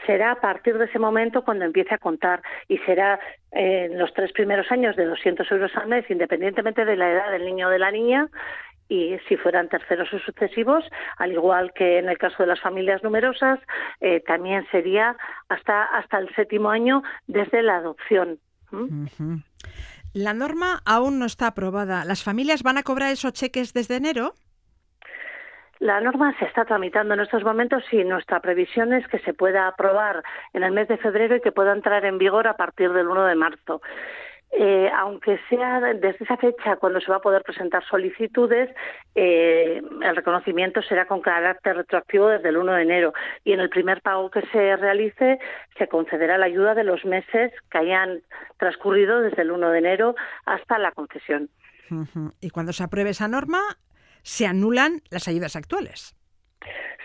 Será 0.05 0.31
a 0.31 0.39
partir 0.39 0.77
de 0.77 0.85
ese 0.85 0.97
momento 0.97 1.43
cuando 1.43 1.65
empiece 1.65 1.93
a 1.93 1.97
contar 1.97 2.41
y 2.67 2.77
será 2.79 3.19
eh, 3.51 3.89
en 3.91 3.99
los 3.99 4.13
tres 4.13 4.31
primeros 4.31 4.71
años 4.71 4.95
de 4.95 5.05
200 5.05 5.51
euros 5.51 5.75
al 5.75 5.87
mes, 5.87 6.09
independientemente 6.09 6.85
de 6.85 6.95
la 6.95 7.11
edad 7.11 7.31
del 7.31 7.45
niño 7.45 7.67
o 7.67 7.71
de 7.71 7.79
la 7.79 7.91
niña, 7.91 8.29
y 8.89 9.17
si 9.27 9.37
fueran 9.37 9.69
terceros 9.69 10.11
o 10.13 10.19
sucesivos, 10.19 10.83
al 11.17 11.31
igual 11.31 11.71
que 11.73 11.99
en 11.99 12.09
el 12.09 12.17
caso 12.17 12.37
de 12.39 12.47
las 12.47 12.59
familias 12.59 13.03
numerosas, 13.03 13.59
eh, 14.01 14.21
también 14.21 14.65
sería 14.71 15.15
hasta, 15.47 15.83
hasta 15.83 16.17
el 16.17 16.33
séptimo 16.35 16.71
año 16.71 17.03
desde 17.27 17.61
la 17.61 17.77
adopción. 17.77 18.39
La 20.13 20.33
norma 20.33 20.81
aún 20.85 21.19
no 21.19 21.25
está 21.25 21.47
aprobada. 21.47 22.03
¿Las 22.03 22.23
familias 22.23 22.63
van 22.63 22.77
a 22.77 22.83
cobrar 22.83 23.11
esos 23.11 23.33
cheques 23.33 23.73
desde 23.73 23.97
enero? 23.97 24.33
La 25.79 26.01
norma 26.01 26.35
se 26.39 26.45
está 26.45 26.65
tramitando 26.65 27.13
en 27.13 27.21
estos 27.21 27.43
momentos 27.43 27.83
y 27.91 28.03
nuestra 28.03 28.41
previsión 28.41 28.91
es 28.91 29.07
que 29.07 29.19
se 29.19 29.33
pueda 29.33 29.67
aprobar 29.67 30.23
en 30.53 30.63
el 30.63 30.73
mes 30.73 30.87
de 30.89 30.97
febrero 30.97 31.37
y 31.37 31.41
que 31.41 31.53
pueda 31.53 31.71
entrar 31.71 32.03
en 32.05 32.17
vigor 32.17 32.47
a 32.47 32.57
partir 32.57 32.91
del 32.91 33.07
1 33.07 33.25
de 33.25 33.35
marzo. 33.35 33.81
Eh, 34.51 34.89
aunque 34.97 35.39
sea 35.47 35.79
desde 35.79 36.23
esa 36.23 36.35
fecha 36.37 36.75
cuando 36.77 36.99
se 36.99 37.11
va 37.11 37.17
a 37.17 37.21
poder 37.21 37.43
presentar 37.43 37.83
solicitudes, 37.85 38.69
eh, 39.13 39.79
el 40.01 40.15
reconocimiento 40.15 40.81
será 40.81 41.05
con 41.05 41.21
carácter 41.21 41.77
retroactivo 41.77 42.29
desde 42.29 42.49
el 42.49 42.57
1 42.57 42.73
de 42.73 42.81
enero 42.81 43.13
y 43.43 43.53
en 43.53 43.59
el 43.59 43.69
primer 43.69 44.01
pago 44.01 44.31
que 44.31 44.41
se 44.47 44.75
realice 44.75 45.39
se 45.77 45.87
concederá 45.87 46.39
la 46.39 46.47
ayuda 46.47 46.73
de 46.73 46.83
los 46.83 47.05
meses 47.05 47.53
que 47.69 47.77
hayan 47.77 48.21
transcurrido 48.57 49.21
desde 49.21 49.43
el 49.43 49.51
1 49.51 49.69
de 49.69 49.77
enero 49.77 50.15
hasta 50.45 50.79
la 50.79 50.91
concesión. 50.93 51.49
Y 52.41 52.49
cuando 52.49 52.73
se 52.73 52.83
apruebe 52.83 53.11
esa 53.11 53.27
norma, 53.27 53.61
se 54.23 54.47
anulan 54.47 55.01
las 55.11 55.27
ayudas 55.27 55.55
actuales. 55.55 56.15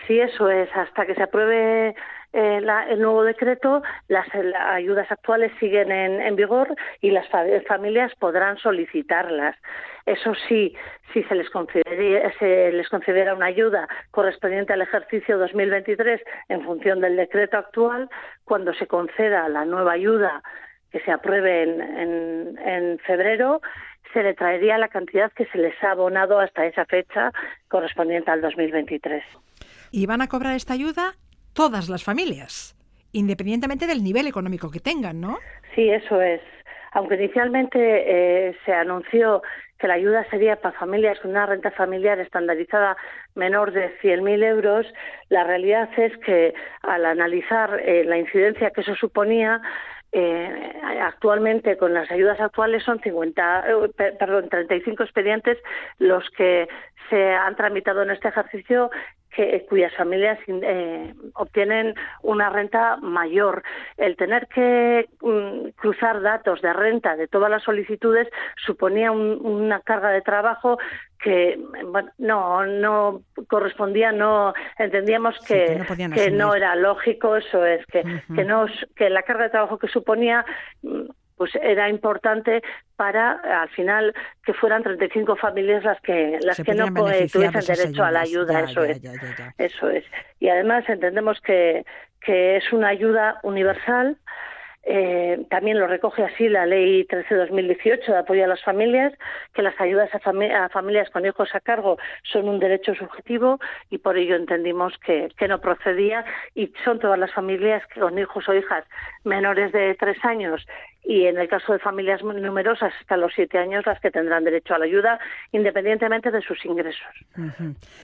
Sí, 0.07 0.19
eso 0.19 0.49
es. 0.49 0.69
Hasta 0.75 1.05
que 1.05 1.15
se 1.15 1.23
apruebe 1.23 1.95
eh, 2.35 2.61
el 2.89 3.01
nuevo 3.01 3.23
decreto, 3.23 3.81
las, 4.09 4.27
ayudas 4.67 5.09
actuales 5.09 5.53
siguen 5.57 5.89
en, 5.89 6.35
vigor 6.35 6.75
y 6.99 7.11
las 7.11 7.25
familias 7.65 8.11
podrán 8.19 8.57
solicitarlas. 8.57 9.55
Eso 10.05 10.33
sí, 10.49 10.75
si 11.13 11.23
se 11.23 11.35
les, 11.35 11.47
se 12.37 12.71
les 12.73 12.89
concediera 12.89 13.33
una 13.33 13.45
ayuda 13.45 13.87
correspondiente 14.11 14.73
al 14.73 14.81
ejercicio 14.81 15.37
2023 15.37 16.21
en 16.49 16.61
función 16.65 16.99
del 16.99 17.15
decreto 17.15 17.57
actual, 17.57 18.09
cuando 18.43 18.73
se 18.73 18.85
conceda 18.85 19.47
la 19.47 19.63
nueva 19.63 19.93
ayuda 19.93 20.43
que 20.91 20.99
se 20.99 21.11
apruebe 21.13 21.63
en, 21.63 22.57
en 22.59 22.99
febrero, 22.99 23.61
se 24.11 24.23
le 24.23 24.33
traería 24.33 24.77
la 24.77 24.89
cantidad 24.89 25.31
que 25.31 25.45
se 25.45 25.57
les 25.57 25.81
ha 25.83 25.91
abonado 25.91 26.39
hasta 26.39 26.65
esa 26.65 26.85
fecha 26.85 27.31
correspondiente 27.69 28.29
al 28.29 28.41
2023. 28.41 29.23
¿Y 29.91 30.05
van 30.05 30.21
a 30.21 30.27
cobrar 30.27 30.55
esta 30.55 30.73
ayuda 30.73 31.15
todas 31.55 31.89
las 31.89 32.03
familias, 32.03 32.75
independientemente 33.13 33.87
del 33.87 34.03
nivel 34.03 34.27
económico 34.27 34.69
que 34.69 34.79
tengan, 34.79 35.19
¿no? 35.19 35.39
Sí, 35.73 35.89
eso 35.89 36.21
es. 36.21 36.41
Aunque 36.91 37.15
inicialmente 37.15 37.79
eh, 37.79 38.55
se 38.65 38.73
anunció 38.73 39.41
que 39.79 39.87
la 39.87 39.95
ayuda 39.95 40.25
sería 40.29 40.57
para 40.57 40.77
familias 40.77 41.19
con 41.19 41.31
una 41.31 41.45
renta 41.45 41.71
familiar 41.71 42.19
estandarizada 42.19 42.95
menor 43.35 43.71
de 43.71 43.97
100.000 43.99 44.43
euros, 44.43 44.85
la 45.29 45.43
realidad 45.43 45.89
es 45.97 46.15
que 46.19 46.53
al 46.83 47.05
analizar 47.05 47.81
eh, 47.81 48.05
la 48.05 48.17
incidencia 48.17 48.71
que 48.71 48.81
eso 48.81 48.95
suponía, 48.95 49.61
eh, 50.13 50.73
actualmente 51.01 51.75
con 51.75 51.93
las 51.93 52.09
ayudas 52.09 52.39
actuales 52.39 52.83
son 52.83 53.01
50, 53.01 53.65
perdón, 54.17 54.47
35 54.47 55.03
expedientes 55.03 55.57
los 55.99 56.29
que 56.37 56.69
se 57.09 57.33
han 57.33 57.55
tramitado 57.57 58.01
en 58.01 58.11
este 58.11 58.29
ejercicio 58.29 58.89
que, 59.35 59.65
cuyas 59.69 59.93
familias 59.95 60.39
eh, 60.47 61.13
obtienen 61.33 61.93
una 62.21 62.49
renta 62.49 62.97
mayor. 62.97 63.63
El 63.97 64.15
tener 64.15 64.47
que 64.47 65.09
mm, 65.21 65.69
cruzar 65.75 66.21
datos 66.21 66.61
de 66.61 66.73
renta 66.73 67.15
de 67.15 67.27
todas 67.27 67.49
las 67.49 67.63
solicitudes 67.63 68.27
suponía 68.65 69.11
una 69.11 69.79
carga 69.81 70.09
de 70.09 70.21
trabajo 70.21 70.77
que 71.19 71.59
no 72.17 72.65
no 72.65 73.21
correspondía 73.47 74.11
no 74.11 74.53
entendíamos 74.77 75.39
que, 75.47 75.81
que, 76.13 76.29
no, 76.29 76.53
era 76.53 76.75
lógico 76.75 77.35
eso 77.35 77.65
es 77.65 77.85
que 77.87 78.03
que 78.35 78.43
no 78.43 78.65
que 78.95 79.09
la 79.09 79.23
carga 79.23 79.45
de 79.45 79.49
trabajo 79.49 79.79
que 79.79 79.87
suponía 79.87 80.45
mm, 80.83 81.05
pues 81.35 81.51
era 81.55 81.89
importante 81.89 82.61
para 82.95 83.61
al 83.61 83.69
final 83.69 84.13
que 84.43 84.53
fueran 84.53 84.83
35 84.83 85.35
familias 85.35 85.83
las 85.83 85.99
que 86.01 86.39
las 86.41 86.61
que 86.61 86.73
no 86.73 86.93
tuviesen 86.93 87.51
derecho 87.51 88.03
a 88.03 88.11
la 88.11 88.21
ayuda 88.21 88.61
eso 88.61 88.83
es. 88.83 89.01
eso 89.57 89.89
es. 89.89 90.05
Y 90.39 90.49
además 90.49 90.87
entendemos 90.87 91.41
que 91.41 91.85
que 92.21 92.57
es 92.57 92.73
una 92.73 92.87
ayuda 92.87 93.39
universal 93.43 94.17
eh, 94.87 95.43
también 95.49 95.79
lo 95.79 95.87
recoge 95.87 96.23
así 96.23 96.47
la 96.47 96.67
Ley 96.67 97.07
13-2018 97.07 98.05
de 98.05 98.17
apoyo 98.17 98.43
a 98.43 98.47
las 98.47 98.63
familias, 98.63 99.13
que 99.53 99.63
las 99.63 99.79
ayudas 99.81 100.09
a, 100.13 100.69
familias 100.69 101.09
con 101.09 101.25
hijos 101.25 101.49
a 101.55 101.59
cargo 101.59 101.97
son 102.23 102.47
un 102.47 102.59
derecho 102.59 102.93
subjetivo 102.93 103.59
y 103.89 103.97
por 103.97 104.15
ello 104.15 104.35
entendimos 104.35 104.93
que, 104.99 105.29
no 105.47 105.59
procedía 105.59 106.25
y 106.55 106.71
son 106.83 106.99
todas 106.99 107.19
las 107.19 107.31
familias 107.31 107.83
con 107.93 108.17
hijos 108.17 108.47
o 108.47 108.53
hijas 108.53 108.83
menores 109.23 109.71
de 109.71 109.95
tres 109.95 110.17
años 110.23 110.65
y 111.03 111.25
en 111.25 111.37
el 111.37 111.47
caso 111.47 111.73
de 111.73 111.79
familias 111.79 112.23
numerosas 112.23 112.93
hasta 112.99 113.17
los 113.17 113.31
siete 113.35 113.59
años 113.59 113.85
las 113.85 113.99
que 113.99 114.09
tendrán 114.09 114.43
derecho 114.43 114.73
a 114.73 114.79
la 114.79 114.85
ayuda 114.85 115.19
independientemente 115.51 116.31
de 116.31 116.41
sus 116.41 116.63
ingresos. 116.65 117.05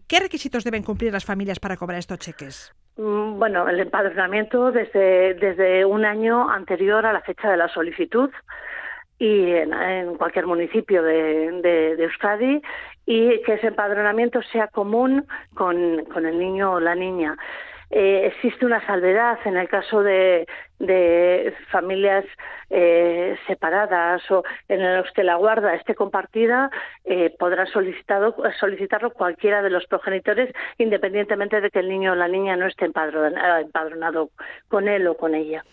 ¿Qué 0.07 0.19
requisitos 0.19 0.63
deben 0.63 0.83
cumplir 0.83 1.11
las 1.11 1.25
familias 1.25 1.59
para 1.59 1.77
cobrar 1.77 1.97
estos 1.97 2.19
cheques? 2.19 2.73
Mm, 2.97 3.39
bueno, 3.39 3.67
el 3.67 3.79
empadronamiento 3.79 4.71
desde, 4.71 5.33
desde 5.35 5.85
un 5.85 6.05
año 6.05 6.49
anterior 6.49 7.05
a 7.05 7.13
la 7.13 7.21
fecha 7.21 7.49
de 7.49 7.57
la 7.57 7.69
solicitud 7.69 8.29
y 9.17 9.51
en, 9.51 10.15
cualquier 10.17 10.47
municipio 10.47 11.03
de, 11.03 11.61
de, 11.61 12.03
Euskadi 12.03 12.61
y 13.05 13.41
que 13.43 13.53
ese 13.53 13.67
empadronamiento 13.67 14.41
sea 14.41 14.67
común 14.67 15.25
con, 15.53 16.05
con 16.05 16.25
el 16.25 16.39
niño 16.39 16.73
o 16.73 16.79
la 16.79 16.95
niña. 16.95 17.37
Eh, 17.91 18.27
existe 18.27 18.65
una 18.65 18.85
salvedad 18.87 19.37
en 19.43 19.57
el 19.57 19.67
caso 19.67 20.01
de, 20.01 20.47
familias 21.71 22.25
eh, 22.69 23.37
separadas 23.45 24.23
o 24.31 24.43
en 24.67 24.97
los 24.97 25.11
que 25.11 25.23
la 25.23 25.35
guarda 25.35 25.75
esté 25.75 25.93
compartida, 25.93 26.71
eh, 27.03 27.35
podrá 27.37 27.67
solicitado, 27.67 28.35
solicitarlo 28.59 29.11
cualquiera 29.11 29.61
de 29.61 29.69
los 29.69 29.85
progenitores, 29.85 30.53
independientemente 30.79 31.61
de 31.61 31.69
que 31.69 31.79
el 31.79 31.89
niño 31.89 32.13
o 32.13 32.15
la 32.15 32.27
niña 32.27 32.55
no 32.55 32.65
esté 32.65 32.85
empadronado 32.85 34.31
con 34.69 34.87
él 34.87 35.05
o 35.07 35.15
con 35.15 35.35
ella. 35.35 35.63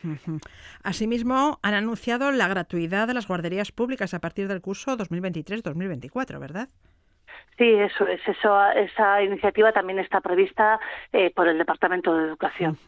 Asimismo, 0.82 1.58
han 1.62 1.74
anunciado 1.74 2.30
la 2.32 2.48
gratuidad 2.48 3.06
de 3.06 3.14
las 3.14 3.28
guarderías 3.28 3.72
públicas 3.72 4.12
a 4.12 4.18
partir 4.18 4.48
del 4.48 4.60
curso 4.60 4.98
2023-2024, 4.98 6.38
¿verdad? 6.38 6.68
Sí, 7.58 7.74
eso 7.74 8.06
es. 8.06 8.20
Eso, 8.26 8.70
esa 8.70 9.20
iniciativa 9.20 9.72
también 9.72 9.98
está 9.98 10.20
prevista 10.20 10.78
eh, 11.12 11.32
por 11.34 11.48
el 11.48 11.58
Departamento 11.58 12.16
de 12.16 12.28
Educación. 12.28 12.78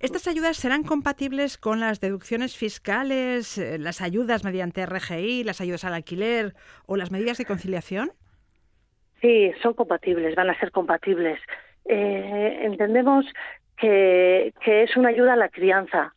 ¿Estas 0.00 0.28
ayudas 0.28 0.58
serán 0.58 0.82
compatibles 0.82 1.56
con 1.56 1.80
las 1.80 2.00
deducciones 2.00 2.54
fiscales, 2.54 3.56
eh, 3.56 3.78
las 3.78 4.02
ayudas 4.02 4.44
mediante 4.44 4.84
RGI, 4.84 5.44
las 5.44 5.62
ayudas 5.62 5.84
al 5.84 5.94
alquiler 5.94 6.52
o 6.84 6.96
las 6.96 7.10
medidas 7.10 7.38
de 7.38 7.46
conciliación? 7.46 8.12
Sí, 9.22 9.52
son 9.62 9.72
compatibles, 9.72 10.34
van 10.34 10.50
a 10.50 10.58
ser 10.60 10.70
compatibles. 10.70 11.40
Eh, 11.86 12.60
entendemos 12.62 13.24
que, 13.78 14.52
que 14.62 14.82
es 14.82 14.96
una 14.98 15.08
ayuda 15.08 15.32
a 15.32 15.36
la 15.36 15.48
crianza 15.48 16.14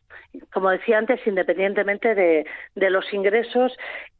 como 0.52 0.70
decía 0.70 0.98
antes, 0.98 1.20
independientemente 1.26 2.14
de, 2.14 2.44
los 2.90 3.12
ingresos. 3.12 3.72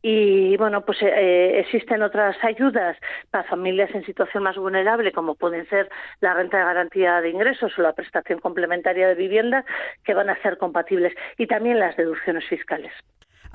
Y 0.02 0.56
bueno, 0.56 0.84
pues 0.84 0.98
eh, 1.02 1.60
existen 1.60 2.02
otras 2.02 2.36
ayudas 2.42 2.96
para 3.30 3.48
familias 3.48 3.90
en 3.94 4.04
situación 4.04 4.42
más 4.42 4.56
vulnerable, 4.56 5.12
como 5.12 5.34
pueden 5.34 5.68
ser 5.68 5.88
la 6.20 6.34
renta 6.34 6.58
de 6.58 6.64
garantía 6.64 7.20
de 7.20 7.30
ingresos 7.30 7.72
o 7.78 7.82
la 7.82 7.92
prestación 7.92 8.38
complementaria 8.38 9.08
de 9.08 9.14
vivienda, 9.14 9.64
que 10.04 10.14
van 10.14 10.30
a 10.30 10.40
ser 10.42 10.58
compatibles, 10.58 11.14
y 11.38 11.46
también 11.46 11.78
las 11.78 11.96
deducciones 11.96 12.44
fiscales. 12.48 12.92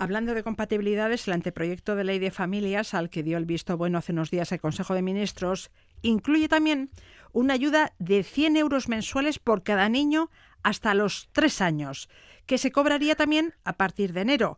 Hablando 0.01 0.33
de 0.33 0.43
compatibilidades, 0.43 1.27
el 1.27 1.33
anteproyecto 1.33 1.97
de 1.97 2.05
ley 2.05 2.19
de 2.19 2.31
familias, 2.31 2.93
al 2.93 3.09
que 3.09 3.21
dio 3.21 3.37
el 3.37 3.45
visto 3.45 3.75
bueno 3.75 3.97
hace 3.97 4.13
unos 4.13 4.31
días 4.31 4.49
el 4.53 4.61
Consejo 4.61 4.93
de 4.93 5.01
Ministros, 5.01 5.71
incluye 6.01 6.47
también 6.47 6.89
una 7.33 7.53
ayuda 7.53 7.91
de 7.99 8.23
100 8.23 8.55
euros 8.55 8.87
mensuales 8.87 9.39
por 9.39 9.61
cada 9.61 9.89
niño 9.89 10.29
hasta 10.63 10.93
los 10.93 11.29
tres 11.31 11.61
años, 11.61 12.09
que 12.45 12.57
se 12.57 12.71
cobraría 12.71 13.15
también 13.15 13.53
a 13.65 13.73
partir 13.73 14.13
de 14.13 14.21
enero. 14.21 14.57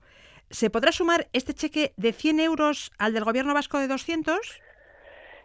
¿Se 0.49 0.69
podrá 0.69 0.91
sumar 0.91 1.27
este 1.33 1.53
cheque 1.53 1.93
de 1.97 2.11
100 2.11 2.39
euros 2.39 2.91
al 2.97 3.13
del 3.13 3.23
Gobierno 3.23 3.53
vasco 3.53 3.79
de 3.79 3.87
200? 3.87 4.37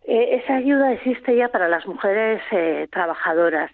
Eh, 0.09 0.41
esa 0.43 0.57
ayuda 0.57 0.93
existe 0.93 1.37
ya 1.37 1.49
para 1.49 1.69
las 1.69 1.87
mujeres 1.87 2.41
eh, 2.53 2.87
trabajadoras 2.93 3.71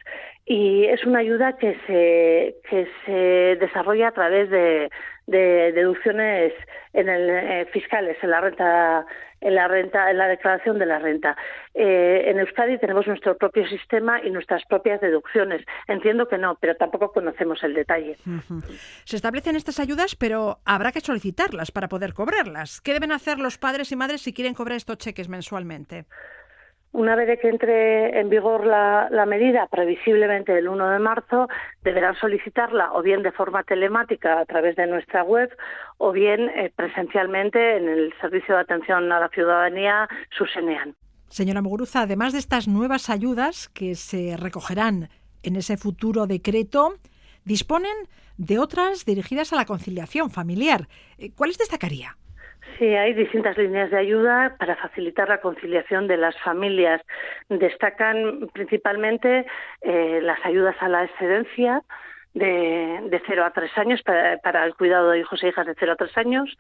y 0.47 0.85
es 0.87 1.05
una 1.05 1.21
ayuda 1.21 1.57
que 1.59 1.77
se, 1.87 2.57
que 2.68 2.88
se 3.05 3.57
desarrolla 3.61 4.09
a 4.09 4.12
través 4.12 4.49
de, 4.51 4.90
de 5.27 5.73
deducciones 5.73 6.53
en 6.95 7.09
el, 7.09 7.31
eh, 7.31 7.66
fiscales 7.73 8.16
en 8.23 8.31
la 8.31 8.40
renta 8.40 9.07
en 9.42 9.55
la 9.55 9.68
renta 9.68 10.11
en 10.11 10.18
la 10.18 10.28
declaración 10.28 10.78
de 10.78 10.87
la 10.87 10.98
renta. 10.98 11.37
Eh, 11.74 12.24
en 12.26 12.38
Euskadi 12.38 12.78
tenemos 12.78 13.07
nuestro 13.07 13.37
propio 13.37 13.66
sistema 13.66 14.20
y 14.22 14.31
nuestras 14.31 14.64
propias 14.66 15.00
deducciones. 15.00 15.64
Entiendo 15.88 16.28
que 16.28 16.38
no 16.38 16.57
pero 16.61 16.76
tampoco 16.76 17.12
conocemos 17.12 17.62
el 17.62 17.74
detalle. 17.74 18.16
Se 19.05 19.16
establecen 19.16 19.57
estas 19.57 19.81
ayudas 19.81 20.16
pero 20.16 20.59
habrá 20.64 20.92
que 20.92 21.00
solicitarlas 21.00 21.70
para 21.70 21.88
poder 21.88 22.14
cobrarlas. 22.14 22.81
Qué 22.81 22.92
deben 22.92 23.12
hacer 23.12 23.38
los 23.38 23.59
padres 23.59 23.92
y 23.92 23.96
madres 23.96 24.22
si 24.22 24.33
quieren 24.33 24.55
cobrar 24.55 24.76
estos 24.76 24.98
cheques 24.98 25.28
mensualmente 25.28 26.07
una 26.92 27.16
vez 27.16 27.38
que 27.40 27.48
entre 27.48 28.20
en 28.20 28.28
vigor 28.28 28.66
la, 28.66 29.26
medida, 29.26 29.66
previsiblemente 29.66 30.57
el 30.57 30.68
1 30.68 30.90
de 30.90 30.98
marzo, 30.98 31.48
deberán 31.83 32.14
solicitarla 32.16 32.92
o 32.92 33.02
bien 33.02 33.22
de 33.22 33.33
forma 33.33 33.62
telemática 33.64 34.40
a 34.40 34.44
través 34.44 34.76
de 34.76 34.87
nuestra 34.87 35.22
web 35.24 35.50
o 35.98 36.12
bien 36.12 36.50
eh, 36.50 36.70
presencialmente 36.74 37.76
en 37.76 37.88
el 37.88 38.14
Servicio 38.20 38.55
de 38.55 38.61
Atención 38.61 39.11
a 39.11 39.20
la 39.20 39.28
Ciudadanía, 39.31 40.09
SUSENEAN. 40.37 40.94
Señora 41.28 41.62
Muguruza, 41.62 42.02
además 42.02 42.35
de 42.35 42.40
estas 42.40 42.68
nuevas 42.68 43.09
ayudas 43.09 43.70
que 43.70 43.94
se 43.94 44.37
recogerán 44.37 45.09
en 45.42 45.57
ese 45.57 45.78
futuro 45.78 46.26
decreto, 46.26 46.94
disponen 47.44 47.94
de 48.37 48.59
otras 48.59 49.07
dirigidas 49.07 49.52
a 49.55 49.57
la 49.57 49.64
conciliación 49.64 50.31
familiar. 50.31 50.88
Eh, 51.16 51.31
¿Cuáles 51.35 51.57
destacaría? 51.57 52.16
Sí, 52.79 52.87
hay 52.87 53.15
distintas 53.15 53.57
líneas 53.59 53.91
de 53.91 53.99
ayuda 53.99 54.57
para 54.59 54.77
facilitar 54.77 55.29
la 55.29 55.41
conciliación 55.41 56.07
de 56.07 56.17
las 56.17 56.39
familias. 56.41 57.01
Destacan 57.49 58.49
principalmente 58.53 59.47
eh, 59.83 60.21
las 60.23 60.45
ayudas 60.45 60.77
a 60.81 60.89
la 60.89 61.05
excedencia 61.05 61.83
de, 62.35 63.01
de 63.05 63.23
0 63.27 63.45
a 63.45 63.51
3 63.51 63.71
años 63.79 64.03
para, 64.03 64.39
para, 64.39 64.65
el 64.65 64.75
cuidado 64.75 65.11
de 65.11 65.21
hijos 65.21 65.43
e 65.43 65.49
hijas 65.49 65.67
de 65.67 65.75
0 65.79 65.93
a 65.93 65.97
3 65.97 66.17
años, 66.19 66.57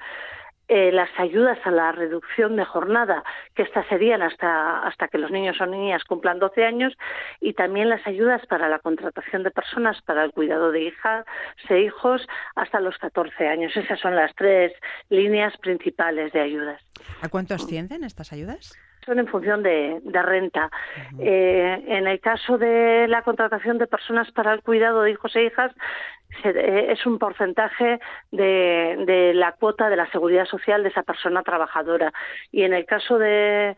eh, 0.68 0.92
las 0.92 1.10
ayudas 1.18 1.58
a 1.64 1.70
la 1.70 1.92
reducción 1.92 2.56
de 2.56 2.64
jornada, 2.64 3.24
que 3.54 3.62
estas 3.62 3.86
serían 3.88 4.22
hasta, 4.22 4.86
hasta 4.86 5.08
que 5.08 5.18
los 5.18 5.30
niños 5.30 5.60
o 5.60 5.66
niñas 5.66 6.04
cumplan 6.04 6.38
12 6.38 6.64
años, 6.64 6.94
y 7.40 7.54
también 7.54 7.88
las 7.88 8.06
ayudas 8.06 8.44
para 8.46 8.68
la 8.68 8.78
contratación 8.78 9.42
de 9.42 9.50
personas 9.50 10.00
para 10.02 10.24
el 10.24 10.32
cuidado 10.32 10.70
de 10.70 10.82
hijas 10.82 11.26
e 11.68 11.80
hijos 11.80 12.26
hasta 12.54 12.80
los 12.80 12.96
14 12.98 13.48
años. 13.48 13.76
Esas 13.76 14.00
son 14.00 14.16
las 14.16 14.34
tres 14.34 14.72
líneas 15.08 15.56
principales 15.58 16.32
de 16.32 16.40
ayudas. 16.40 16.80
¿A 17.20 17.28
cuánto 17.28 17.54
ascienden 17.54 18.04
estas 18.04 18.32
ayudas? 18.32 18.72
Son 19.04 19.18
en 19.18 19.26
función 19.26 19.62
de, 19.62 20.00
renta. 20.22 20.70
eh, 21.18 21.82
en 21.86 22.06
el 22.06 22.20
caso 22.20 22.58
de 22.58 23.06
la 23.08 23.22
contratación 23.22 23.78
de 23.78 23.86
personas 23.86 24.30
para 24.32 24.52
el 24.52 24.62
cuidado 24.62 25.02
de 25.02 25.10
hijos 25.10 25.34
e 25.36 25.44
hijas, 25.44 25.72
eh, 26.44 26.86
es 26.90 27.04
un 27.06 27.18
porcentaje 27.18 28.00
de, 28.30 29.04
de, 29.06 29.34
la 29.34 29.52
cuota 29.52 29.88
de 29.88 29.96
la 29.96 30.10
seguridad 30.10 30.46
social 30.46 30.82
de 30.82 30.88
esa 30.88 31.02
persona 31.02 31.42
trabajadora. 31.42 32.12
Y 32.50 32.62
en 32.62 32.72
el 32.72 32.86
caso 32.86 33.18
de, 33.18 33.76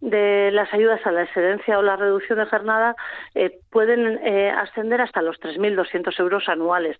de 0.00 0.50
las 0.52 0.72
ayudas 0.74 1.04
a 1.06 1.12
la 1.12 1.22
excedencia 1.22 1.78
o 1.78 1.82
la 1.82 1.96
reducción 1.96 2.38
de 2.38 2.46
jornada 2.46 2.94
eh, 3.34 3.58
pueden 3.70 4.18
eh, 4.22 4.50
ascender 4.50 5.00
hasta 5.00 5.22
los 5.22 5.40
3.200 5.40 6.18
euros 6.20 6.48
anuales. 6.48 6.96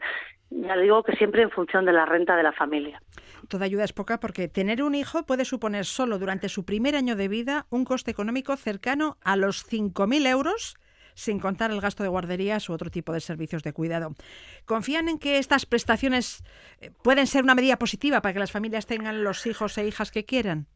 Ya 0.51 0.77
digo 0.77 1.03
que 1.03 1.17
siempre 1.17 1.43
en 1.43 1.51
función 1.51 1.85
de 1.85 1.93
la 1.93 2.07
renta 2.07 2.37
de 2.37 2.43
la 2.43 2.53
familia. 2.53 3.03
Toda 3.49 3.65
ayuda 3.65 3.85
es 3.85 3.93
poca 3.93 4.21
porque 4.21 4.49
tener 4.49 4.83
un 4.83 4.95
hijo 4.95 5.25
puede 5.25 5.45
suponer 5.45 5.85
solo 5.85 6.19
durante 6.19 6.49
su 6.49 6.65
primer 6.65 6.97
año 6.97 7.17
de 7.17 7.29
vida 7.29 7.67
un 7.71 7.85
coste 7.85 8.11
económico 8.11 8.57
cercano 8.57 9.17
a 9.23 9.37
los 9.37 9.67
5.000 9.71 10.27
euros 10.27 10.77
sin 11.15 11.41
contar 11.41 11.71
el 11.71 11.81
gasto 11.81 12.03
de 12.03 12.11
guarderías 12.11 12.69
u 12.69 12.75
otro 12.75 12.91
tipo 12.91 13.13
de 13.13 13.21
servicios 13.21 13.63
de 13.63 13.73
cuidado. 13.73 14.15
¿Confían 14.67 15.09
en 15.09 15.19
que 15.19 15.39
estas 15.39 15.65
prestaciones 15.65 16.45
eh, 16.81 16.91
pueden 17.03 17.27
ser 17.27 17.43
una 17.43 17.55
medida 17.55 17.79
positiva 17.79 18.21
para 18.21 18.35
que 18.35 18.39
las 18.39 18.53
familias 18.53 18.87
tengan 18.87 19.25
los 19.25 19.47
hijos 19.47 19.77
e 19.79 19.87
hijas 19.87 20.11
que 20.11 20.27
quieran? 20.27 20.67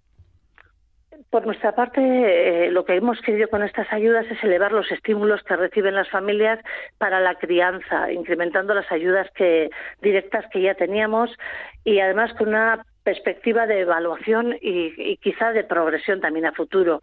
Por 1.31 1.44
nuestra 1.44 1.75
parte, 1.75 2.01
eh, 2.01 2.70
lo 2.70 2.85
que 2.85 2.94
hemos 2.94 3.20
querido 3.20 3.49
con 3.49 3.64
estas 3.64 3.92
ayudas 3.92 4.27
es 4.31 4.42
elevar 4.44 4.70
los 4.70 4.90
estímulos 4.92 5.42
que 5.42 5.57
reciben 5.57 5.96
las 5.96 6.09
familias 6.09 6.61
para 6.99 7.18
la 7.18 7.35
crianza, 7.35 8.12
incrementando 8.12 8.75
las 8.75 8.90
ayudas 8.92 9.29
que, 9.33 9.70
directas 10.01 10.44
que 10.53 10.62
ya 10.62 10.75
teníamos 10.75 11.37
y 11.85 11.99
además 11.99 12.33
con 12.35 12.49
una 12.49 12.87
perspectiva 13.03 13.66
de 13.66 13.81
evaluación 13.81 14.57
y, 14.61 15.16
quizá 15.16 15.53
de 15.53 15.64
progresión 15.64 16.20
también 16.20 16.46
a 16.46 16.53
futuro. 16.53 17.01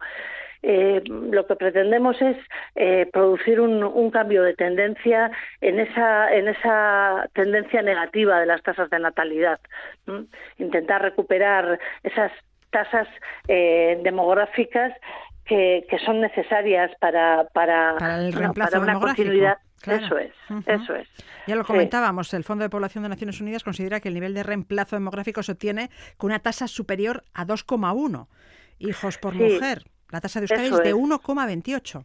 Eh, 0.62 1.02
lo 1.06 1.46
que 1.46 1.54
pretendemos 1.56 2.20
es 2.20 2.36
eh, 2.76 3.08
producir 3.12 3.60
un, 3.60 4.10
cambio 4.10 4.42
de 4.42 4.54
tendencia 4.54 5.30
en 5.60 5.80
esa, 5.80 6.34
en 6.34 6.48
esa 6.48 7.28
tendencia 7.34 7.82
negativa 7.82 8.40
de 8.40 8.46
las 8.46 8.62
tasas 8.62 8.88
de 8.88 8.98
natalidad. 8.98 9.60
Intentar 10.58 11.02
recuperar 11.02 11.78
esas 12.02 12.32
tasas 12.70 13.08
eh, 13.46 14.00
demográficas 14.02 14.92
que, 15.44 15.86
que, 15.88 15.98
son 16.00 16.20
necesarias 16.20 16.90
para, 17.00 17.48
para, 17.54 17.96
el 18.18 18.32
reemplazo 18.32 18.80
una 18.80 19.00
continuidad. 19.00 19.58
Eso 19.86 20.18
es, 20.18 20.32
eso 20.66 20.94
es. 20.96 21.08
Ya 21.46 21.54
lo 21.54 21.64
comentábamos, 21.64 22.34
el 22.34 22.44
Fondo 22.44 22.64
de 22.64 22.68
Población 22.68 23.04
de 23.04 23.10
Naciones 23.10 23.40
Unidas 23.40 23.62
considera 23.62 24.00
que 24.00 24.08
el 24.08 24.14
nivel 24.14 24.34
de 24.34 24.42
reemplazo 24.42 24.96
demográfico 24.96 25.42
se 25.42 25.52
obtiene 25.52 25.88
con 26.16 26.30
una 26.30 26.40
tasa 26.40 26.66
superior 26.66 27.24
a 27.32 27.46
2,1 27.46 28.26
hijos 28.80 29.18
por 29.18 29.34
mujer. 29.34 29.84
La 30.10 30.20
tasa 30.20 30.40
de 30.40 30.44
Euskadi 30.44 30.68
es 30.68 30.82
de 30.82 30.94
1,28. 30.94 32.04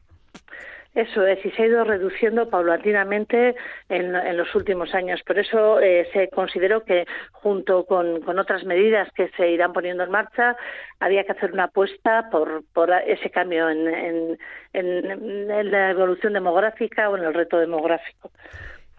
Eso 0.94 1.26
es, 1.26 1.44
y 1.44 1.50
se 1.52 1.64
ha 1.64 1.66
ido 1.66 1.84
reduciendo 1.84 2.50
paulatinamente 2.50 3.56
en, 3.90 4.38
los 4.38 4.54
últimos 4.54 4.94
años. 4.94 5.22
Por 5.26 5.40
eso 5.40 5.80
eh, 5.80 6.08
se 6.14 6.30
consideró 6.30 6.84
que, 6.84 7.06
junto 7.32 7.86
con, 7.86 8.22
otras 8.38 8.64
medidas 8.64 9.10
que 9.16 9.30
se 9.30 9.50
irán 9.50 9.74
poniendo 9.74 10.04
en 10.04 10.12
marcha, 10.12 10.56
había 11.00 11.24
que 11.24 11.32
hacer 11.32 11.52
una 11.52 11.66
apuesta 11.66 12.30
por, 12.30 12.64
ese 13.08 13.32
cambio 13.32 13.70
en, 13.70 14.38
la 14.74 15.90
evolución 15.90 16.34
demográfica 16.34 17.10
o 17.10 17.18
en 17.18 17.24
el 17.24 17.34
reto 17.34 17.58
demográfico. 17.58 18.32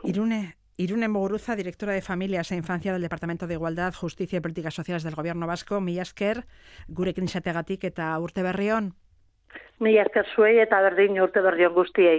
Irune, 0.02 0.56
Irune 0.76 1.06
Moguruza, 1.06 1.54
directora 1.54 1.92
de 1.92 2.02
Familias 2.02 2.50
e 2.50 2.56
Infancia 2.56 2.92
del 2.92 3.02
Departamento 3.02 3.46
de 3.46 3.54
Igualdad, 3.54 3.94
Justicia 3.94 4.38
y 4.38 4.40
Políticas 4.40 4.74
Sociales 4.74 5.04
del 5.04 5.14
Gobierno 5.14 5.46
Vasco, 5.46 5.80
Millasker, 5.80 6.44
gurekin 6.88 7.30
izategatik 7.30 7.84
eta 7.84 8.18
urte 8.18 8.42
berrión. 8.42 8.96
Mila 9.80 10.04
esker 10.06 10.26
zuei 10.34 10.58
eta 10.62 10.78
berdin 10.84 11.18
urte 11.20 11.42
berdion 11.42 11.74
guztiei. 11.74 12.18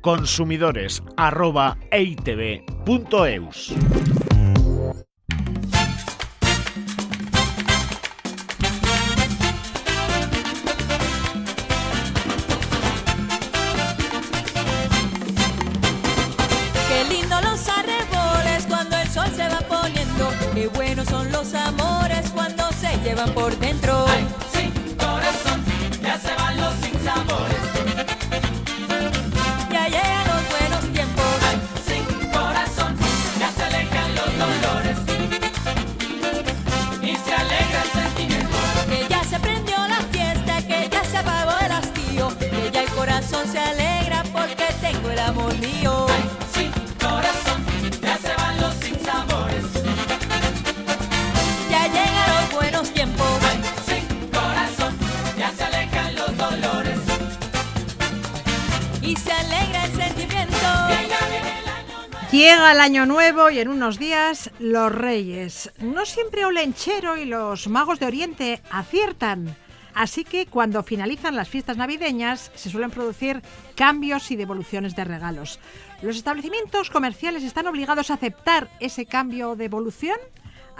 Consumidores 0.00 1.02
arroba 1.16 1.74
eitb.eus 1.92 3.68
Qué 16.88 17.04
lindo 17.10 17.36
Llega 62.40 62.72
el 62.72 62.80
año 62.80 63.04
nuevo 63.04 63.50
y 63.50 63.58
en 63.58 63.68
unos 63.68 63.98
días 63.98 64.50
los 64.58 64.90
reyes. 64.90 65.70
No 65.78 66.06
siempre 66.06 66.46
Olenchero 66.46 67.18
y 67.18 67.26
los 67.26 67.68
magos 67.68 68.00
de 68.00 68.06
Oriente 68.06 68.62
aciertan. 68.70 69.54
Así 69.92 70.24
que 70.24 70.46
cuando 70.46 70.82
finalizan 70.82 71.36
las 71.36 71.50
fiestas 71.50 71.76
navideñas 71.76 72.50
se 72.54 72.70
suelen 72.70 72.92
producir 72.92 73.42
cambios 73.74 74.30
y 74.30 74.36
devoluciones 74.36 74.96
de 74.96 75.04
regalos. 75.04 75.60
¿Los 76.00 76.16
establecimientos 76.16 76.88
comerciales 76.88 77.42
están 77.42 77.66
obligados 77.66 78.10
a 78.10 78.14
aceptar 78.14 78.70
ese 78.80 79.04
cambio 79.04 79.50
o 79.50 79.56
devolución? 79.56 80.16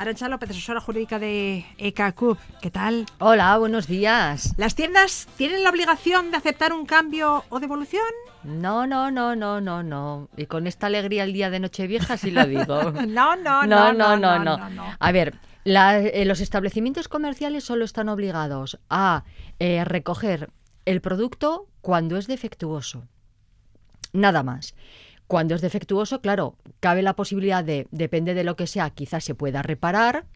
Arancha 0.01 0.29
López, 0.31 0.49
asesora 0.49 0.81
jurídica 0.81 1.19
de 1.19 1.67
ECACUP. 1.77 2.39
¿Qué 2.63 2.71
tal? 2.71 3.05
Hola, 3.19 3.59
buenos 3.59 3.87
días. 3.87 4.55
¿Las 4.57 4.75
tiendas 4.75 5.29
tienen 5.37 5.63
la 5.63 5.69
obligación 5.69 6.31
de 6.31 6.39
aceptar 6.39 6.73
un 6.73 6.87
cambio 6.87 7.45
o 7.51 7.61
devolución? 7.61 8.01
No, 8.43 8.87
no, 8.87 9.11
no, 9.11 9.37
no, 9.37 9.61
no, 9.61 9.83
no. 9.83 10.31
Y 10.39 10.47
con 10.47 10.67
esta 10.67 10.87
alegría 10.87 11.25
el 11.25 11.35
día 11.35 11.51
de 11.51 11.61
Nochevieja 11.61 12.17
sí 12.17 12.31
lo 12.31 12.47
digo. 12.47 12.93
No, 13.09 13.37
no, 13.37 13.67
no, 13.67 13.93
no, 13.93 14.17
no, 14.17 14.39
no, 14.39 14.71
no. 14.71 14.85
A 14.99 15.13
ver, 15.13 15.35
la- 15.65 15.99
eh, 16.01 16.25
los 16.25 16.41
establecimientos 16.41 17.09
comerciales 17.09 17.65
solo 17.65 17.85
están 17.85 18.09
obligados 18.09 18.79
a 18.89 19.25
eh, 19.59 19.85
recoger 19.85 20.49
el 20.87 21.03
producto 21.03 21.67
cuando 21.83 22.17
es 22.17 22.27
defectuoso. 22.27 23.05
Nada 24.15 24.43
más. 24.43 24.75
Cuando 25.31 25.55
es 25.55 25.61
defectuoso, 25.61 26.21
claro, 26.21 26.57
cabe 26.81 27.03
la 27.03 27.15
posibilidad 27.15 27.63
de, 27.63 27.87
depende 27.93 28.35
de 28.35 28.43
lo 28.43 28.57
que 28.57 28.67
sea, 28.67 28.91
quizás 28.91 29.23
se 29.23 29.37
pueda 29.37 29.63
reparar, 29.63 30.27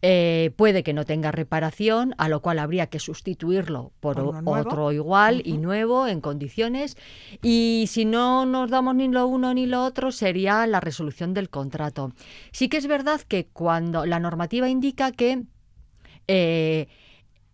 eh, 0.00 0.52
puede 0.56 0.82
que 0.82 0.94
no 0.94 1.04
tenga 1.04 1.32
reparación, 1.32 2.14
a 2.16 2.30
lo 2.30 2.40
cual 2.40 2.58
habría 2.58 2.86
que 2.86 2.98
sustituirlo 2.98 3.92
por, 4.00 4.18
otro 4.18 4.90
igual 4.90 5.42
y 5.44 5.58
nuevo 5.58 6.06
en 6.06 6.22
condiciones. 6.22 6.96
Y 7.42 7.84
si 7.88 8.06
no 8.06 8.46
nos 8.46 8.70
damos 8.70 8.94
ni 8.94 9.06
lo 9.06 9.26
uno 9.26 9.52
ni 9.52 9.66
lo 9.66 9.84
otro, 9.84 10.12
sería 10.12 10.66
la 10.66 10.80
resolución 10.80 11.34
del 11.34 11.50
contrato. 11.50 12.14
Sí 12.52 12.70
que 12.70 12.78
es 12.78 12.86
verdad 12.86 13.20
que 13.20 13.48
cuando 13.52 14.06
la 14.06 14.18
normativa 14.18 14.66
indica 14.70 15.12
que 15.12 15.42
eh, 16.26 16.88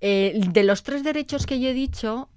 eh, 0.00 0.40
de 0.52 0.62
los 0.62 0.84
tres 0.84 1.02
derechos 1.02 1.44
que 1.44 1.58
yo 1.58 1.70
he 1.70 1.74
dicho, 1.74 2.28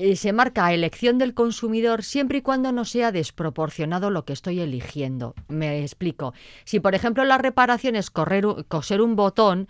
eh, 0.00 0.16
se 0.16 0.32
marca 0.32 0.72
elección 0.72 1.18
del 1.18 1.34
consumidor 1.34 2.02
siempre 2.02 2.38
y 2.38 2.42
cuando 2.42 2.72
no 2.72 2.86
sea 2.86 3.12
desproporcionado 3.12 4.08
lo 4.08 4.24
que 4.24 4.32
estoy 4.32 4.60
eligiendo. 4.60 5.34
Me 5.48 5.82
explico. 5.82 6.32
Si, 6.64 6.80
por 6.80 6.94
ejemplo, 6.94 7.24
la 7.24 7.36
reparación 7.36 7.96
es 7.96 8.10
coser 8.10 9.00
un 9.02 9.16
botón, 9.16 9.68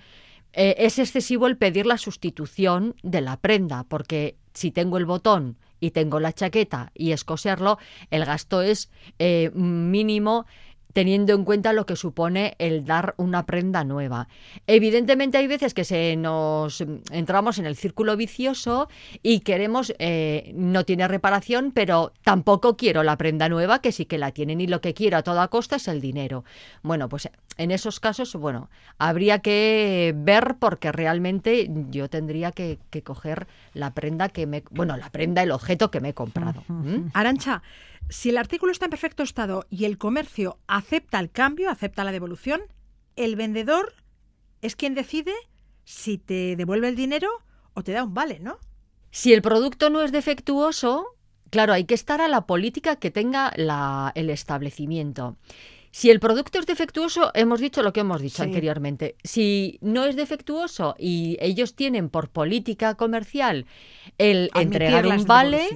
eh, 0.53 0.77
es 0.79 1.01
excesivo 1.01 1.49
el 1.49 1.57
pedir 1.57 1.87
la 1.87 1.99
sustitución 1.99 2.95
de 3.03 3.21
la 3.21 3.39
prenda, 3.39 3.85
porque 3.85 4.37
si 4.55 4.71
tengo 4.71 4.99
el 4.99 5.05
botón 5.05 5.57
y 5.81 5.91
tengo 5.91 6.21
la 6.21 6.33
chaqueta 6.33 6.93
y 6.95 7.11
es 7.11 7.25
coserlo, 7.25 7.79
el 8.11 8.25
gasto 8.25 8.63
es 8.63 8.89
eh, 9.19 9.51
mínimo 9.55 10.47
teniendo 10.93 11.35
en 11.35 11.45
cuenta 11.45 11.73
lo 11.73 11.87
que 11.87 11.97
supone 11.97 12.55
el 12.59 12.85
dar 12.85 13.15
una 13.17 13.47
prenda 13.47 13.85
nueva. 13.85 14.29
Evidentemente 14.67 15.39
hay 15.39 15.47
veces 15.47 15.75
que 15.75 15.85
se 15.85 16.17
nos 16.17 16.81
mm, 16.81 17.13
entramos 17.13 17.59
en 17.59 17.67
el 17.67 17.77
círculo 17.77 18.17
vicioso 18.17 18.89
y 19.23 19.41
queremos, 19.41 19.95
eh, 19.99 20.53
no 20.55 20.85
tiene 20.85 21.09
reparación, 21.09 21.73
pero 21.73 22.13
tampoco 22.23 22.77
quiero 22.77 23.03
la 23.03 23.17
prenda 23.17 23.49
nueva, 23.49 23.81
que 23.81 23.93
sí 23.93 24.05
que 24.07 24.19
la 24.19 24.33
tienen 24.33 24.61
y 24.61 24.67
lo 24.67 24.81
que 24.81 24.95
quiero 24.95 25.19
a 25.19 25.23
toda 25.23 25.49
costa 25.49 25.77
es 25.77 25.89
el 25.89 26.01
dinero. 26.01 26.45
Bueno, 26.83 27.09
pues 27.09 27.29
en 27.57 27.71
esos 27.71 28.01
casos, 28.01 28.35
bueno, 28.35 28.71
habría 28.99 29.41
que 29.41 30.15
ver 30.17 30.57
porque 30.59 30.93
realmente 30.93 31.71
yo 31.91 32.09
tendría 32.09 32.53
que, 32.53 32.79
coger 33.05 33.47
la 33.75 33.93
prenda 33.93 34.29
que 34.29 34.47
me, 34.47 34.63
bueno, 34.71 34.97
la 34.97 35.11
prenda, 35.11 35.43
el 35.43 35.51
objeto 35.51 35.91
que 35.91 36.01
me 36.01 36.11
he 36.11 36.15
comprado. 36.15 36.65
Arancha, 37.13 37.63
si 38.09 38.31
el 38.31 38.39
artículo 38.39 38.73
está 38.73 38.87
en 38.87 38.91
perfecto 38.91 39.23
estado 39.23 39.67
y 39.71 39.85
el 39.85 39.99
comercio 39.99 40.59
acepta 40.67 41.21
el 41.21 41.31
cambio, 41.31 41.71
acepta 41.71 42.05
la 42.05 42.13
devolución, 42.13 42.61
el 43.17 43.37
vendedor 43.37 43.93
es 44.63 44.77
quien 44.77 44.95
decide 44.95 45.33
si 45.85 46.19
te 46.19 46.57
devuelve 46.57 46.89
el 46.89 46.97
dinero 46.97 47.29
o 47.75 47.83
te 47.83 47.93
da 47.93 48.05
un 48.05 48.15
vale, 48.15 48.41
¿no? 48.41 48.59
Si 49.11 49.33
el 49.33 49.43
producto 49.43 49.91
no 49.91 50.03
es 50.03 50.13
defectuoso, 50.13 51.07
claro, 51.51 51.73
hay 51.73 51.85
que 51.85 51.95
estar 51.95 52.21
a 52.21 52.29
la 52.29 52.47
política 52.47 52.97
que 52.97 53.11
tenga 53.11 53.53
la- 53.57 54.13
el 54.15 54.31
establecimiento. 54.31 55.37
Si 55.93 56.09
el 56.11 56.21
producto 56.21 56.61
es 56.61 56.67
defectuoso, 56.67 57.33
hemos 57.35 57.59
dicho 57.59 57.83
lo 57.83 57.93
que 57.93 58.01
hemos 58.01 58.23
dicho 58.23 58.37
Sí. 58.37 58.43
anteriormente. 58.43 59.17
Si 59.25 59.79
no 59.83 60.05
es 60.05 60.15
defectuoso 60.15 60.95
y 60.97 61.37
ellos 61.41 61.75
tienen 61.75 62.09
por 62.09 62.29
política 62.31 62.95
comercial 62.95 63.67
el 64.17 64.51
entregar 64.55 65.05
Admitir 65.05 65.09
la 65.09 65.17
un 65.21 65.25
vale. 65.27 65.69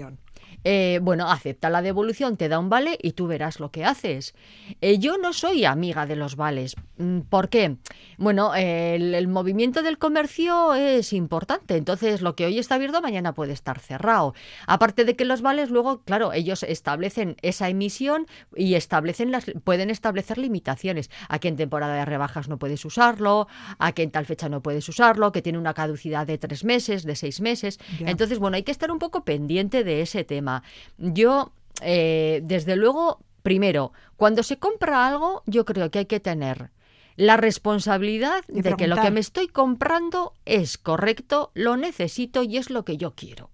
Eh, 0.65 0.99
bueno, 1.03 1.31
acepta 1.31 1.71
la 1.71 1.83
devolución, 1.83 2.37
te 2.37 2.49
da 2.49 2.59
un 2.59 2.69
vale 2.69 2.99
y 3.01 3.13
tú 3.13 3.27
verás 3.27 3.61
lo 3.61 3.71
que 3.71 3.85
haces. 3.85 4.35
Eh, 4.81 4.99
yo 4.99 5.19
no 5.19 5.33
soy 5.33 5.65
amiga 5.65 6.07
de 6.07 6.17
los 6.17 6.37
vales. 6.37 6.75
Mm, 6.97 7.21
¿Por 7.21 7.49
qué? 7.49 7.77
Bueno, 8.17 8.55
eh, 8.55 8.95
el, 8.95 9.15
el 9.15 9.29
movimiento 9.29 9.83
del 9.83 9.99
comercio 9.99 10.75
es 10.75 11.13
importante. 11.13 11.77
Entonces, 11.77 12.23
lo 12.23 12.35
que 12.35 12.47
hoy 12.47 12.59
está 12.59 12.77
abierto, 12.77 13.03
mañana 13.03 13.35
puede 13.35 13.53
estar 13.53 13.79
cerrado. 13.79 14.35
Aparte 14.67 15.05
de 15.05 15.17
que 15.17 15.25
los 15.25 15.43
vales, 15.43 15.71
luego, 15.71 16.03
claro, 16.03 16.33
ellos 16.33 16.63
establecen 16.63 17.37
esa 17.43 17.69
emisión 17.69 18.27
y 18.57 18.75
establecen 18.75 19.31
las, 19.31 19.47
pueden 19.65 19.91
establecer 19.91 20.39
limitaciones. 20.39 21.11
A 21.29 21.39
que 21.39 21.49
en 21.49 21.57
temporada 21.57 21.95
de 21.95 22.05
rebajas 22.05 22.49
no 22.49 22.59
puedes 22.59 22.85
usarlo, 22.85 23.49
a 23.79 23.93
que 23.93 24.03
en 24.03 24.11
tal 24.11 24.27
fecha 24.27 24.49
no 24.49 24.63
puedes 24.63 24.89
usarlo, 24.89 25.33
que 25.33 25.43
tiene 25.43 25.59
una 25.59 25.75
caducidad 25.75 26.27
de 26.27 26.39
tres 26.39 26.65
meses, 26.65 27.05
de 27.05 27.17
seis 27.17 27.41
meses. 27.41 27.79
Entonces, 28.01 28.39
bueno, 28.39 28.57
hay 28.57 28.63
que 28.63 28.73
estar 28.73 28.91
un 28.91 28.99
poco 28.99 29.25
pendiente 29.25 29.85
de 29.85 30.01
ese 30.01 30.25
tema. 30.25 30.54
Yo, 30.99 31.53
eh, 31.81 32.41
desde 32.45 32.77
luego, 32.77 33.19
primero, 33.43 33.93
cuando 34.17 34.43
se 34.43 34.59
compra 34.59 35.07
algo, 35.07 35.43
yo 35.47 35.65
creo 35.65 35.91
que 35.91 36.01
hay 36.01 36.07
que 36.07 36.21
tener 36.21 36.71
la 37.17 37.37
responsabilidad 37.37 38.43
de 38.49 38.75
que 38.75 38.87
lo 38.89 38.97
que 38.97 39.11
me 39.11 39.21
estoy 39.21 39.49
comprando 39.49 40.35
es 40.45 40.79
correcto, 40.79 41.51
lo 41.55 41.77
necesito 41.77 42.43
y 42.43 42.57
es 42.57 42.71
lo 42.71 42.85
que 42.85 42.97
yo 42.97 43.15
quiero. 43.15 43.51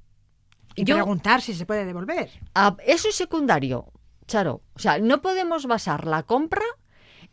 Y 0.77 0.85
Yo- 0.85 0.97
preguntar 0.97 1.43
si 1.43 1.53
se 1.55 1.67
puede 1.67 1.85
devolver. 1.85 2.31
Ah, 2.55 2.77
eso 2.87 3.09
es 3.09 3.15
secundario, 3.17 3.93
Charo. 4.27 4.63
O 4.75 4.79
sea, 4.79 4.99
no 4.99 5.21
podemos 5.21 5.67
basar 5.67 6.07
la 6.07 6.23
compra 6.23 6.63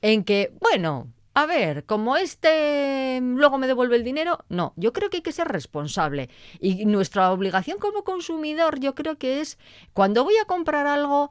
en 0.01 0.23
que, 0.23 0.51
bueno, 0.59 1.07
a 1.37 1.45
ver, 1.45 1.85
como 1.85 2.17
este 2.17 3.19
mm, 3.21 3.37
luego 3.37 3.59
me 3.59 3.67
devuelve 3.67 3.95
el 3.95 4.03
dinero. 4.03 4.43
No, 4.49 4.73
yo 4.75 4.91
creo 4.91 5.11
que 5.11 5.17
hay 5.17 5.21
que 5.21 5.31
ser 5.31 5.47
responsable. 5.47 6.31
Y 6.59 6.85
nuestra 6.85 7.31
obligación 7.31 7.77
como 7.77 8.03
consumidor, 8.03 8.79
yo 8.79 8.95
creo 8.95 9.19
que 9.19 9.39
es, 9.39 9.59
cuando 9.93 10.23
voy 10.23 10.35
a 10.37 10.45
comprar 10.45 10.87
algo, 10.87 11.29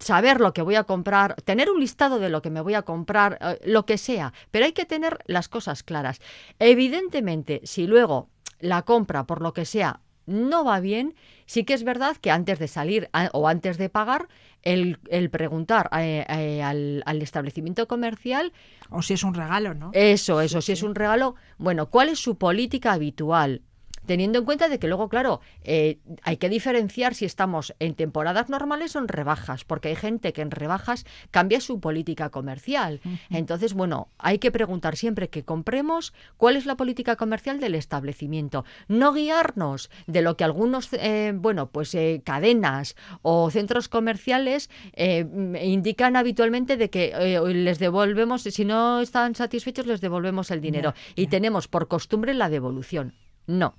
saber 0.00 0.38
lo 0.38 0.52
que 0.52 0.60
voy 0.60 0.74
a 0.74 0.84
comprar, 0.84 1.34
tener 1.46 1.70
un 1.70 1.80
listado 1.80 2.18
de 2.18 2.28
lo 2.28 2.42
que 2.42 2.50
me 2.50 2.60
voy 2.60 2.74
a 2.74 2.82
comprar, 2.82 3.38
eh, 3.40 3.58
lo 3.64 3.86
que 3.86 3.96
sea, 3.96 4.34
pero 4.50 4.66
hay 4.66 4.72
que 4.72 4.84
tener 4.84 5.16
las 5.24 5.48
cosas 5.48 5.82
claras. 5.82 6.20
Evidentemente, 6.58 7.62
si 7.64 7.86
luego 7.86 8.28
la 8.60 8.82
compra, 8.82 9.24
por 9.24 9.40
lo 9.40 9.54
que 9.54 9.64
sea, 9.64 10.02
no 10.26 10.62
va 10.62 10.78
bien, 10.80 11.14
sí 11.46 11.64
que 11.64 11.72
es 11.72 11.84
verdad 11.84 12.18
que 12.18 12.30
antes 12.30 12.58
de 12.58 12.68
salir 12.68 13.08
o 13.32 13.48
antes 13.48 13.78
de 13.78 13.88
pagar, 13.88 14.28
el, 14.62 14.98
el 15.10 15.30
preguntar 15.30 15.88
eh, 15.98 16.24
eh, 16.28 16.62
al, 16.62 17.02
al 17.06 17.22
establecimiento 17.22 17.86
comercial, 17.88 18.52
O 18.90 19.02
si 19.02 19.14
es 19.14 19.22
un 19.22 19.34
regalo, 19.34 19.74
¿no? 19.74 19.90
eso, 19.94 20.40
eso, 20.40 20.60
si 20.60 20.72
es 20.72 20.82
un 20.82 20.94
regalo, 20.94 21.34
bueno, 21.58 21.86
¿cuál 21.86 22.08
es 22.08 22.18
su 22.18 22.36
política 22.36 22.92
habitual? 22.92 23.62
Teniendo 24.08 24.38
en 24.38 24.46
cuenta 24.46 24.70
de 24.70 24.78
que 24.78 24.88
luego, 24.88 25.10
claro, 25.10 25.42
eh, 25.64 25.98
hay 26.22 26.38
que 26.38 26.48
diferenciar 26.48 27.14
si 27.14 27.26
estamos 27.26 27.74
en 27.78 27.94
temporadas 27.94 28.48
normales 28.48 28.96
o 28.96 29.00
en 29.00 29.06
rebajas, 29.06 29.64
porque 29.64 29.88
hay 29.88 29.96
gente 29.96 30.32
que 30.32 30.40
en 30.40 30.50
rebajas 30.50 31.04
cambia 31.30 31.60
su 31.60 31.78
política 31.78 32.30
comercial. 32.30 33.02
Entonces, 33.28 33.74
bueno, 33.74 34.08
hay 34.16 34.38
que 34.38 34.50
preguntar 34.50 34.96
siempre 34.96 35.28
que 35.28 35.44
compremos 35.44 36.14
cuál 36.38 36.56
es 36.56 36.64
la 36.64 36.74
política 36.74 37.16
comercial 37.16 37.60
del 37.60 37.74
establecimiento. 37.74 38.64
No 38.88 39.12
guiarnos 39.12 39.90
de 40.06 40.22
lo 40.22 40.38
que 40.38 40.44
algunos, 40.44 40.88
eh, 40.94 41.34
bueno, 41.34 41.68
pues 41.68 41.94
eh, 41.94 42.22
cadenas 42.24 42.96
o 43.20 43.50
centros 43.50 43.90
comerciales 43.90 44.70
indican 44.96 46.16
habitualmente 46.16 46.78
de 46.78 46.88
que 46.88 47.38
les 47.52 47.78
devolvemos, 47.78 48.40
si 48.40 48.64
no 48.64 49.02
están 49.02 49.34
satisfechos, 49.34 49.84
les 49.84 50.00
devolvemos 50.00 50.50
el 50.50 50.62
dinero. 50.62 50.94
y 51.14 51.26
tenemos 51.26 51.68
por 51.68 51.88
costumbre 51.88 52.32
la 52.32 52.48
devolución. 52.48 53.12
No. 53.46 53.74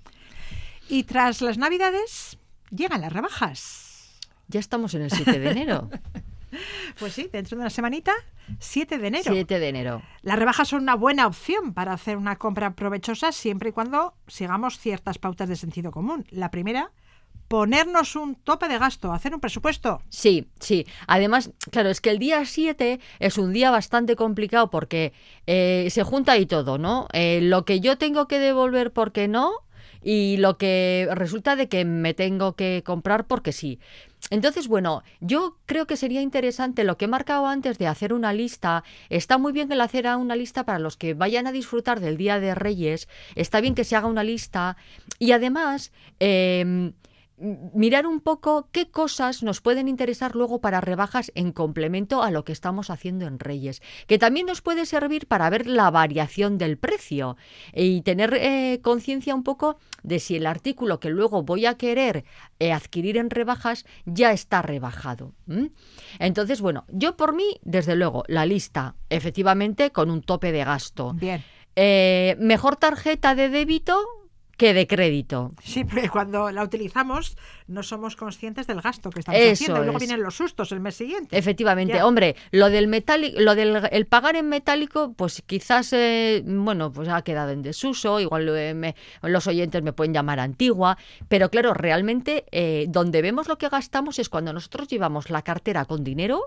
Y 0.89 1.03
tras 1.03 1.41
las 1.41 1.59
Navidades 1.59 2.39
llegan 2.71 3.01
las 3.01 3.13
rebajas. 3.13 4.19
Ya 4.47 4.59
estamos 4.59 4.95
en 4.95 5.03
el 5.03 5.11
7 5.11 5.39
de 5.39 5.51
enero. 5.51 5.89
Pues 6.97 7.13
sí, 7.13 7.29
dentro 7.31 7.55
de 7.55 7.61
una 7.61 7.69
semanita, 7.69 8.11
7 8.57 8.97
de 8.97 9.07
enero. 9.07 9.31
7 9.31 9.59
de 9.59 9.69
enero. 9.69 10.01
Las 10.23 10.39
rebajas 10.39 10.67
son 10.67 10.81
una 10.81 10.95
buena 10.95 11.27
opción 11.27 11.75
para 11.75 11.93
hacer 11.93 12.17
una 12.17 12.37
compra 12.37 12.73
provechosa 12.73 13.31
siempre 13.31 13.69
y 13.69 13.71
cuando 13.71 14.15
sigamos 14.25 14.79
ciertas 14.79 15.19
pautas 15.19 15.47
de 15.47 15.55
sentido 15.55 15.91
común. 15.91 16.25
La 16.31 16.49
primera, 16.49 16.91
ponernos 17.47 18.15
un 18.15 18.33
tope 18.33 18.67
de 18.67 18.79
gasto, 18.79 19.13
hacer 19.13 19.35
un 19.35 19.39
presupuesto. 19.39 20.01
Sí, 20.09 20.49
sí. 20.59 20.87
Además, 21.05 21.51
claro, 21.69 21.89
es 21.89 22.01
que 22.01 22.09
el 22.09 22.17
día 22.17 22.43
7 22.43 22.99
es 23.19 23.37
un 23.37 23.53
día 23.53 23.69
bastante 23.69 24.15
complicado 24.15 24.71
porque 24.71 25.13
eh, 25.45 25.87
se 25.91 26.01
junta 26.01 26.31
ahí 26.31 26.47
todo, 26.47 26.79
¿no? 26.79 27.07
Eh, 27.13 27.41
lo 27.43 27.63
que 27.63 27.79
yo 27.79 27.99
tengo 27.99 28.27
que 28.27 28.39
devolver 28.39 28.91
porque 28.91 29.27
no 29.27 29.51
y 30.03 30.37
lo 30.37 30.57
que 30.57 31.07
resulta 31.11 31.55
de 31.55 31.67
que 31.67 31.85
me 31.85 32.13
tengo 32.13 32.53
que 32.53 32.83
comprar 32.85 33.27
porque 33.27 33.51
sí. 33.51 33.79
Entonces, 34.31 34.67
bueno, 34.67 35.03
yo 35.21 35.57
creo 35.65 35.87
que 35.87 35.97
sería 35.97 36.21
interesante 36.21 36.83
lo 36.83 36.97
que 36.97 37.05
he 37.05 37.07
marcado 37.07 37.47
antes 37.47 37.77
de 37.77 37.87
hacer 37.87 38.13
una 38.13 38.33
lista. 38.33 38.83
Está 39.09 39.37
muy 39.37 39.53
bien 39.53 39.71
el 39.71 39.81
hacer 39.81 40.07
una 40.07 40.35
lista 40.35 40.65
para 40.65 40.79
los 40.79 40.97
que 40.97 41.13
vayan 41.13 41.47
a 41.47 41.51
disfrutar 41.51 41.99
del 41.99 42.17
Día 42.17 42.39
de 42.39 42.53
Reyes. 42.53 43.07
Está 43.35 43.61
bien 43.61 43.75
que 43.75 43.83
se 43.83 43.95
haga 43.95 44.07
una 44.07 44.23
lista. 44.23 44.77
Y 45.17 45.31
además, 45.31 45.91
em, 46.19 46.93
mirar 47.39 48.05
un 48.05 48.19
poco 48.19 48.69
qué 48.71 48.89
cosas 48.89 49.43
nos 49.43 49.61
pueden 49.61 49.87
interesar 49.87 50.35
luego 50.35 50.61
para 50.61 50.81
rebajas 50.81 51.31
en 51.35 51.51
complemento 51.51 52.21
a 52.23 52.31
lo 52.31 52.43
que 52.43 52.51
estamos 52.51 52.89
haciendo 52.89 53.25
en 53.25 53.39
Reyes, 53.39 53.81
que 54.07 54.17
también 54.17 54.45
nos 54.45 54.61
puede 54.61 54.85
servir 54.85 55.27
para 55.27 55.49
ver 55.49 55.67
la 55.67 55.89
variación 55.91 56.57
del 56.57 56.77
precio 56.77 57.37
y 57.73 58.01
tener 58.01 58.33
eh, 58.33 58.79
conciencia 58.81 59.35
un 59.35 59.43
poco 59.43 59.77
de 60.03 60.19
si 60.19 60.35
el 60.35 60.45
artículo 60.45 60.99
que 60.99 61.09
luego 61.09 61.43
voy 61.43 61.65
a 61.65 61.75
querer 61.75 62.25
eh, 62.59 62.71
adquirir 62.71 63.17
en 63.17 63.29
rebajas 63.29 63.85
ya 64.05 64.31
está 64.31 64.61
rebajado. 64.61 65.33
Entonces, 66.19 66.61
bueno, 66.61 66.85
yo 66.89 67.15
por 67.17 67.33
mí, 67.33 67.59
desde 67.63 67.95
luego, 67.95 68.23
la 68.27 68.45
lista, 68.45 68.95
efectivamente, 69.09 69.91
con 69.91 70.11
un 70.11 70.21
tope 70.21 70.51
de 70.51 70.63
gasto. 70.63 71.13
Bien. 71.13 71.43
Eh, 71.75 72.35
mejor 72.39 72.75
tarjeta 72.75 73.35
de 73.35 73.49
débito 73.49 73.97
que 74.59 74.73
de 74.75 74.85
crédito. 74.85 75.53
Sí, 75.63 75.83
porque 75.85 76.09
cuando 76.09 76.51
la 76.51 76.63
utilizamos 76.63 77.37
no 77.67 77.81
somos 77.81 78.15
conscientes 78.15 78.67
del 78.67 78.81
gasto 78.81 79.09
que 79.09 79.21
estamos 79.21 79.39
Eso 79.41 79.53
haciendo 79.53 79.77
y 79.81 79.83
luego 79.85 79.97
es. 79.97 80.03
vienen 80.05 80.21
los 80.23 80.35
sustos 80.35 80.71
el 80.73 80.81
mes 80.81 80.95
siguiente. 80.95 81.35
Efectivamente, 81.37 81.93
Ya. 81.95 82.05
hombre, 82.05 82.35
lo 82.51 82.69
del 82.69 82.87
metálico, 82.87 83.39
lo 83.39 83.55
del 83.55 83.87
el 83.91 84.05
pagar 84.05 84.35
en 84.35 84.49
metálico, 84.49 85.13
pues 85.15 85.41
quizás, 85.47 85.93
eh, 85.93 86.43
bueno, 86.45 86.91
pues 86.91 87.07
ha 87.09 87.21
quedado 87.23 87.51
en 87.51 87.61
desuso, 87.61 88.19
igual 88.19 88.49
eh, 88.49 88.73
me- 88.73 88.95
los 89.23 89.47
oyentes 89.47 89.81
me 89.81 89.93
pueden 89.93 90.13
llamar 90.13 90.39
antigua, 90.39 90.97
pero 91.29 91.49
claro, 91.49 91.73
realmente 91.73 92.43
eh, 92.51 92.85
donde 92.89 93.21
vemos 93.21 93.47
lo 93.47 93.57
que 93.57 93.69
gastamos 93.69 94.19
es 94.19 94.27
cuando 94.29 94.51
nosotros 94.53 94.87
llevamos 94.89 95.29
la 95.29 95.41
cartera 95.41 95.85
con 95.85 96.03
dinero. 96.03 96.41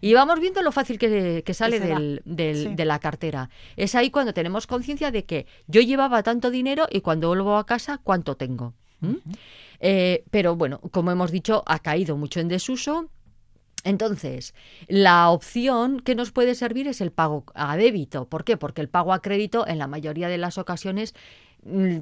Y 0.00 0.14
vamos 0.14 0.40
viendo 0.40 0.62
lo 0.62 0.72
fácil 0.72 0.98
que, 0.98 1.42
que 1.44 1.54
sale 1.54 1.80
del, 1.80 2.22
del- 2.24 2.56
Sí. 2.68 2.74
de 2.74 2.84
la 2.84 2.98
cartera. 2.98 3.48
Es 3.76 3.94
ahí 3.94 4.10
cuando 4.10 4.34
tenemos 4.34 4.66
conciencia 4.66 5.10
de 5.10 5.24
que 5.24 5.46
yo 5.66 5.80
llevaba 5.80 6.22
tanto 6.22 6.50
dinero 6.50 6.86
y 6.90 7.00
cuando 7.00 7.28
vuelvo 7.28 7.56
a 7.56 7.64
casa, 7.66 7.98
¿cuánto 8.02 8.36
tengo? 8.36 8.74
¿Mm? 9.00 9.14
Eh, 9.80 10.24
pero 10.30 10.56
bueno, 10.56 10.80
como 10.90 11.10
hemos 11.10 11.30
dicho, 11.30 11.62
ha 11.66 11.78
caído 11.78 12.16
mucho 12.16 12.40
en 12.40 12.48
desuso. 12.48 13.08
Entonces, 13.82 14.54
la 14.88 15.30
opción 15.30 16.00
que 16.00 16.14
nos 16.14 16.32
puede 16.32 16.54
servir 16.54 16.86
es 16.86 17.00
el 17.00 17.12
pago 17.12 17.44
a 17.54 17.78
débito. 17.78 18.26
¿Por 18.28 18.44
qué? 18.44 18.58
Porque 18.58 18.82
el 18.82 18.90
pago 18.90 19.14
a 19.14 19.22
crédito 19.22 19.66
en 19.66 19.78
la 19.78 19.86
mayoría 19.86 20.28
de 20.28 20.36
las 20.36 20.58
ocasiones 20.58 21.14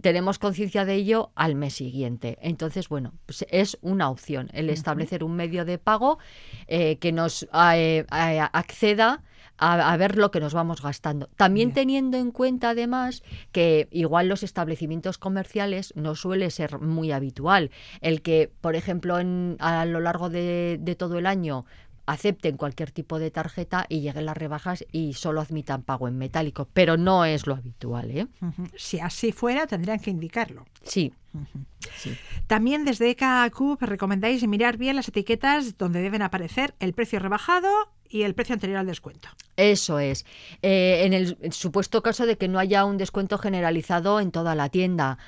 tenemos 0.03 0.39
conciencia 0.39 0.85
de 0.85 0.95
ello 0.95 1.31
al 1.35 1.55
mes 1.55 1.75
siguiente. 1.75 2.39
Entonces, 2.41 2.89
bueno, 2.89 3.13
pues 3.27 3.45
es 3.51 3.79
una 3.83 4.09
opción 4.11 4.49
el 4.53 4.71
establecer 4.71 5.25
un 5.25 5.35
medio 5.35 5.65
de 5.65 5.79
pago 5.79 6.19
eh, 6.67 6.97
que 6.99 7.13
nos 7.13 7.43
eh, 7.45 8.05
eh, 8.13 8.41
acceda 8.53 9.23
a, 9.61 9.93
a 9.93 9.97
ver 9.97 10.17
lo 10.17 10.31
que 10.31 10.39
nos 10.39 10.55
vamos 10.55 10.81
gastando. 10.83 11.29
También 11.37 11.69
Bien. 11.71 11.75
teniendo 11.75 12.17
en 12.17 12.31
cuenta 12.31 12.71
además 12.71 13.25
que 13.51 13.89
igual 13.91 14.29
los 14.29 14.45
establecimientos 14.45 15.19
comerciales 15.19 15.93
no 15.97 16.15
suele 16.15 16.51
ser 16.51 16.79
muy 16.79 17.11
habitual. 17.11 17.73
El 18.01 18.23
que, 18.23 18.53
por 18.61 18.77
ejemplo, 18.77 19.19
en- 19.19 19.57
a 19.59 19.85
lo 19.85 19.99
largo 19.99 20.31
de, 20.31 20.79
de 20.81 20.95
todo 20.95 21.19
el 21.19 21.27
año 21.27 21.65
acepten 22.09 22.57
cualquier 22.57 22.91
tipo 22.91 23.19
de 23.19 23.31
tarjeta 23.31 23.85
y 23.89 24.01
lleguen 24.01 24.25
las 24.25 24.37
rebajas 24.37 24.85
y 24.91 25.13
solo 25.13 25.43
admitan 25.43 25.83
pago 25.83 26.09
en 26.09 26.17
metálico, 26.17 26.67
pero 26.73 26.97
no 26.97 27.27
es 27.27 27.47
lo 27.47 27.55
habitual, 27.55 28.11
¿eh? 28.11 28.27
Si 28.77 28.99
así 28.99 29.31
fuera, 29.31 29.67
tendrían 29.67 30.01
que 30.01 30.11
indicarlo. 30.11 30.65
Sí. 30.85 31.13
sí. 31.97 32.17
También 32.47 32.87
desde 32.87 33.11
ECAQ 33.11 33.81
recomendáis 33.81 34.47
mirar 34.49 34.79
bien 34.79 34.97
las 34.97 35.09
etiquetas 35.09 35.77
donde 35.77 36.01
deben 36.01 36.23
aparecer 36.23 36.75
el 36.81 36.95
precio 36.95 37.19
rebajado 37.19 37.69
y 38.09 38.23
el 38.23 38.35
precio 38.35 38.55
anterior 38.55 38.79
al 38.79 38.87
descuento. 38.87 39.29
Eso 39.57 39.99
es. 39.99 40.25
Eh, 40.63 41.03
en 41.05 41.13
el 41.13 41.53
supuesto 41.53 42.03
caso 42.03 42.25
de 42.25 42.39
que 42.39 42.49
no 42.49 42.59
haya 42.59 42.87
un 42.87 42.97
descuento 42.97 43.37
generalizado 43.37 44.21
en 44.21 44.31
toda 44.31 44.55
la 44.55 44.71
tienda. 44.71 45.19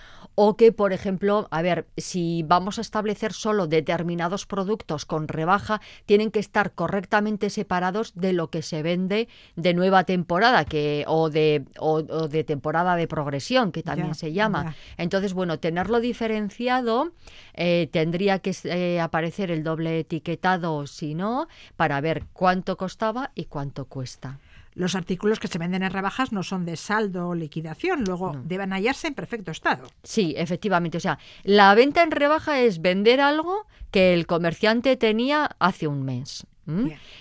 O 0.43 0.57
que, 0.57 0.72
por 0.72 0.95
ejemplo, 0.95 1.49
a 1.51 1.61
ver, 1.61 1.86
si 1.99 2.43
vamos 2.49 2.78
a 2.78 2.80
establecer 2.80 3.34
solo 3.34 3.66
determinados 3.66 4.47
productos 4.47 5.05
con 5.05 5.28
rebaja, 5.28 5.82
tienen 6.07 6.30
que 6.30 6.38
estar 6.38 6.72
correctamente 6.72 7.51
separados 7.51 8.14
de 8.14 8.32
lo 8.32 8.49
que 8.49 8.62
se 8.62 8.82
vende 8.82 9.28
de 9.57 9.74
nueva 9.74 10.05
temporada 10.05 10.64
que, 10.64 11.05
o, 11.07 11.28
de, 11.28 11.66
o, 11.78 11.97
o 11.97 12.28
de 12.28 12.43
temporada 12.43 12.97
de 12.97 13.07
progresión, 13.07 13.70
que 13.70 13.82
también 13.82 14.09
Ya, 14.09 14.14
se 14.14 14.32
llama. 14.32 14.64
ya. 14.64 14.74
Entonces, 14.97 15.34
bueno, 15.34 15.59
tenerlo 15.59 16.01
diferenciado, 16.01 17.12
eh, 17.53 17.91
tendría 17.93 18.38
que 18.38 18.57
eh, 18.64 18.99
aparecer 18.99 19.51
el 19.51 19.62
doble 19.62 19.99
etiquetado, 19.99 20.86
si 20.86 21.14
no, 21.14 21.49
para 21.76 22.01
ver 22.01 22.24
cuánto 22.32 22.78
costaba 22.78 23.30
y 23.34 23.45
cuánto 23.45 23.84
cuesta. 23.84 24.38
Los 24.74 24.94
artículos 24.94 25.40
que 25.40 25.48
se 25.48 25.58
venden 25.58 25.82
en 25.82 25.90
rebajas 25.92 26.32
no 26.32 26.42
son 26.42 26.64
de 26.64 26.76
saldo 26.76 27.28
o 27.28 27.34
liquidación, 27.34 28.04
luego 28.04 28.36
deben 28.44 28.70
hallarse 28.72 29.08
en 29.08 29.14
perfecto 29.14 29.50
estado. 29.50 29.86
Sí, 30.04 30.34
efectivamente. 30.36 30.98
O 30.98 31.00
sea, 31.00 31.18
la 31.42 31.74
venta 31.74 32.02
en 32.02 32.10
rebaja 32.12 32.60
es 32.60 32.80
vender 32.80 33.20
algo 33.20 33.66
que 33.90 34.14
el 34.14 34.26
comerciante 34.26 34.96
tenía 34.96 35.50
hace 35.58 35.86
un 35.88 36.02
mes. 36.04 36.46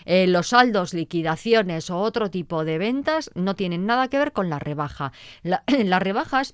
Eh, 0.06 0.28
los 0.28 0.50
saldos, 0.50 0.94
liquidaciones 0.94 1.90
o 1.90 1.98
otro 1.98 2.30
tipo 2.30 2.66
de 2.66 2.78
ventas 2.78 3.32
no 3.34 3.56
tienen 3.56 3.88
nada 3.88 4.08
que 4.08 4.20
ver 4.20 4.32
con 4.32 4.48
la 4.52 4.60
rebaja. 4.60 5.12
La- 5.42 5.64
las 5.86 6.04
rebajas 6.04 6.54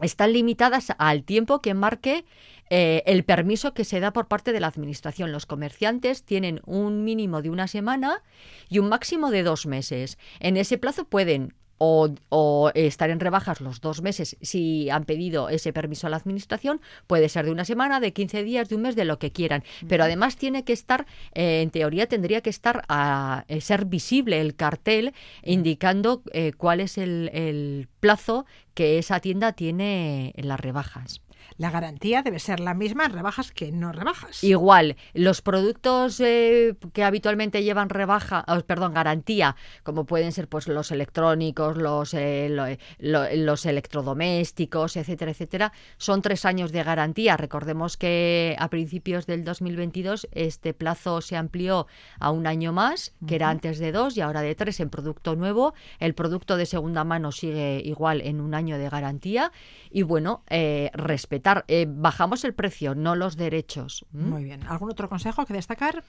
están 0.00 0.32
limitadas 0.32 0.88
al 0.96 1.22
tiempo 1.24 1.60
que 1.60 1.74
marque 1.74 2.24
eh, 2.70 3.02
el 3.06 3.24
permiso 3.24 3.74
que 3.74 3.84
se 3.84 4.00
da 4.00 4.12
por 4.12 4.28
parte 4.28 4.52
de 4.52 4.60
la 4.60 4.68
Administración. 4.68 5.32
Los 5.32 5.46
comerciantes 5.46 6.24
tienen 6.24 6.60
un 6.64 7.04
mínimo 7.04 7.42
de 7.42 7.50
una 7.50 7.68
semana 7.68 8.22
y 8.68 8.78
un 8.78 8.88
máximo 8.88 9.30
de 9.30 9.42
dos 9.42 9.66
meses. 9.66 10.18
En 10.40 10.56
ese 10.56 10.78
plazo 10.78 11.04
pueden 11.04 11.54
o, 11.78 12.14
o 12.28 12.70
estar 12.74 13.10
en 13.10 13.20
rebajas 13.20 13.60
los 13.60 13.80
dos 13.80 14.02
meses 14.02 14.36
si 14.40 14.90
han 14.90 15.04
pedido 15.04 15.48
ese 15.48 15.72
permiso 15.72 16.06
a 16.06 16.10
la 16.10 16.16
Administración. 16.16 16.80
Puede 17.06 17.28
ser 17.28 17.46
de 17.46 17.52
una 17.52 17.64
semana, 17.64 18.00
de 18.00 18.12
15 18.12 18.42
días, 18.44 18.68
de 18.68 18.76
un 18.76 18.82
mes, 18.82 18.96
de 18.96 19.04
lo 19.04 19.18
que 19.18 19.32
quieran. 19.32 19.64
Pero 19.88 20.04
además 20.04 20.36
tiene 20.36 20.64
que 20.64 20.72
estar, 20.72 21.06
eh, 21.34 21.62
en 21.62 21.70
teoría 21.70 22.06
tendría 22.06 22.40
que 22.40 22.50
estar 22.50 22.84
a 22.88 23.44
eh, 23.48 23.60
ser 23.60 23.86
visible 23.86 24.40
el 24.40 24.54
cartel 24.54 25.12
indicando 25.42 26.22
eh, 26.32 26.52
cuál 26.56 26.80
es 26.80 26.98
el, 26.98 27.30
el 27.32 27.88
plazo 28.00 28.46
que 28.74 28.98
esa 28.98 29.20
tienda 29.20 29.52
tiene 29.52 30.32
en 30.36 30.48
las 30.48 30.60
rebajas. 30.60 31.20
La 31.56 31.70
garantía 31.70 32.22
debe 32.22 32.38
ser 32.40 32.58
la 32.60 32.74
misma 32.74 33.04
en 33.06 33.12
rebajas 33.12 33.52
que 33.52 33.70
no 33.70 33.92
rebajas. 33.92 34.42
Igual, 34.42 34.96
los 35.12 35.40
productos 35.40 36.18
eh, 36.20 36.74
que 36.92 37.04
habitualmente 37.04 37.62
llevan 37.62 37.88
rebaja, 37.90 38.44
oh, 38.48 38.60
perdón, 38.62 38.92
garantía, 38.94 39.54
como 39.84 40.04
pueden 40.04 40.32
ser 40.32 40.48
pues 40.48 40.66
los 40.66 40.90
electrónicos, 40.90 41.76
los, 41.76 42.12
eh, 42.14 42.48
lo- 42.50 42.66
lo- 42.98 43.34
los 43.36 43.66
electrodomésticos, 43.66 44.96
etcétera, 44.96 45.30
etcétera, 45.30 45.72
son 45.96 46.22
tres 46.22 46.44
años 46.44 46.72
de 46.72 46.82
garantía. 46.82 47.36
Recordemos 47.36 47.96
que 47.96 48.56
a 48.58 48.68
principios 48.68 49.26
del 49.26 49.44
2022 49.44 50.28
este 50.32 50.74
plazo 50.74 51.20
se 51.20 51.36
amplió 51.36 51.86
a 52.18 52.30
un 52.30 52.46
año 52.46 52.72
más, 52.72 53.14
que 53.26 53.36
era 53.36 53.50
antes 53.50 53.78
de 53.78 53.92
dos 53.92 54.16
y 54.16 54.20
ahora 54.20 54.42
de 54.42 54.54
tres 54.54 54.80
en 54.80 54.90
producto 54.90 55.36
nuevo. 55.36 55.74
El 56.00 56.14
producto 56.14 56.56
de 56.56 56.66
segunda 56.66 57.04
mano 57.04 57.32
sigue 57.32 57.80
igual 57.84 58.20
en 58.22 58.40
un 58.40 58.54
año 58.54 58.78
de 58.78 58.88
garantía 58.88 59.52
y 59.90 60.02
bueno, 60.02 60.42
eh, 60.50 60.90
respetar, 60.94 61.43
eh, 61.68 61.86
bajamos 61.88 62.44
el 62.44 62.54
precio, 62.54 62.94
no 62.94 63.14
los 63.14 63.36
derechos. 63.36 64.04
¿m? 64.14 64.24
Muy 64.24 64.44
bien. 64.44 64.62
¿Algún 64.68 64.90
otro 64.90 65.08
consejo 65.08 65.46
que 65.46 65.54
destacar? 65.54 66.02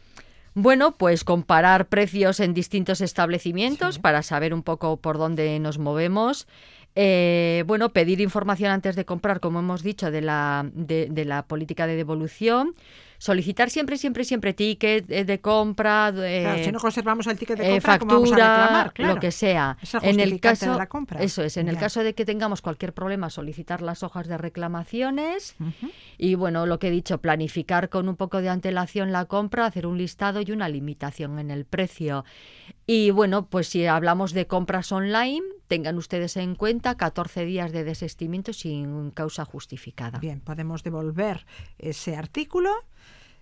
Bueno, 0.54 0.94
pues 0.94 1.26
comparar 1.26 1.88
precios 1.88 2.40
en 2.40 2.54
distintos 2.54 3.02
establecimientos 3.02 4.00
para 4.00 4.24
saber 4.24 4.54
un 4.54 4.64
poco 4.64 4.98
por 4.98 5.18
dónde 5.18 5.60
nos 5.60 5.80
movemos. 5.80 6.48
Eh, 6.96 7.66
bueno, 7.68 7.90
pedir 7.90 8.22
información 8.22 8.72
antes 8.72 8.96
de 8.96 9.04
comprar, 9.04 9.42
como 9.42 9.60
hemos 9.60 9.84
dicho, 9.84 10.12
de 10.12 10.22
la, 10.22 10.66
de, 10.74 11.08
de 11.12 11.26
la 11.26 11.46
política 11.46 11.88
de 11.88 11.98
devolución. 11.98 12.74
Solicitar 13.18 13.70
siempre, 13.70 13.98
siempre, 13.98 14.24
siempre 14.24 14.54
ticket 14.54 15.10
eh, 15.10 15.26
de 15.26 15.40
compra, 15.40 16.12
Claro, 16.14 16.64
si 16.64 16.72
no 16.72 16.80
conservamos 16.80 17.28
el 17.28 17.38
ticket 17.38 17.58
de 17.58 17.68
eh, 17.68 17.72
compra, 17.74 18.00
¿cómo 18.00 18.14
vamos 18.14 18.32
a 18.32 18.36
factura, 18.36 18.58
reclamar? 18.58 18.94
Claro. 18.94 19.14
lo 19.16 19.20
que 19.20 19.32
sea. 19.32 19.78
Es 19.82 19.94
el 19.94 20.04
en 20.04 20.20
el 20.20 20.40
caso 20.40 20.72
de 20.72 20.78
la 20.78 20.88
compra. 20.88 21.22
Eso 21.22 21.44
es, 21.44 21.58
en 21.58 21.70
el 21.70 21.78
caso 21.78 22.04
de 22.04 22.14
que 22.14 22.26
tengamos 22.26 22.62
cualquier 22.62 22.94
problema, 22.94 23.30
solicitar 23.30 23.82
las 23.82 24.04
hojas 24.04 24.28
de 24.28 24.38
reclamaciones. 24.38 25.56
Y 26.18 26.36
bueno, 26.36 26.66
lo 26.66 26.80
que 26.80 26.88
he 26.88 26.92
dicho, 26.92 27.20
planificar 27.20 27.90
con 27.90 28.10
un 28.10 28.16
poco 28.16 28.42
de 28.42 28.50
antelación 28.50 29.12
la 29.12 29.26
compra, 29.26 29.66
hacer 29.66 29.88
un 29.88 29.98
listado 29.98 30.42
y 30.42 30.52
una 30.52 30.70
limitación 30.70 31.40
en 31.40 31.52
el 31.52 31.66
precio. 31.66 32.26
Y 32.88 33.12
bueno, 33.12 33.48
pues 33.48 33.68
si 33.68 33.86
hablamos 33.86 34.34
de 34.34 34.48
compras 34.48 34.92
online, 34.92 35.42
tengan 35.68 35.98
ustedes 35.98 36.38
en 36.38 36.56
cuenta 36.56 36.96
14 36.96 37.46
días 37.46 37.72
de 37.72 37.84
desestimiento 37.84 38.54
sin 38.54 39.12
causa 39.12 39.46
justificada. 39.46 40.20
Bien, 40.20 40.40
podemos 40.40 40.84
devolver 40.84 41.46
ese 41.80 42.16
artículo 42.16 42.72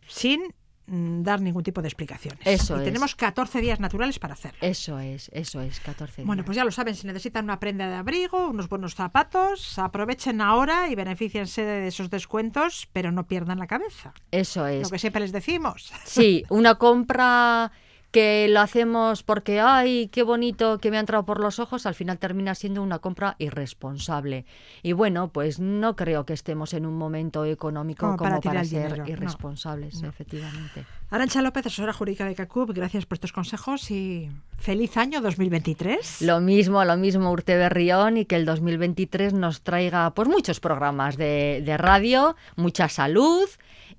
sin 0.07 0.53
mm, 0.87 1.23
dar 1.23 1.41
ningún 1.41 1.63
tipo 1.63 1.81
de 1.81 1.87
explicaciones. 1.87 2.39
Eso 2.45 2.75
y 2.77 2.79
es. 2.79 2.85
tenemos 2.85 3.15
14 3.15 3.61
días 3.61 3.79
naturales 3.79 4.19
para 4.19 4.33
hacerlo. 4.33 4.57
Eso 4.61 4.99
es, 4.99 5.29
eso 5.33 5.61
es, 5.61 5.79
14 5.79 6.23
Bueno, 6.23 6.41
días. 6.41 6.45
pues 6.45 6.55
ya 6.55 6.65
lo 6.65 6.71
saben, 6.71 6.95
si 6.95 7.07
necesitan 7.07 7.45
una 7.45 7.59
prenda 7.59 7.87
de 7.87 7.95
abrigo, 7.95 8.47
unos 8.49 8.69
buenos 8.69 8.95
zapatos, 8.95 9.79
aprovechen 9.79 10.41
ahora 10.41 10.89
y 10.89 10.95
beneficiense 10.95 11.63
de 11.63 11.87
esos 11.87 12.09
descuentos, 12.09 12.87
pero 12.93 13.11
no 13.11 13.27
pierdan 13.27 13.59
la 13.59 13.67
cabeza. 13.67 14.13
Eso 14.31 14.67
es. 14.67 14.83
Lo 14.83 14.89
que 14.89 14.99
siempre 14.99 15.21
les 15.21 15.31
decimos. 15.31 15.91
Sí, 16.05 16.43
una 16.49 16.75
compra 16.75 17.71
que 18.13 18.47
lo 18.47 18.61
hacemos 18.61 19.23
porque, 19.23 19.59
ay, 19.59 20.07
qué 20.09 20.21
bonito 20.21 20.77
que 20.77 20.91
me 20.91 20.97
ha 20.97 20.99
entrado 20.99 21.25
por 21.25 21.41
los 21.41 21.57
ojos, 21.57 21.87
al 21.87 21.95
final 21.95 22.19
termina 22.19 22.53
siendo 22.53 22.83
una 22.83 22.99
compra 22.99 23.35
irresponsable. 23.39 24.45
Y 24.83 24.93
bueno, 24.93 25.29
pues 25.29 25.59
no 25.59 25.95
creo 25.95 26.23
que 26.23 26.33
estemos 26.33 26.75
en 26.75 26.85
un 26.85 26.95
momento 26.95 27.43
económico 27.43 28.05
Como 28.05 28.17
como, 28.17 28.29
para 28.29 28.39
para, 28.39 28.63
ser 28.63 28.83
dinero, 28.83 29.03
no, 29.03 29.09
irresponsables, 29.09 30.03
efectivamente. 30.03 30.85
Arancha 31.09 31.41
López, 31.41 31.65
asesora 31.65 31.91
jurídica 31.91 32.25
de 32.25 32.35
CACUB, 32.35 32.71
gracias 32.73 33.07
por 33.07 33.15
estos 33.15 33.33
consejos 33.33 33.89
y 33.89 34.29
feliz 34.59 34.95
año 34.95 35.19
2023. 35.19 36.21
Lo 36.21 36.39
mismo, 36.39 36.85
lo 36.85 36.95
mismo, 36.97 37.31
Urte 37.31 37.57
Berrión, 37.57 38.17
y 38.17 38.25
que 38.25 38.35
el 38.35 38.45
2023 38.45 39.33
nos 39.33 39.61
traiga 39.61 40.13
pues 40.13 40.27
muchos 40.27 40.59
programas 40.59 41.17
de, 41.17 41.63
de 41.65 41.77
radio, 41.77 42.35
mucha 42.57 42.89
salud 42.89 43.49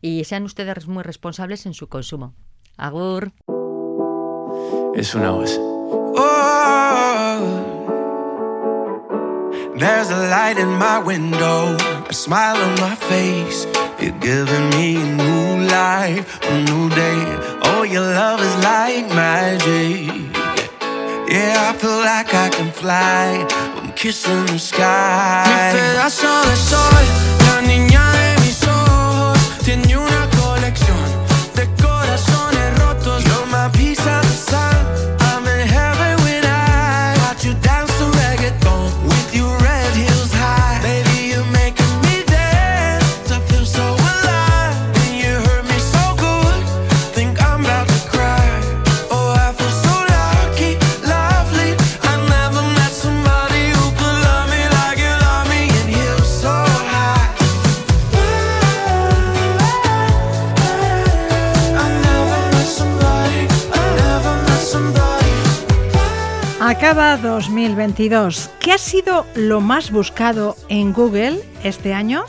y 0.00 0.22
sean 0.22 0.44
ustedes 0.44 0.86
muy 0.86 1.02
responsables 1.02 1.66
en 1.66 1.74
su 1.74 1.88
consumo. 1.88 2.32
Agur. 2.76 3.32
Es 4.96 5.12
una 5.14 5.30
voz. 5.32 5.58
Oh, 6.16 6.20
there's 9.76 10.10
a 10.10 10.28
light 10.30 10.56
in 10.56 10.68
my 10.78 11.00
window, 11.00 11.76
a 12.08 12.12
smile 12.12 12.56
on 12.56 12.80
my 12.80 12.94
face. 12.94 13.66
You're 14.00 14.18
giving 14.20 14.70
me 14.70 14.94
a 14.94 15.04
new 15.04 15.66
life, 15.66 16.38
a 16.48 16.62
new 16.62 16.88
day. 16.90 17.24
Oh, 17.64 17.82
your 17.82 18.02
love 18.02 18.40
is 18.40 18.56
like 18.62 19.08
magic. 19.14 20.10
Yeah, 21.28 21.70
I 21.70 21.76
feel 21.76 21.98
like 21.98 22.32
I 22.32 22.48
can 22.50 22.70
fly. 22.70 23.44
I'm 23.76 23.90
kissing 23.94 24.46
the 24.46 24.58
sky. 24.60 25.44
Mi 25.48 25.56
pedazo 25.76 26.42
de 26.48 26.56
sol, 26.56 27.04
la 27.46 27.60
niña 27.62 28.12
de 28.12 28.23
Acaba 66.76 67.16
2022. 67.18 68.50
¿Qué 68.58 68.72
ha 68.72 68.78
sido 68.78 69.24
lo 69.36 69.60
más 69.60 69.92
buscado 69.92 70.56
en 70.68 70.92
Google 70.92 71.38
este 71.62 71.94
año? 71.94 72.24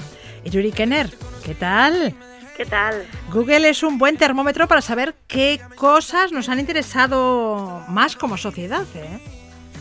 Yuri 0.46 0.72
Kenner, 0.72 1.10
¿qué 1.44 1.56
tal? 1.56 2.14
¿Qué 2.56 2.64
tal? 2.64 3.08
Google 3.34 3.68
es 3.68 3.82
un 3.82 3.98
buen 3.98 4.18
termómetro 4.18 4.68
para 4.68 4.82
saber 4.82 5.16
qué 5.28 5.60
cosas 5.76 6.32
nos 6.32 6.48
han 6.48 6.60
interesado 6.60 7.84
más 7.90 8.16
como 8.16 8.38
sociedad. 8.38 8.86
¿eh? 8.94 9.20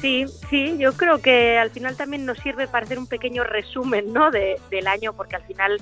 Sí, 0.00 0.24
sí, 0.48 0.76
yo 0.78 0.94
creo 0.94 1.20
que 1.20 1.58
al 1.58 1.68
final 1.68 1.94
también 1.94 2.24
nos 2.24 2.38
sirve 2.38 2.66
para 2.66 2.86
hacer 2.86 2.98
un 2.98 3.06
pequeño 3.06 3.44
resumen 3.44 4.14
¿no? 4.14 4.30
de, 4.30 4.58
del 4.70 4.86
año, 4.86 5.12
porque 5.12 5.36
al 5.36 5.44
final 5.44 5.76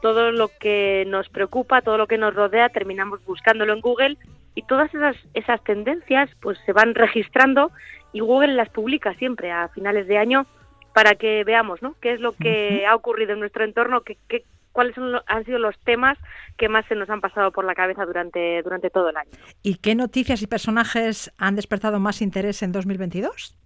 todo 0.00 0.32
lo 0.32 0.48
que 0.48 1.04
nos 1.08 1.28
preocupa, 1.28 1.82
todo 1.82 1.98
lo 1.98 2.06
que 2.06 2.16
nos 2.16 2.34
rodea, 2.34 2.70
terminamos 2.70 3.22
buscándolo 3.26 3.74
en 3.74 3.82
Google 3.82 4.16
y 4.54 4.62
todas 4.62 4.92
esas, 4.94 5.16
esas 5.34 5.62
tendencias 5.62 6.30
pues 6.40 6.58
se 6.64 6.72
van 6.72 6.94
registrando 6.94 7.70
y 8.14 8.20
Google 8.20 8.54
las 8.54 8.70
publica 8.70 9.12
siempre 9.16 9.52
a 9.52 9.68
finales 9.68 10.06
de 10.06 10.16
año 10.16 10.46
para 10.94 11.16
que 11.16 11.44
veamos 11.44 11.82
¿no? 11.82 11.96
qué 12.00 12.12
es 12.12 12.20
lo 12.20 12.32
que 12.32 12.86
ha 12.86 12.94
ocurrido 12.94 13.32
en 13.34 13.40
nuestro 13.40 13.64
entorno, 13.64 14.00
qué, 14.02 14.16
qué- 14.28 14.44
cuáles 14.72 14.94
son 14.94 15.12
han 15.26 15.44
sido 15.44 15.58
los 15.58 15.78
temas 15.80 16.16
que 16.56 16.68
más 16.68 16.86
se 16.86 16.94
nos 16.94 17.10
han 17.10 17.20
pasado 17.20 17.50
por 17.52 17.64
la 17.64 17.74
cabeza 17.74 18.04
durante, 18.06 18.62
durante 18.62 18.90
todo 18.90 19.08
el 19.10 19.16
año. 19.16 19.30
¿Y 19.62 19.76
qué 19.76 19.94
noticias 19.94 20.40
y 20.42 20.46
personajes 20.46 21.32
han 21.38 21.56
despertado 21.56 21.98
más 22.00 22.22
interés 22.22 22.62
en 22.62 22.72
2022? 22.72 23.56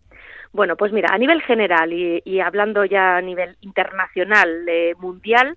Bueno, 0.52 0.76
pues 0.76 0.92
mira, 0.92 1.10
a 1.12 1.18
nivel 1.18 1.42
general 1.42 1.92
y, 1.92 2.22
y 2.24 2.40
hablando 2.40 2.84
ya 2.86 3.16
a 3.18 3.20
nivel 3.20 3.56
internacional, 3.60 4.66
eh, 4.66 4.94
mundial, 4.98 5.56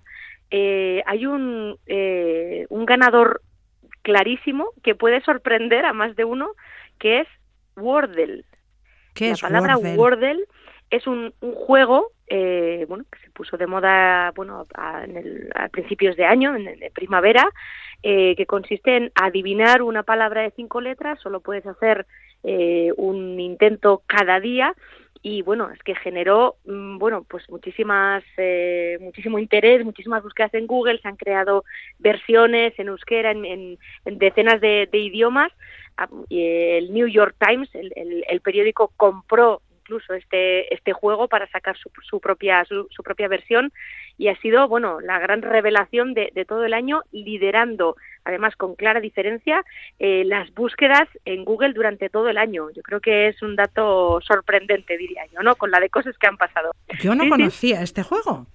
eh, 0.50 1.02
hay 1.06 1.24
un, 1.26 1.78
eh, 1.86 2.66
un 2.68 2.84
ganador 2.84 3.40
clarísimo 4.02 4.68
que 4.82 4.94
puede 4.94 5.22
sorprender 5.22 5.86
a 5.86 5.92
más 5.94 6.14
de 6.16 6.24
uno, 6.24 6.50
que 6.98 7.20
es 7.20 7.28
Wordle. 7.76 8.44
¿Qué 9.14 9.26
La 9.28 9.32
es 9.32 9.40
palabra 9.40 9.76
Wordle? 9.76 9.96
Wordle 9.98 10.44
es 10.90 11.06
un, 11.06 11.32
un 11.40 11.54
juego 11.54 12.08
eh, 12.28 12.86
bueno, 12.88 13.04
que 13.10 13.18
se 13.20 13.30
puso 13.30 13.56
de 13.56 13.66
moda 13.66 14.32
bueno, 14.34 14.66
a, 14.74 15.04
en 15.04 15.16
el- 15.16 15.50
a 15.54 15.68
principios 15.68 16.16
de 16.16 16.24
año, 16.24 16.54
en, 16.56 16.66
en 16.68 16.92
primavera, 16.94 17.46
eh, 18.02 18.34
que 18.36 18.46
consiste 18.46 18.96
en 18.96 19.12
adivinar 19.14 19.82
una 19.82 20.02
palabra 20.02 20.42
de 20.42 20.50
cinco 20.52 20.80
letras, 20.80 21.20
solo 21.20 21.40
puedes 21.40 21.66
hacer 21.66 22.06
eh, 22.42 22.90
un 22.96 23.38
intento 23.38 24.02
cada 24.06 24.40
día 24.40 24.74
y 25.24 25.42
bueno, 25.42 25.70
es 25.70 25.78
que 25.84 25.94
generó 25.94 26.56
mm, 26.64 26.98
bueno, 26.98 27.24
pues 27.28 27.48
muchísimas 27.48 28.24
eh, 28.38 28.98
muchísimo 29.00 29.38
interés, 29.38 29.84
muchísimas 29.84 30.22
búsquedas 30.22 30.52
en 30.54 30.66
Google, 30.66 30.98
se 31.00 31.08
han 31.08 31.16
creado 31.16 31.64
versiones 31.98 32.72
en 32.78 32.88
euskera 32.88 33.30
en, 33.30 33.44
en- 33.44 33.78
en 34.04 34.18
decenas 34.18 34.60
de, 34.60 34.88
de 34.90 34.98
idiomas. 34.98 35.52
El 36.30 36.92
New 36.92 37.06
York 37.08 37.34
Times, 37.38 37.68
el, 37.74 37.92
el- 37.96 38.24
el 38.28 38.40
periódico 38.40 38.92
compró 38.96 39.60
incluso 39.82 40.14
este 40.14 40.72
este 40.72 40.92
juego 40.92 41.26
para 41.26 41.48
sacar 41.48 41.76
su, 41.76 41.90
su 42.08 42.20
propia 42.20 42.64
su, 42.66 42.86
su 42.90 43.02
propia 43.02 43.26
versión 43.26 43.72
y 44.16 44.28
ha 44.28 44.36
sido 44.36 44.68
bueno 44.68 45.00
la 45.00 45.18
gran 45.18 45.42
revelación 45.42 46.14
de, 46.14 46.30
de 46.34 46.44
todo 46.44 46.64
el 46.64 46.72
año 46.72 47.02
liderando 47.10 47.96
además 48.24 48.54
con 48.54 48.76
clara 48.76 49.00
diferencia 49.00 49.64
eh, 49.98 50.22
las 50.24 50.54
búsquedas 50.54 51.08
en 51.24 51.44
Google 51.44 51.72
durante 51.72 52.08
todo 52.10 52.28
el 52.28 52.38
año 52.38 52.70
yo 52.70 52.80
creo 52.82 53.00
que 53.00 53.26
es 53.26 53.42
un 53.42 53.56
dato 53.56 54.20
sorprendente 54.22 54.96
diría 54.96 55.24
yo 55.34 55.42
no 55.42 55.56
con 55.56 55.72
la 55.72 55.80
de 55.80 55.90
cosas 55.90 56.16
que 56.16 56.28
han 56.28 56.36
pasado 56.36 56.70
Yo 57.00 57.16
no 57.16 57.24
Sí, 57.24 57.26
sí. 57.26 57.30
conocía 57.30 57.82
este 57.82 58.04
juego. 58.04 58.46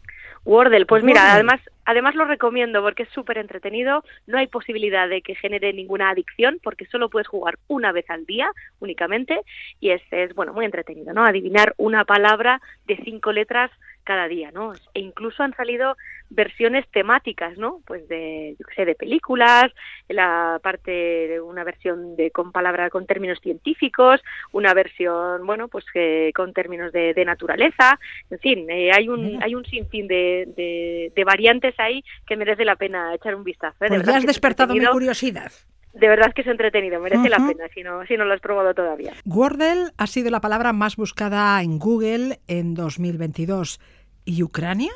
Wordle, 0.47 0.85
pues 0.85 1.03
mira, 1.03 1.19
Wordle. 1.19 1.33
además, 1.33 1.59
además 1.83 2.15
lo 2.15 2.23
recomiendo 2.23 2.81
porque 2.81 3.03
es 3.03 3.09
súper 3.09 3.37
entretenido, 3.37 4.05
no 4.27 4.37
hay 4.37 4.47
posibilidad 4.47 5.09
de 5.09 5.21
que 5.21 5.35
genere 5.35 5.73
ninguna 5.73 6.09
adicción 6.09 6.59
porque 6.63 6.85
solo 6.85 7.09
puedes 7.09 7.27
jugar 7.27 7.59
una 7.67 7.91
vez 7.91 8.09
al 8.09 8.25
día 8.25 8.49
únicamente 8.79 9.41
y 9.81 9.89
es, 9.89 10.01
es 10.09 10.33
bueno, 10.35 10.53
muy 10.53 10.63
entretenido, 10.63 11.13
¿no? 11.13 11.25
Adivinar 11.25 11.73
una 11.75 12.05
palabra 12.05 12.61
de 12.85 12.95
cinco 13.03 13.33
letras 13.33 13.71
cada 14.07 14.29
día, 14.29 14.51
¿no? 14.51 14.73
E 14.93 15.01
incluso 15.01 15.43
han 15.43 15.53
salido 15.53 15.97
versiones 16.29 16.85
temáticas, 16.91 17.57
¿no? 17.57 17.81
Pues 17.85 18.07
de, 18.07 18.55
yo 18.57 18.65
qué 18.65 18.75
sé, 18.75 18.85
de 18.85 18.95
películas, 18.95 19.65
la 20.07 20.59
parte 20.63 20.91
de 20.91 21.41
una 21.41 21.65
versión 21.65 22.15
de 22.15 22.31
con 22.31 22.53
palabras 22.53 22.89
con 22.89 23.05
términos 23.05 23.39
científicos, 23.41 24.21
una 24.53 24.73
versión, 24.73 25.45
bueno, 25.45 25.67
pues 25.67 25.83
que 25.93 26.31
con 26.33 26.53
términos 26.53 26.93
de, 26.93 27.13
de 27.13 27.25
naturaleza, 27.25 27.99
en 28.29 28.39
fin, 28.39 28.69
eh, 28.69 28.91
hay 28.93 29.09
un 29.09 29.43
hay 29.43 29.53
un 29.55 29.65
sinfín 29.65 30.07
de, 30.07 30.47
de, 30.55 31.11
de 31.13 31.23
variantes 31.25 31.75
ahí 31.77 32.01
que 32.25 32.37
merece 32.37 32.63
la 32.63 32.77
pena 32.77 33.13
echar 33.13 33.35
un 33.35 33.43
vistazo. 33.43 33.75
¿eh? 33.81 33.85
De 33.85 33.87
Pues 33.89 33.99
verdad 33.99 34.13
ya 34.13 34.17
has 34.19 34.25
despertado 34.25 34.73
mi 34.73 34.85
curiosidad. 34.85 35.51
De 35.93 36.07
verdad 36.07 36.31
que 36.33 36.41
es 36.41 36.47
entretenido, 36.47 37.01
merece 37.01 37.27
la 37.27 37.37
pena 37.37 37.67
si 37.73 37.81
no, 37.81 38.05
si 38.05 38.15
no 38.17 38.25
lo 38.25 38.33
has 38.33 38.39
probado 38.39 38.73
todavía. 38.75 39.13
Wordle 39.25 39.91
ha 39.97 40.05
sido 40.05 40.29
la 40.29 40.41
palabra 40.41 40.71
más 40.71 40.95
buscada 40.95 41.59
en 41.63 41.79
Google 41.79 42.39
en 42.47 42.75
2022. 42.75 43.79
¿Y 44.27 44.43
Ucrania? 44.43 44.91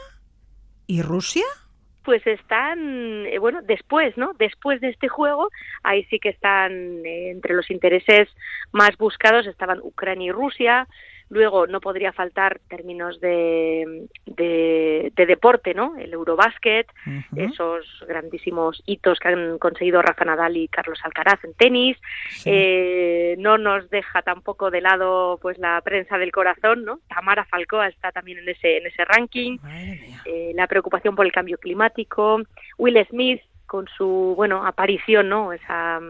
¿Y 0.88 1.02
Rusia? 1.04 1.46
Pues 2.04 2.22
están, 2.28 3.26
eh, 3.28 3.40
bueno, 3.40 3.62
después, 3.62 4.18
¿no? 4.18 4.34
Después 4.38 4.82
de 4.82 4.90
este 4.90 5.08
juego, 5.08 5.48
ahí 5.84 6.04
sí 6.10 6.20
que 6.20 6.28
están 6.28 6.74
eh, 7.06 7.30
entre 7.32 7.54
los 7.54 7.72
intereses 7.72 8.28
más 8.74 8.98
buscados, 8.98 9.48
estaban 9.48 9.80
Ucrania 9.82 10.28
y 10.28 10.32
Rusia. 10.34 10.86
Luego 11.32 11.66
no 11.66 11.80
podría 11.80 12.12
faltar 12.12 12.60
términos 12.68 13.22
de, 13.22 14.08
de, 14.26 15.14
de 15.16 15.26
deporte, 15.26 15.74
¿no? 15.74 15.96
El 15.98 16.12
Eurobásquet, 16.12 16.88
Ujú. 17.08 17.42
esos 17.42 17.86
grandísimos 18.06 18.84
hitos 18.86 19.18
que 19.18 19.30
han 19.30 19.58
conseguido 19.58 20.02
Rafa 20.02 20.26
Nadal 20.26 20.58
y 20.58 20.68
Carlos 20.68 21.00
Alcaraz 21.04 21.42
en 21.46 21.54
tenis. 21.54 21.98
Sí. 22.30 22.50
Eh, 22.54 23.36
no 23.40 23.58
nos 23.58 23.90
deja 23.90 24.22
tampoco 24.24 24.70
de 24.72 24.82
lado 24.82 25.40
pues 25.42 25.58
la 25.58 25.80
prensa 25.82 26.18
del 26.18 26.34
corazón, 26.34 26.84
¿no? 26.84 27.00
Tamara 27.08 27.46
Falcoa 27.46 27.88
está 27.88 28.12
también 28.12 28.40
en 28.40 28.50
ese 28.50 28.78
en 28.78 28.88
ese 28.88 29.06
ranking 29.06 29.58
eh, 30.26 30.52
la 30.54 30.68
preocupación 30.68 31.16
por 31.16 31.26
el 31.26 31.32
cambio 31.32 31.58
climático, 31.58 32.42
Will 32.78 33.06
Smith 33.10 33.42
con 33.72 33.88
su 33.98 34.34
bueno 34.36 34.66
aparición, 34.68 35.30
¿no? 35.30 35.54
Esa 35.54 36.02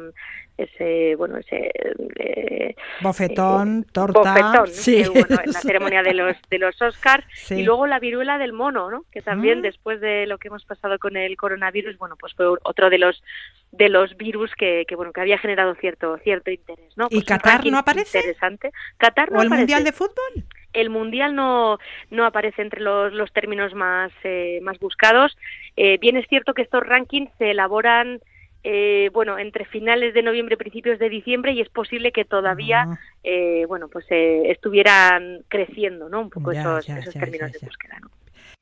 ese 0.57 1.15
bueno 1.15 1.37
ese 1.37 1.71
eh, 2.19 2.75
Bofetón, 3.01 3.81
eh, 3.87 3.91
torta. 3.91 4.19
bofetón, 4.19 4.67
sí. 4.67 5.03
que 5.03 5.09
hubo, 5.09 5.19
¿no? 5.29 5.37
en 5.43 5.51
la 5.53 5.59
ceremonia 5.69 6.01
de 6.03 6.13
los 6.15 6.35
de 6.49 6.57
los 6.59 6.81
Oscars 6.81 7.23
Sí. 7.33 7.55
y 7.59 7.63
luego 7.63 7.85
la 7.87 7.99
viruela 7.99 8.37
del 8.39 8.51
mono, 8.53 8.89
¿no? 8.89 9.05
Que 9.11 9.21
también 9.21 9.59
Mm. 9.59 9.61
después 9.61 10.01
de 10.01 10.25
lo 10.27 10.37
que 10.39 10.47
hemos 10.49 10.65
pasado 10.65 10.97
con 10.99 11.15
el 11.17 11.37
coronavirus, 11.37 11.97
bueno, 11.99 12.15
pues 12.19 12.33
fue 12.33 12.47
otro 12.47 12.89
de 12.89 12.97
los 12.97 13.23
de 13.71 13.89
los 13.89 14.17
virus 14.17 14.51
que, 14.55 14.85
que 14.87 14.95
bueno 14.95 15.13
que 15.13 15.21
había 15.21 15.37
generado 15.37 15.75
cierto 15.75 16.17
cierto 16.23 16.49
interés, 16.51 16.95
¿no? 16.97 17.05
¿Y 17.11 17.15
Pues 17.21 17.25
Qatar 17.25 17.65
no 17.67 17.77
aparece? 17.77 18.17
Interesante. 18.19 18.71
Qatar 18.97 19.31
no 19.31 19.37
¿O 19.37 19.41
el 19.41 19.47
aparece. 19.47 19.61
Mundial 19.61 19.83
de 19.83 19.91
Fútbol? 19.93 20.33
El 20.73 20.89
mundial 20.89 21.35
no, 21.35 21.79
no 22.09 22.25
aparece 22.25 22.61
entre 22.61 22.81
los, 22.81 23.13
los 23.13 23.31
términos 23.33 23.73
más, 23.73 24.11
eh, 24.23 24.59
más 24.61 24.79
buscados. 24.79 25.37
Eh, 25.75 25.97
bien 25.99 26.17
es 26.17 26.27
cierto 26.27 26.53
que 26.53 26.61
estos 26.61 26.83
rankings 26.85 27.31
se 27.37 27.51
elaboran 27.51 28.19
eh, 28.63 29.09
bueno 29.11 29.39
entre 29.39 29.65
finales 29.65 30.13
de 30.13 30.21
noviembre 30.21 30.53
y 30.53 30.57
principios 30.57 30.99
de 30.99 31.09
diciembre 31.09 31.51
y 31.53 31.61
es 31.61 31.69
posible 31.69 32.11
que 32.11 32.25
todavía 32.25 32.99
eh, 33.23 33.65
bueno 33.67 33.87
pues 33.87 34.05
eh, 34.11 34.51
estuvieran 34.51 35.43
creciendo 35.47 36.09
no 36.09 36.21
un 36.21 36.29
poco 36.29 36.53
Ya, 36.53 36.61
esos, 36.61 36.85
ya, 36.85 36.99
esos 36.99 37.13
ya, 37.15 37.21
términos 37.21 37.51
de 37.51 37.59
búsqueda 37.59 37.97
¿no? 37.99 38.11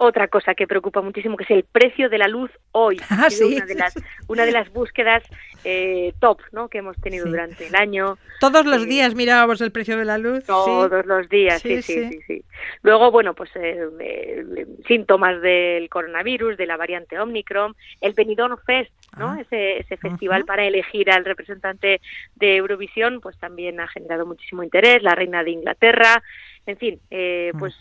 Otra 0.01 0.29
cosa 0.29 0.55
que 0.55 0.65
preocupa 0.65 1.01
muchísimo 1.01 1.35
que 1.35 1.43
es 1.43 1.51
el 1.51 1.65
precio 1.65 2.09
de 2.09 2.17
la 2.17 2.27
luz 2.29 2.49
hoy 2.71 2.97
Ah, 3.09 3.25
Ha 3.25 3.29
sido 3.29 3.49
sí. 3.49 3.55
una 3.57 3.65
de 3.65 3.75
las 3.75 3.93
una 4.27 4.45
de 4.45 4.51
las 4.53 4.71
búsquedas 4.71 5.23
eh, 5.65 6.13
top 6.19 6.39
no 6.53 6.69
que 6.69 6.77
hemos 6.77 6.95
tenido 7.01 7.25
Sí. 7.25 7.31
durante 7.31 7.67
el 7.67 7.75
año 7.75 8.17
Todos 8.39 8.65
los 8.65 8.83
Sí. 8.83 8.87
días 8.89 9.13
mirábamos 9.13 9.59
el 9.59 9.71
precio 9.73 9.97
de 9.97 10.05
la 10.05 10.17
luz. 10.17 10.39
sí. 10.39 10.45
todos 10.47 11.05
los 11.05 11.27
días, 11.27 11.61
sí, 11.61 11.81
Sí, 11.81 11.81
sí, 11.81 11.93
sí. 11.93 12.09
sí, 12.13 12.19
sí. 12.27 12.43
Luego, 12.81 13.11
bueno, 13.11 13.33
pues 13.33 13.49
eh, 13.57 13.77
eh, 13.99 14.65
síntomas 14.87 15.41
del 15.41 15.89
coronavirus, 15.89 16.55
de 16.55 16.65
la 16.65 16.77
variante 16.77 17.19
Omicron, 17.19 17.75
el 17.99 18.13
Benidorm 18.13 18.57
Fest, 18.65 18.91
¿no? 19.17 19.31
Ah. 19.31 19.41
Ese, 19.41 19.79
ese 19.79 19.97
festival 19.97 20.45
para 20.45 20.65
elegir 20.65 21.11
al 21.11 21.25
representante 21.25 22.01
de 22.35 22.55
Eurovisión, 22.57 23.21
pues 23.21 23.37
también 23.37 23.79
ha 23.79 23.87
generado 23.87 24.25
muchísimo 24.25 24.63
interés, 24.63 25.03
la 25.03 25.15
reina 25.15 25.43
de 25.43 25.51
Inglaterra, 25.51 26.21
en 26.65 26.77
fin, 26.77 26.99
eh, 27.09 27.51
pues 27.57 27.75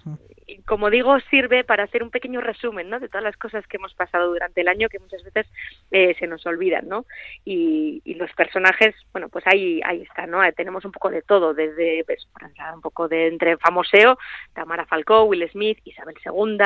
como 0.64 0.88
digo, 0.88 1.18
sirve 1.30 1.62
para 1.62 1.84
hacer 1.84 2.02
un 2.02 2.10
pequeño 2.10 2.40
resumen, 2.40 2.88
¿no? 2.88 3.00
De 3.00 3.08
todas 3.08 3.22
las 3.22 3.36
cosas 3.36 3.66
que 3.66 3.76
hemos 3.76 3.92
pasado 3.94 4.28
durante 4.28 4.62
el 4.62 4.68
año 4.68 4.88
que 4.88 4.98
muchas 4.98 5.22
veces 5.22 5.46
eh, 5.90 6.16
se 6.18 6.26
nos 6.26 6.46
olvidan, 6.46 6.88
¿no? 6.88 7.04
Y, 7.44 8.00
y 8.04 8.14
los 8.14 8.32
personajes, 8.32 8.94
bueno, 9.12 9.28
pues 9.28 9.46
ahí 9.46 9.80
ahí 9.84 10.02
están, 10.02 10.30
¿no? 10.30 10.42
Eh, 10.42 10.52
tenemos 10.52 10.84
un 10.84 10.92
poco 10.92 11.10
de 11.10 11.22
todo, 11.22 11.52
desde, 11.52 12.02
pues, 12.04 12.26
un 12.74 12.80
poco 12.80 13.08
de 13.08 13.26
entre 13.26 13.58
famoseo, 13.58 14.18
Tamara 14.54 14.86
Falcó, 14.86 15.24
Will 15.24 15.48
Smith, 15.50 15.78
Isabel 15.84 16.16
II, 16.24 16.58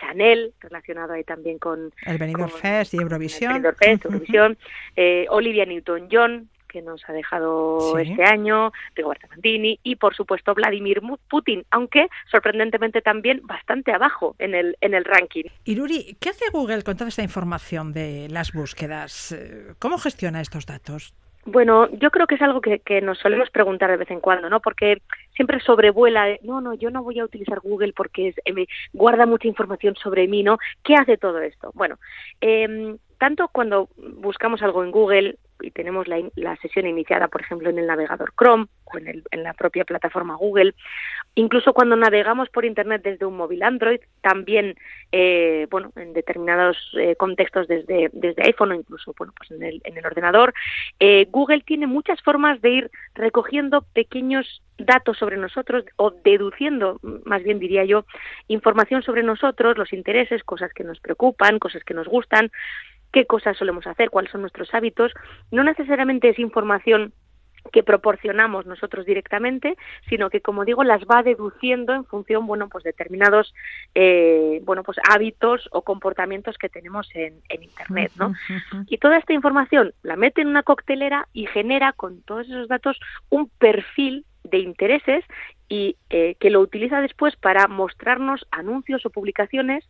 Chanel, 0.00 0.52
relacionado 0.60 1.12
ahí 1.14 1.24
también 1.24 1.58
con 1.58 1.92
El 2.06 2.18
Benidorm 2.18 2.50
con- 2.50 2.60
Fest 2.60 2.94
y 2.94 2.96
el 2.98 3.02
Eurovisión. 3.04 3.52
Benidorm 3.54 3.76
Fest. 3.76 4.04
Eurovisión, 4.06 4.58
eh, 4.96 5.26
Olivia 5.30 5.64
Newton-John, 5.64 6.48
que 6.68 6.82
nos 6.82 7.08
ha 7.08 7.12
dejado 7.12 7.94
Sí. 7.96 8.10
este 8.10 8.24
año, 8.24 8.72
Rigoberta 8.94 9.28
Mandini 9.28 9.78
y 9.82 9.96
por 9.96 10.14
supuesto 10.14 10.52
Vladimir 10.54 11.00
Putin, 11.30 11.64
aunque 11.70 12.08
sorprendentemente 12.30 13.00
también 13.00 13.40
bastante 13.44 13.92
abajo 13.92 14.34
en 14.38 14.54
el 14.54 14.76
en 14.80 14.92
el 14.94 15.04
ranking. 15.04 15.44
Iruri, 15.64 16.16
¿qué 16.20 16.30
hace 16.30 16.44
Google 16.52 16.82
con 16.82 16.96
toda 16.96 17.08
esta 17.08 17.22
información 17.22 17.92
de 17.92 18.28
las 18.30 18.52
búsquedas? 18.52 19.32
Eh, 19.32 19.74
¿Cómo 19.78 19.96
gestiona 19.96 20.40
estos 20.40 20.66
datos? 20.66 21.14
Bueno, 21.48 21.88
yo 22.00 22.10
creo 22.10 22.26
que 22.26 22.34
es 22.34 22.42
algo 22.42 22.60
que, 22.60 22.80
que 22.80 23.00
nos 23.00 23.18
solemos 23.20 23.48
preguntar 23.50 23.88
de 23.88 23.96
vez 23.98 24.10
en 24.10 24.20
cuando, 24.20 24.50
¿no? 24.50 24.58
Porque 24.60 25.00
siempre 25.36 25.60
sobrevuela, 25.60 26.24
de, 26.26 26.40
no, 26.42 26.60
no, 26.60 26.74
yo 26.74 26.90
no 26.90 27.02
voy 27.04 27.18
a 27.20 27.24
utilizar 27.24 27.60
Google 27.60 27.92
porque 27.94 28.28
es- 28.28 28.38
eh, 28.44 28.52
me 28.52 28.66
guarda 28.92 29.26
mucha 29.26 29.48
información 29.48 29.94
sobre 29.96 30.26
mí, 30.28 30.42
¿no? 30.42 30.58
¿Qué 30.82 30.94
hace 30.94 31.16
todo 31.18 31.38
esto? 31.40 31.70
Bueno, 31.74 31.98
em, 32.40 32.98
tanto 33.18 33.48
cuando 33.48 33.88
buscamos 33.96 34.62
algo 34.62 34.84
en 34.84 34.90
Google 34.90 35.36
y 35.60 35.70
tenemos 35.70 36.06
la, 36.06 36.20
la 36.34 36.54
sesión 36.56 36.86
iniciada, 36.86 37.28
por 37.28 37.40
ejemplo, 37.40 37.70
en 37.70 37.78
el 37.78 37.86
navegador 37.86 38.32
Chrome 38.38 38.66
o 38.84 38.98
en, 38.98 39.08
el- 39.08 39.24
en 39.30 39.42
la 39.42 39.54
propia 39.54 39.84
plataforma 39.86 40.34
Google, 40.36 40.74
incluso 41.34 41.72
cuando 41.72 41.96
navegamos 41.96 42.50
por 42.50 42.66
Internet 42.66 43.02
desde 43.02 43.24
un 43.24 43.36
móvil 43.38 43.62
Android, 43.62 44.00
también, 44.20 44.74
eh, 45.12 45.66
bueno, 45.70 45.92
en 45.96 46.12
determinados 46.12 46.76
eh, 46.98 47.16
contextos 47.16 47.68
desde, 47.68 48.10
desde 48.12 48.42
iPhone 48.44 48.72
o 48.72 48.74
incluso, 48.74 49.14
bueno, 49.18 49.32
pues 49.36 49.50
en 49.50 49.62
el, 49.62 49.80
en 49.84 49.96
el 49.96 50.04
ordenador, 50.04 50.52
eh, 51.00 51.26
Google 51.30 51.62
tiene 51.62 51.86
muchas 51.86 52.20
formas 52.22 52.60
de 52.60 52.70
ir 52.70 52.90
recogiendo 53.14 53.82
pequeños 53.94 54.62
datos 54.78 55.16
sobre 55.16 55.38
nosotros 55.38 55.84
o 55.96 56.10
deduciendo, 56.10 57.00
más 57.24 57.42
bien 57.42 57.58
diría 57.58 57.84
yo, 57.86 58.04
información 58.48 59.02
sobre 59.02 59.22
nosotros, 59.22 59.78
los 59.78 59.92
intereses, 59.94 60.44
cosas 60.44 60.70
que 60.74 60.84
nos 60.84 61.00
preocupan, 61.00 61.58
cosas 61.58 61.82
que 61.82 61.94
nos 61.94 62.06
gustan, 62.08 62.50
qué 63.16 63.24
cosas 63.24 63.56
solemos 63.56 63.86
hacer, 63.86 64.10
cuáles 64.10 64.30
son 64.30 64.42
nuestros 64.42 64.74
hábitos. 64.74 65.10
No 65.50 65.64
necesariamente 65.64 66.28
es 66.28 66.38
información 66.38 67.14
que 67.72 67.82
proporcionamos 67.82 68.66
nosotros 68.66 69.06
directamente, 69.06 69.78
sino 70.06 70.28
que, 70.28 70.42
como 70.42 70.66
digo, 70.66 70.84
las 70.84 71.00
va 71.04 71.22
deduciendo 71.22 71.94
en 71.94 72.04
función, 72.04 72.46
bueno, 72.46 72.68
pues 72.68 72.84
determinados, 72.84 73.54
eh, 73.94 74.60
bueno, 74.64 74.82
pues 74.82 74.98
hábitos 75.10 75.66
o 75.72 75.80
comportamientos 75.80 76.58
que 76.58 76.68
tenemos 76.68 77.08
en, 77.14 77.40
en 77.48 77.62
Internet, 77.62 78.12
¿no? 78.16 78.34
Y 78.86 78.98
toda 78.98 79.16
esta 79.16 79.32
información 79.32 79.94
la 80.02 80.16
mete 80.16 80.42
en 80.42 80.48
una 80.48 80.62
coctelera 80.62 81.26
y 81.32 81.46
genera 81.46 81.94
con 81.94 82.20
todos 82.20 82.46
esos 82.46 82.68
datos 82.68 83.00
un 83.30 83.48
perfil 83.48 84.26
de 84.44 84.58
intereses 84.58 85.24
y 85.70 85.96
eh, 86.10 86.36
que 86.38 86.50
lo 86.50 86.60
utiliza 86.60 87.00
después 87.00 87.34
para 87.36 87.66
mostrarnos 87.66 88.46
anuncios 88.50 89.06
o 89.06 89.10
publicaciones 89.10 89.84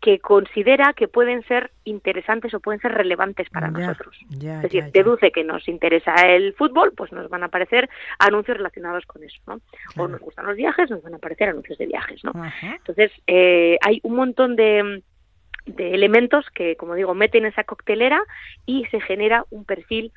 que 0.00 0.18
considera 0.18 0.92
que 0.92 1.08
pueden 1.08 1.42
ser 1.44 1.70
interesantes 1.84 2.52
o 2.52 2.60
pueden 2.60 2.80
ser 2.80 2.92
relevantes 2.92 3.48
para 3.48 3.68
Ya, 3.68 3.72
nosotros. 3.86 4.18
ya, 4.28 4.56
Es 4.56 4.62
decir, 4.64 4.84
ya, 4.84 4.90
deduce 4.90 5.32
que 5.32 5.44
nos 5.44 5.66
interesa 5.66 6.14
el 6.26 6.52
fútbol, 6.54 6.92
pues 6.94 7.10
nos 7.12 7.30
van 7.30 7.42
a 7.42 7.46
aparecer 7.46 7.88
anuncios 8.18 8.58
relacionados 8.58 9.06
con 9.06 9.24
eso, 9.24 9.38
¿no? 9.46 9.60
O 9.96 10.06
nos 10.06 10.20
gustan 10.20 10.44
los 10.46 10.56
viajes, 10.56 10.90
nos 10.90 11.02
van 11.02 11.14
a 11.14 11.16
aparecer 11.16 11.48
anuncios 11.48 11.78
de 11.78 11.86
viajes, 11.86 12.22
¿no? 12.22 12.32
Ajá. 12.34 12.74
Entonces, 12.76 13.12
eh, 13.26 13.78
hay 13.80 14.00
un 14.02 14.16
montón 14.16 14.56
de, 14.56 15.02
de 15.64 15.94
elementos 15.94 16.44
que, 16.50 16.76
como 16.76 16.94
digo, 16.96 17.14
meten 17.14 17.44
en 17.46 17.52
esa 17.52 17.64
coctelera 17.64 18.22
y 18.66 18.84
se 18.90 19.00
genera 19.00 19.46
un 19.50 19.64
perfil 19.64 20.12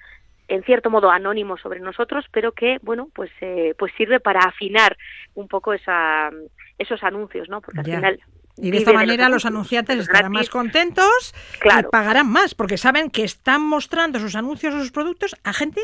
en 0.50 0.64
cierto 0.64 0.90
modo 0.90 1.12
anónimo 1.12 1.58
sobre 1.58 1.80
nosotros, 1.80 2.26
pero 2.32 2.52
que, 2.54 2.78
bueno, 2.82 3.10
pues 3.14 3.32
eh, 3.42 3.74
pues 3.78 3.94
sirve 3.98 4.20
para 4.20 4.42
afinar 4.42 4.98
un 5.34 5.48
poco 5.48 5.74
esa, 5.74 6.30
esos 6.78 7.04
anuncios, 7.04 7.48
¿no? 7.48 7.62
Porque 7.62 7.80
al 7.82 7.86
Ya. 7.86 7.96
final... 7.96 8.20
Y 8.58 8.72
de 8.72 8.78
esta 8.78 8.94
manera 8.94 9.30
los 9.30 9.46
anunciantes 9.46 10.00
estarán 10.00 10.32
más 10.32 10.50
contentos 10.50 11.34
Claro. 11.60 11.88
y 11.88 11.92
pagarán 11.92 12.30
más, 12.30 12.56
porque 12.56 12.78
saben 12.78 13.10
que 13.10 13.24
están 13.24 13.62
mostrando 13.62 14.20
sus 14.20 14.36
anuncios 14.36 14.74
o 14.74 14.80
sus 14.80 14.92
productos 14.92 15.36
a 15.44 15.54
gente 15.54 15.82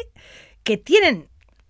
que 0.63 0.77
tienen 0.77 1.27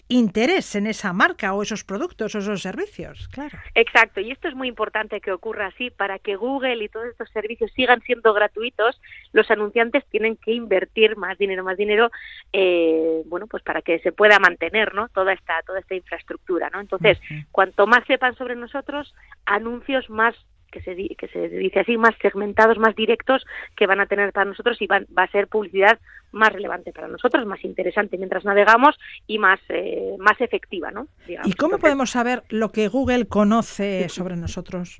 interés 0.10 0.76
en 0.76 0.86
esa 0.86 1.14
marca 1.14 1.54
o 1.54 1.64
esos 1.64 1.84
productos 1.84 2.36
o 2.36 2.40
esos 2.40 2.62
servicios. 2.62 3.28
Claro. 3.30 3.58
Exacto, 3.74 4.20
y 4.20 4.32
esto 4.32 4.48
es 4.48 4.54
muy 4.54 4.68
importante 4.68 5.22
que 5.22 5.32
ocurra 5.32 5.68
así 5.68 5.90
para 5.90 6.20
que 6.20 6.36
Google 6.36 6.84
y 6.84 6.90
todos 6.90 7.08
estos 7.08 7.30
servicios 7.32 7.72
sigan 7.74 8.02
siendo 8.02 8.34
gratuitos. 8.34 9.00
Los 9.32 9.50
anunciantes 9.50 10.06
tienen 10.12 10.36
que 10.36 10.52
invertir 10.52 11.16
más 11.18 11.38
dinero, 11.38 11.64
más 11.64 11.78
dinero, 11.78 12.12
eh, 12.52 13.24
bueno, 13.26 13.48
pues 13.48 13.64
para 13.64 13.82
que 13.82 14.00
se 14.00 14.12
pueda 14.12 14.40
mantener, 14.40 14.94
¿no? 14.94 15.08
Toda 15.10 15.34
esta 15.34 15.62
toda 15.66 15.80
esta 15.80 15.96
infraestructura, 15.96 16.70
¿no? 16.70 16.80
Entonces, 16.82 17.18
cuanto 17.52 17.88
más 17.88 18.06
sepan 18.06 18.36
sobre 18.36 18.56
nosotros, 18.56 19.16
anuncios 19.46 20.10
más 20.10 20.36
que 20.74 20.82
se, 20.82 20.96
que 21.16 21.28
se 21.28 21.48
dice 21.50 21.82
así, 21.82 21.98
más 21.98 22.16
segmentados, 22.20 22.80
más 22.80 22.96
directos 22.96 23.46
que 23.78 23.86
van 23.86 24.00
a 24.00 24.08
tener 24.08 24.34
para 24.34 24.46
nosotros 24.50 24.82
y 24.82 24.88
van- 24.88 25.06
va 25.16 25.24
a 25.24 25.32
ser 25.32 25.48
publicidad 25.48 26.00
más 26.32 26.52
relevante 26.52 26.92
para 26.92 27.08
nosotros, 27.08 27.46
más 27.46 27.64
interesante 27.64 28.18
mientras 28.18 28.44
navegamos 28.44 28.98
y 29.28 29.38
más, 29.38 29.60
eh, 29.70 30.16
más 30.18 30.42
efectiva, 30.42 30.90
¿no? 30.90 31.08
Digamos. 31.28 31.48
¿Y 31.48 31.54
cómo 31.54 31.68
Entonces, 31.76 31.82
podemos 31.82 32.10
saber 32.10 32.42
lo 32.50 32.72
que 32.72 32.88
Google 32.88 33.28
conoce 33.28 34.10
sobre 34.10 34.36
nosotros? 34.36 35.00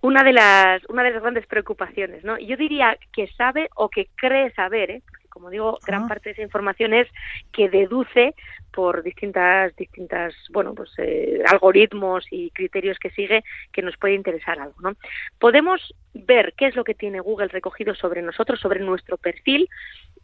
una 0.00 0.22
de 0.22 0.32
las 0.32 0.80
una 0.88 1.02
de 1.02 1.10
las 1.10 1.22
grandes 1.22 1.44
preocupaciones, 1.46 2.22
¿no? 2.22 2.38
Yo 2.38 2.56
diría 2.56 2.96
que 3.12 3.26
sabe 3.36 3.68
o 3.74 3.88
que 3.88 4.06
cree 4.14 4.52
saber, 4.52 4.90
¿eh? 4.92 5.02
Como 5.38 5.50
digo, 5.50 5.78
gran 5.86 6.02
Ah. 6.02 6.08
parte 6.08 6.30
de 6.30 6.32
esa 6.32 6.42
información 6.42 6.92
es 6.92 7.06
que 7.52 7.68
deduce 7.68 8.34
por 8.72 9.04
distintas 9.04 9.74
distintas, 9.76 10.34
bueno, 10.50 10.74
pues 10.74 10.90
eh, 10.98 11.40
algoritmos 11.46 12.26
y 12.32 12.50
criterios 12.50 12.98
que 12.98 13.10
sigue 13.10 13.44
que 13.72 13.82
nos 13.82 13.96
puede 13.96 14.14
interesar 14.14 14.58
algo, 14.58 14.74
¿no? 14.80 14.96
Podemos 15.38 15.94
ver 16.12 16.54
qué 16.56 16.66
es 16.66 16.74
lo 16.74 16.82
que 16.82 16.94
tiene 16.94 17.20
Google 17.20 17.46
recogido 17.48 17.94
sobre 17.94 18.20
nosotros, 18.20 18.58
sobre 18.58 18.80
nuestro 18.80 19.16
perfil 19.16 19.68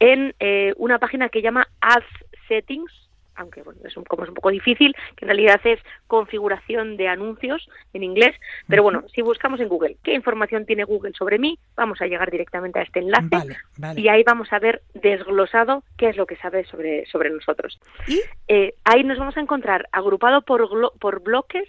en 0.01 0.35
eh, 0.41 0.73
una 0.79 0.99
página 0.99 1.29
que 1.29 1.43
llama 1.43 1.69
Ads 1.81 2.07
Settings 2.49 3.04
aunque 3.37 3.63
bueno, 3.63 3.81
es 3.85 3.97
un, 3.97 4.05
como 4.05 4.25
es 4.25 4.29
un 4.29 4.35
poco 4.35 4.51
difícil, 4.51 4.95
que 5.17 5.25
en 5.25 5.29
realidad 5.29 5.61
es 5.65 5.81
configuración 6.07 6.97
de 6.97 7.09
anuncios 7.09 7.69
en 7.93 8.03
inglés, 8.03 8.35
pero 8.69 8.83
bueno, 8.83 9.05
si 9.15 9.23
buscamos 9.23 9.61
en 9.61 9.69
Google 9.69 9.97
qué 10.03 10.15
información 10.15 10.67
tiene 10.67 10.85
Google 10.85 11.13
sobre 11.17 11.39
mí, 11.39 11.59
vamos 11.77 12.01
a 12.01 12.07
llegar 12.07 12.31
directamente 12.31 12.79
a 12.79 12.83
este 12.83 13.01
enlace 13.01 13.29
Vale, 13.31 13.57
vale. 13.79 14.01
y 14.01 14.09
ahí 14.09 14.23
vamos 14.23 14.53
a 14.53 14.59
ver 14.59 14.83
desglosado 14.95 15.83
qué 15.97 16.09
es 16.09 16.17
lo 16.17 16.27
que 16.27 16.37
sabe 16.37 16.65
sobre, 16.65 17.07
sobre 17.07 17.31
nosotros. 17.31 17.81
¿Y? 18.07 18.21
Eh, 18.49 18.75
ahí 18.85 19.05
nos 19.05 19.19
vamos 19.19 19.37
a 19.37 19.41
encontrar 19.41 19.89
agrupado 19.93 20.43
por, 20.43 20.69
por 20.99 21.23
bloques 21.23 21.69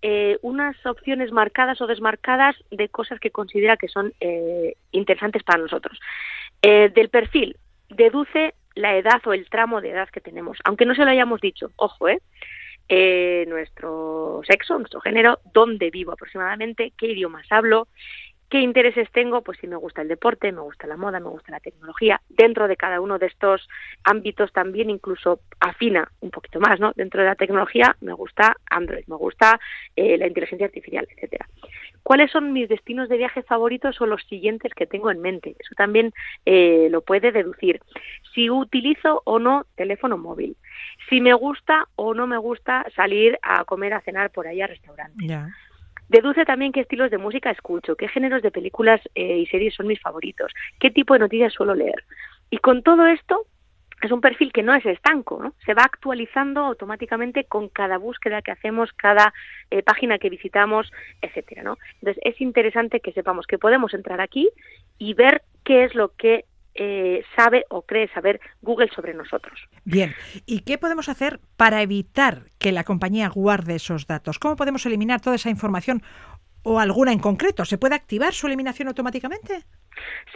eh, 0.00 0.38
unas 0.42 0.76
opciones 0.86 1.32
marcadas 1.32 1.80
o 1.80 1.88
desmarcadas 1.88 2.54
de 2.70 2.88
cosas 2.88 3.18
que 3.18 3.32
considera 3.32 3.76
que 3.76 3.88
son 3.88 4.12
eh, 4.20 4.76
interesantes 4.92 5.42
para 5.42 5.58
nosotros. 5.58 5.98
Eh, 6.62 6.90
del 6.94 7.08
perfil, 7.08 7.56
deduce 7.88 8.54
la 8.78 8.96
edad 8.96 9.20
o 9.26 9.32
el 9.32 9.48
tramo 9.50 9.80
de 9.80 9.90
edad 9.90 10.08
que 10.08 10.20
tenemos, 10.20 10.58
aunque 10.64 10.86
no 10.86 10.94
se 10.94 11.04
lo 11.04 11.10
hayamos 11.10 11.40
dicho, 11.40 11.72
ojo, 11.76 12.08
¿eh? 12.08 12.20
eh 12.88 13.44
nuestro 13.48 14.40
sexo, 14.46 14.78
nuestro 14.78 15.00
género, 15.00 15.40
dónde 15.52 15.90
vivo 15.90 16.12
aproximadamente, 16.12 16.92
qué 16.96 17.08
idiomas 17.08 17.46
hablo, 17.50 17.88
¿Qué 18.50 18.60
intereses 18.60 19.10
tengo? 19.12 19.42
Pues 19.42 19.58
si 19.58 19.66
me 19.66 19.76
gusta 19.76 20.00
el 20.00 20.08
deporte, 20.08 20.50
me 20.52 20.62
gusta 20.62 20.86
la 20.86 20.96
moda, 20.96 21.20
me 21.20 21.28
gusta 21.28 21.52
la 21.52 21.60
tecnología. 21.60 22.22
Dentro 22.30 22.66
de 22.66 22.76
cada 22.76 23.00
uno 23.00 23.18
de 23.18 23.26
estos 23.26 23.68
ámbitos 24.04 24.52
también 24.52 24.88
incluso 24.88 25.40
afina 25.60 26.10
un 26.20 26.30
poquito 26.30 26.58
más, 26.58 26.80
¿no? 26.80 26.92
Dentro 26.96 27.20
de 27.20 27.28
la 27.28 27.34
tecnología 27.34 27.94
me 28.00 28.14
gusta 28.14 28.56
Android, 28.70 29.04
me 29.06 29.16
gusta 29.16 29.60
eh, 29.94 30.16
la 30.16 30.26
inteligencia 30.26 30.66
artificial, 30.66 31.06
etcétera. 31.10 31.46
¿Cuáles 32.02 32.30
son 32.30 32.54
mis 32.54 32.70
destinos 32.70 33.10
de 33.10 33.18
viaje 33.18 33.42
favoritos 33.42 34.00
o 34.00 34.06
los 34.06 34.22
siguientes 34.24 34.72
que 34.72 34.86
tengo 34.86 35.10
en 35.10 35.20
mente? 35.20 35.54
Eso 35.58 35.74
también 35.76 36.14
eh, 36.46 36.88
lo 36.90 37.02
puede 37.02 37.32
deducir. 37.32 37.82
Si 38.32 38.48
utilizo 38.48 39.20
o 39.24 39.38
no 39.38 39.66
teléfono 39.76 40.16
móvil. 40.16 40.56
Si 41.10 41.20
me 41.20 41.34
gusta 41.34 41.86
o 41.96 42.14
no 42.14 42.26
me 42.26 42.38
gusta 42.38 42.86
salir 42.96 43.38
a 43.42 43.64
comer, 43.64 43.92
a 43.92 44.00
cenar 44.00 44.30
por 44.30 44.46
ahí 44.46 44.62
a 44.62 44.66
restaurantes. 44.66 45.28
Deduce 46.08 46.44
también 46.44 46.72
qué 46.72 46.80
estilos 46.80 47.10
de 47.10 47.18
música 47.18 47.50
escucho, 47.50 47.96
qué 47.96 48.08
géneros 48.08 48.42
de 48.42 48.50
películas 48.50 49.00
eh, 49.14 49.38
y 49.38 49.46
series 49.46 49.74
son 49.74 49.86
mis 49.86 50.00
favoritos, 50.00 50.52
qué 50.80 50.90
tipo 50.90 51.14
de 51.14 51.20
noticias 51.20 51.52
suelo 51.52 51.74
leer. 51.74 52.04
Y 52.50 52.58
con 52.58 52.82
todo 52.82 53.06
esto, 53.06 53.46
es 54.00 54.12
un 54.12 54.20
perfil 54.20 54.52
que 54.52 54.62
no 54.62 54.74
es 54.74 54.86
estanco, 54.86 55.42
¿no? 55.42 55.54
se 55.66 55.74
va 55.74 55.82
actualizando 55.82 56.60
automáticamente 56.60 57.44
con 57.44 57.68
cada 57.68 57.98
búsqueda 57.98 58.42
que 58.42 58.52
hacemos, 58.52 58.92
cada 58.92 59.34
eh, 59.70 59.82
página 59.82 60.18
que 60.18 60.30
visitamos, 60.30 60.90
etcétera, 61.20 61.62
¿no? 61.62 61.78
Entonces 62.00 62.22
es 62.24 62.40
interesante 62.40 63.00
que 63.00 63.12
sepamos 63.12 63.46
que 63.46 63.58
podemos 63.58 63.92
entrar 63.94 64.20
aquí 64.20 64.48
y 64.98 65.14
ver 65.14 65.42
qué 65.64 65.84
es 65.84 65.94
lo 65.94 66.14
que 66.16 66.44
eh, 66.78 67.24
sabe 67.36 67.64
o 67.70 67.82
cree 67.82 68.08
saber 68.08 68.40
Google 68.62 68.88
sobre 68.94 69.12
nosotros. 69.12 69.58
Bien, 69.84 70.14
¿y 70.46 70.60
qué 70.60 70.78
podemos 70.78 71.08
hacer 71.08 71.40
para 71.56 71.82
evitar 71.82 72.44
que 72.58 72.72
la 72.72 72.84
compañía 72.84 73.28
guarde 73.28 73.74
esos 73.74 74.06
datos? 74.06 74.38
¿Cómo 74.38 74.56
podemos 74.56 74.86
eliminar 74.86 75.20
toda 75.20 75.36
esa 75.36 75.50
información 75.50 76.02
o 76.62 76.78
alguna 76.78 77.12
en 77.12 77.18
concreto? 77.18 77.64
¿Se 77.64 77.78
puede 77.78 77.96
activar 77.96 78.32
su 78.32 78.46
eliminación 78.46 78.88
automáticamente? 78.88 79.64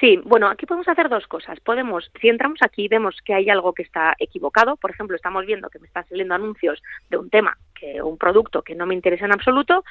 Sí, 0.00 0.20
bueno, 0.24 0.48
aquí 0.48 0.66
podemos 0.66 0.88
hacer 0.88 1.08
dos 1.08 1.26
cosas. 1.28 1.60
Podemos, 1.60 2.10
si 2.20 2.28
entramos 2.28 2.58
aquí 2.62 2.84
y 2.84 2.88
vemos 2.88 3.16
que 3.24 3.34
hay 3.34 3.48
algo 3.48 3.72
que 3.72 3.82
está 3.82 4.14
equivocado, 4.18 4.76
por 4.76 4.90
ejemplo, 4.90 5.14
estamos 5.14 5.46
viendo 5.46 5.70
que 5.70 5.78
me 5.78 5.86
están 5.86 6.08
saliendo 6.08 6.34
anuncios 6.34 6.82
de 7.10 7.18
un 7.18 7.30
tema, 7.30 7.56
que 7.82 8.00
un 8.00 8.16
producto 8.16 8.62
que 8.62 8.76
no 8.76 8.86
me 8.86 8.94
interesa 8.94 9.24
en 9.24 9.32
absoluto, 9.32 9.84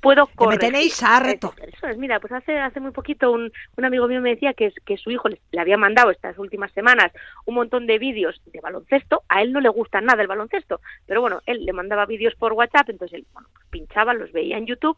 puedo 0.00 0.26
corregir. 0.28 0.62
me 0.62 0.72
tenéis 0.72 1.02
harto. 1.02 1.52
Eso 1.60 1.86
es, 1.88 1.98
mira, 1.98 2.18
pues 2.18 2.32
hace 2.32 2.58
hace 2.58 2.80
muy 2.80 2.90
poquito 2.90 3.30
un, 3.30 3.52
un 3.76 3.84
amigo 3.84 4.08
mío 4.08 4.22
me 4.22 4.30
decía 4.30 4.54
que, 4.54 4.72
que 4.86 4.96
su 4.96 5.10
hijo 5.10 5.28
le, 5.28 5.38
había 5.58 5.76
mandado 5.76 6.10
estas 6.10 6.38
últimas 6.38 6.72
semanas 6.72 7.12
un 7.44 7.56
montón 7.56 7.86
de 7.86 7.98
vídeos 7.98 8.40
de 8.46 8.60
baloncesto. 8.60 9.24
A 9.28 9.42
él 9.42 9.52
no 9.52 9.60
le 9.60 9.68
gusta 9.68 10.00
nada 10.00 10.22
el 10.22 10.28
baloncesto, 10.28 10.80
pero 11.06 11.20
bueno, 11.20 11.42
él 11.44 11.66
le 11.66 11.72
mandaba 11.74 12.06
vídeos 12.06 12.34
por 12.34 12.54
WhatsApp, 12.54 12.88
entonces 12.88 13.18
él 13.18 13.26
bueno, 13.34 13.48
pues 13.52 13.66
pinchaba, 13.70 14.14
los 14.14 14.32
veía 14.32 14.56
en 14.56 14.66
YouTube 14.66 14.96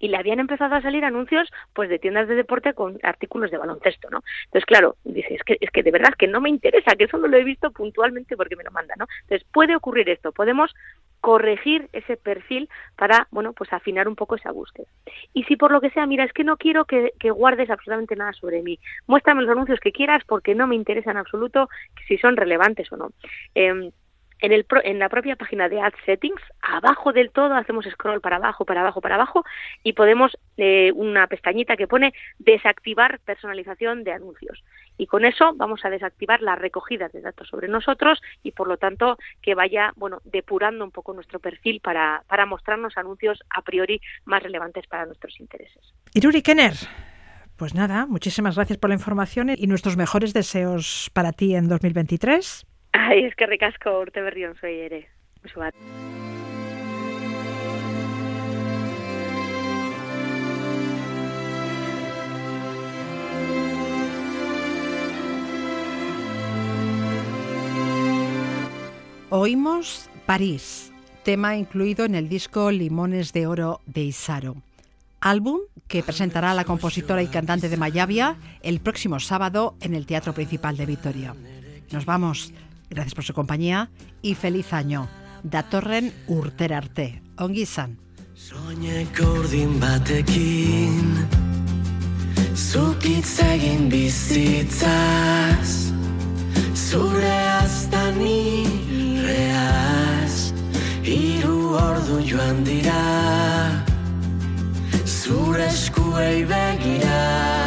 y 0.00 0.08
le 0.08 0.16
habían 0.16 0.40
empezado 0.40 0.74
a 0.74 0.82
salir 0.82 1.04
anuncios 1.04 1.48
pues 1.72 1.88
de 1.88 1.98
tiendas 2.00 2.26
de 2.26 2.34
deporte 2.34 2.74
con 2.74 2.98
artículos 3.02 3.50
de 3.50 3.58
baloncesto, 3.58 4.10
¿no? 4.10 4.22
Entonces, 4.46 4.66
claro, 4.66 4.96
dice, 5.04 5.34
es 5.34 5.44
que, 5.44 5.58
es 5.60 5.70
que 5.70 5.82
de 5.82 5.92
verdad 5.92 6.14
que 6.18 6.26
no 6.26 6.40
me 6.40 6.50
interesa, 6.50 6.96
que 6.96 7.04
eso 7.04 7.18
no 7.18 7.28
lo 7.28 7.36
he 7.36 7.44
visto 7.44 7.70
puntualmente 7.70 8.36
porque 8.36 8.56
me 8.56 8.64
lo 8.64 8.72
manda, 8.72 8.94
¿no? 8.98 9.06
Entonces, 9.22 9.46
puede 9.52 9.76
ocurrir 9.76 10.08
esto, 10.08 10.32
podemos 10.32 10.74
corregir 11.24 11.88
ese 11.94 12.18
perfil 12.18 12.68
para, 12.96 13.28
bueno, 13.30 13.54
pues 13.54 13.72
afinar 13.72 14.08
un 14.08 14.14
poco 14.14 14.34
esa 14.34 14.52
búsqueda. 14.52 14.86
Y 15.32 15.44
si 15.44 15.56
por 15.56 15.72
lo 15.72 15.80
que 15.80 15.88
sea, 15.88 16.04
mira, 16.04 16.22
es 16.22 16.34
que 16.34 16.44
no 16.44 16.58
quiero 16.58 16.84
que, 16.84 17.12
guardes 17.30 17.70
absolutamente 17.70 18.14
nada 18.14 18.34
sobre 18.34 18.62
mí, 18.62 18.78
muéstrame 19.06 19.40
los 19.40 19.50
anuncios 19.50 19.80
que 19.80 19.90
quieras 19.90 20.22
porque 20.26 20.54
no 20.54 20.66
me 20.66 20.74
interesa 20.74 21.12
en 21.12 21.16
absoluto 21.16 21.70
si 22.06 22.18
son 22.18 22.36
relevantes 22.36 22.92
o 22.92 22.98
no. 22.98 23.12
Eh, 23.54 23.90
en, 24.44 24.98
la 24.98 25.08
propia 25.08 25.36
página 25.36 25.68
de 25.68 25.80
Ad 25.80 25.92
Settings, 26.04 26.40
abajo 26.60 27.12
del 27.12 27.30
todo 27.30 27.54
hacemos 27.54 27.86
scroll 27.86 28.20
para 28.20 28.36
abajo, 28.36 28.64
para 28.64 28.80
abajo, 28.80 29.00
para 29.00 29.14
abajo 29.14 29.44
y 29.82 29.94
podemos 29.94 30.36
eh, 30.56 30.92
una 30.94 31.26
pestañita 31.26 31.76
que 31.76 31.86
pone 31.86 32.12
desactivar 32.38 33.20
personalización 33.20 34.04
de 34.04 34.12
anuncios. 34.12 34.62
Y 34.96 35.06
con 35.06 35.24
eso 35.24 35.52
vamos 35.56 35.84
a 35.84 35.90
desactivar 35.90 36.40
la 36.42 36.56
recogida 36.56 37.08
de 37.08 37.20
datos 37.20 37.48
sobre 37.48 37.68
nosotros 37.68 38.20
y 38.42 38.52
por 38.52 38.68
lo 38.68 38.76
tanto 38.76 39.18
que 39.42 39.54
vaya 39.54 39.92
bueno 39.96 40.20
depurando 40.24 40.84
un 40.84 40.90
poco 40.90 41.12
nuestro 41.14 41.40
perfil 41.40 41.80
para, 41.80 42.22
para 42.28 42.46
mostrarnos 42.46 42.96
anuncios 42.96 43.40
a 43.50 43.62
priori 43.62 44.00
más 44.24 44.42
relevantes 44.42 44.86
para 44.86 45.06
nuestros 45.06 45.40
intereses. 45.40 45.94
Iruri 46.12 46.42
Kenner. 46.42 46.74
Pues 47.56 47.72
nada, 47.72 48.06
muchísimas 48.06 48.56
gracias 48.56 48.78
por 48.78 48.90
la 48.90 48.96
información 48.96 49.48
y 49.48 49.66
nuestros 49.68 49.96
mejores 49.96 50.34
deseos 50.34 51.08
para 51.14 51.32
ti 51.32 51.54
en 51.54 51.68
2023. 51.68 52.66
Ai, 52.94 53.24
eskerrik 53.26 53.64
asko 53.66 53.90
urte 54.04 54.22
berri 54.22 54.44
on 54.46 54.54
zuei 54.54 54.76
ere. 54.86 55.00
Oso 55.44 55.58
bat. 55.58 55.74
Oímos 69.30 70.08
París, 70.24 70.92
tema 71.24 71.56
incluido 71.56 72.04
en 72.04 72.14
el 72.14 72.28
disco 72.28 72.70
Limones 72.70 73.32
de 73.32 73.48
Oro 73.48 73.80
de 73.86 74.02
Isaro, 74.02 74.54
álbum 75.20 75.58
que 75.88 76.04
presentará 76.04 76.54
la 76.54 76.62
compositora 76.62 77.20
y 77.20 77.26
cantante 77.26 77.68
de 77.68 77.76
Mayavia 77.76 78.36
el 78.62 78.78
próximo 78.78 79.18
sábado 79.18 79.74
en 79.80 79.96
el 79.96 80.06
Teatro 80.06 80.32
Principal 80.32 80.76
de 80.76 80.86
Vitoria. 80.86 81.34
Nos 81.90 82.06
vamos. 82.06 82.52
Gracias 82.94 83.14
por 83.14 83.24
su 83.24 83.34
compañía 83.34 83.90
y 84.22 84.36
feliz 84.36 84.72
año. 84.72 85.08
Datorren 85.42 86.12
urtera 86.28 86.78
arte. 86.78 87.22
Ongi 87.36 87.62
izan. 87.62 87.98
Soineko 88.34 89.26
urdin 89.40 89.80
batekin 89.80 91.26
Zukitz 92.54 93.38
egin 93.42 93.88
bizitzaz 93.90 95.70
Zure 96.74 97.34
aztani 97.62 98.66
reaz 99.26 100.52
Hiru 101.02 101.74
ordu 101.78 102.20
joan 102.26 102.64
dira 102.66 103.02
Zure 105.06 105.66
eskuei 105.70 106.42
begira 106.50 107.63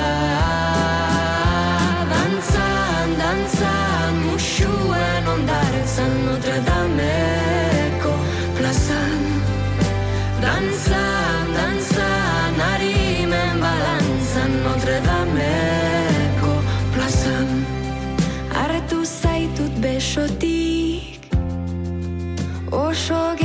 Dameko 6.66 8.14
plazan. 8.58 9.24
Danzan, 10.41 11.45
danzan, 11.58 12.53
harimen 12.68 13.60
balantzan 13.62 14.51
Notre 14.64 14.99
Dameko 15.08 16.53
plazan. 16.95 17.49
Arretu 18.64 19.03
zaitut 19.05 19.74
besotik 19.82 21.20
Oso 22.72 23.36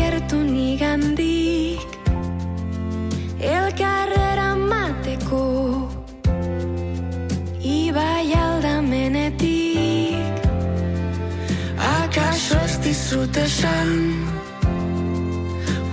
dizut 12.93 13.37
esan 13.37 13.91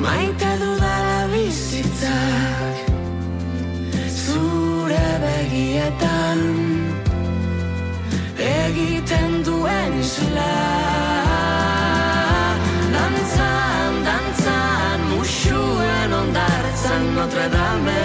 Maite 0.04 0.52
dudala 0.62 1.20
bizitzak 1.32 2.76
Zure 4.24 5.08
begietan. 5.24 6.42
Egiten 8.50 9.32
duen 9.48 9.96
isla. 10.04 10.58
Dantzan, 12.96 13.96
dantzan, 14.10 15.08
musuen 15.14 16.20
ondartzan 16.22 17.04
Notre 17.16 17.48
Dameko 17.56 17.99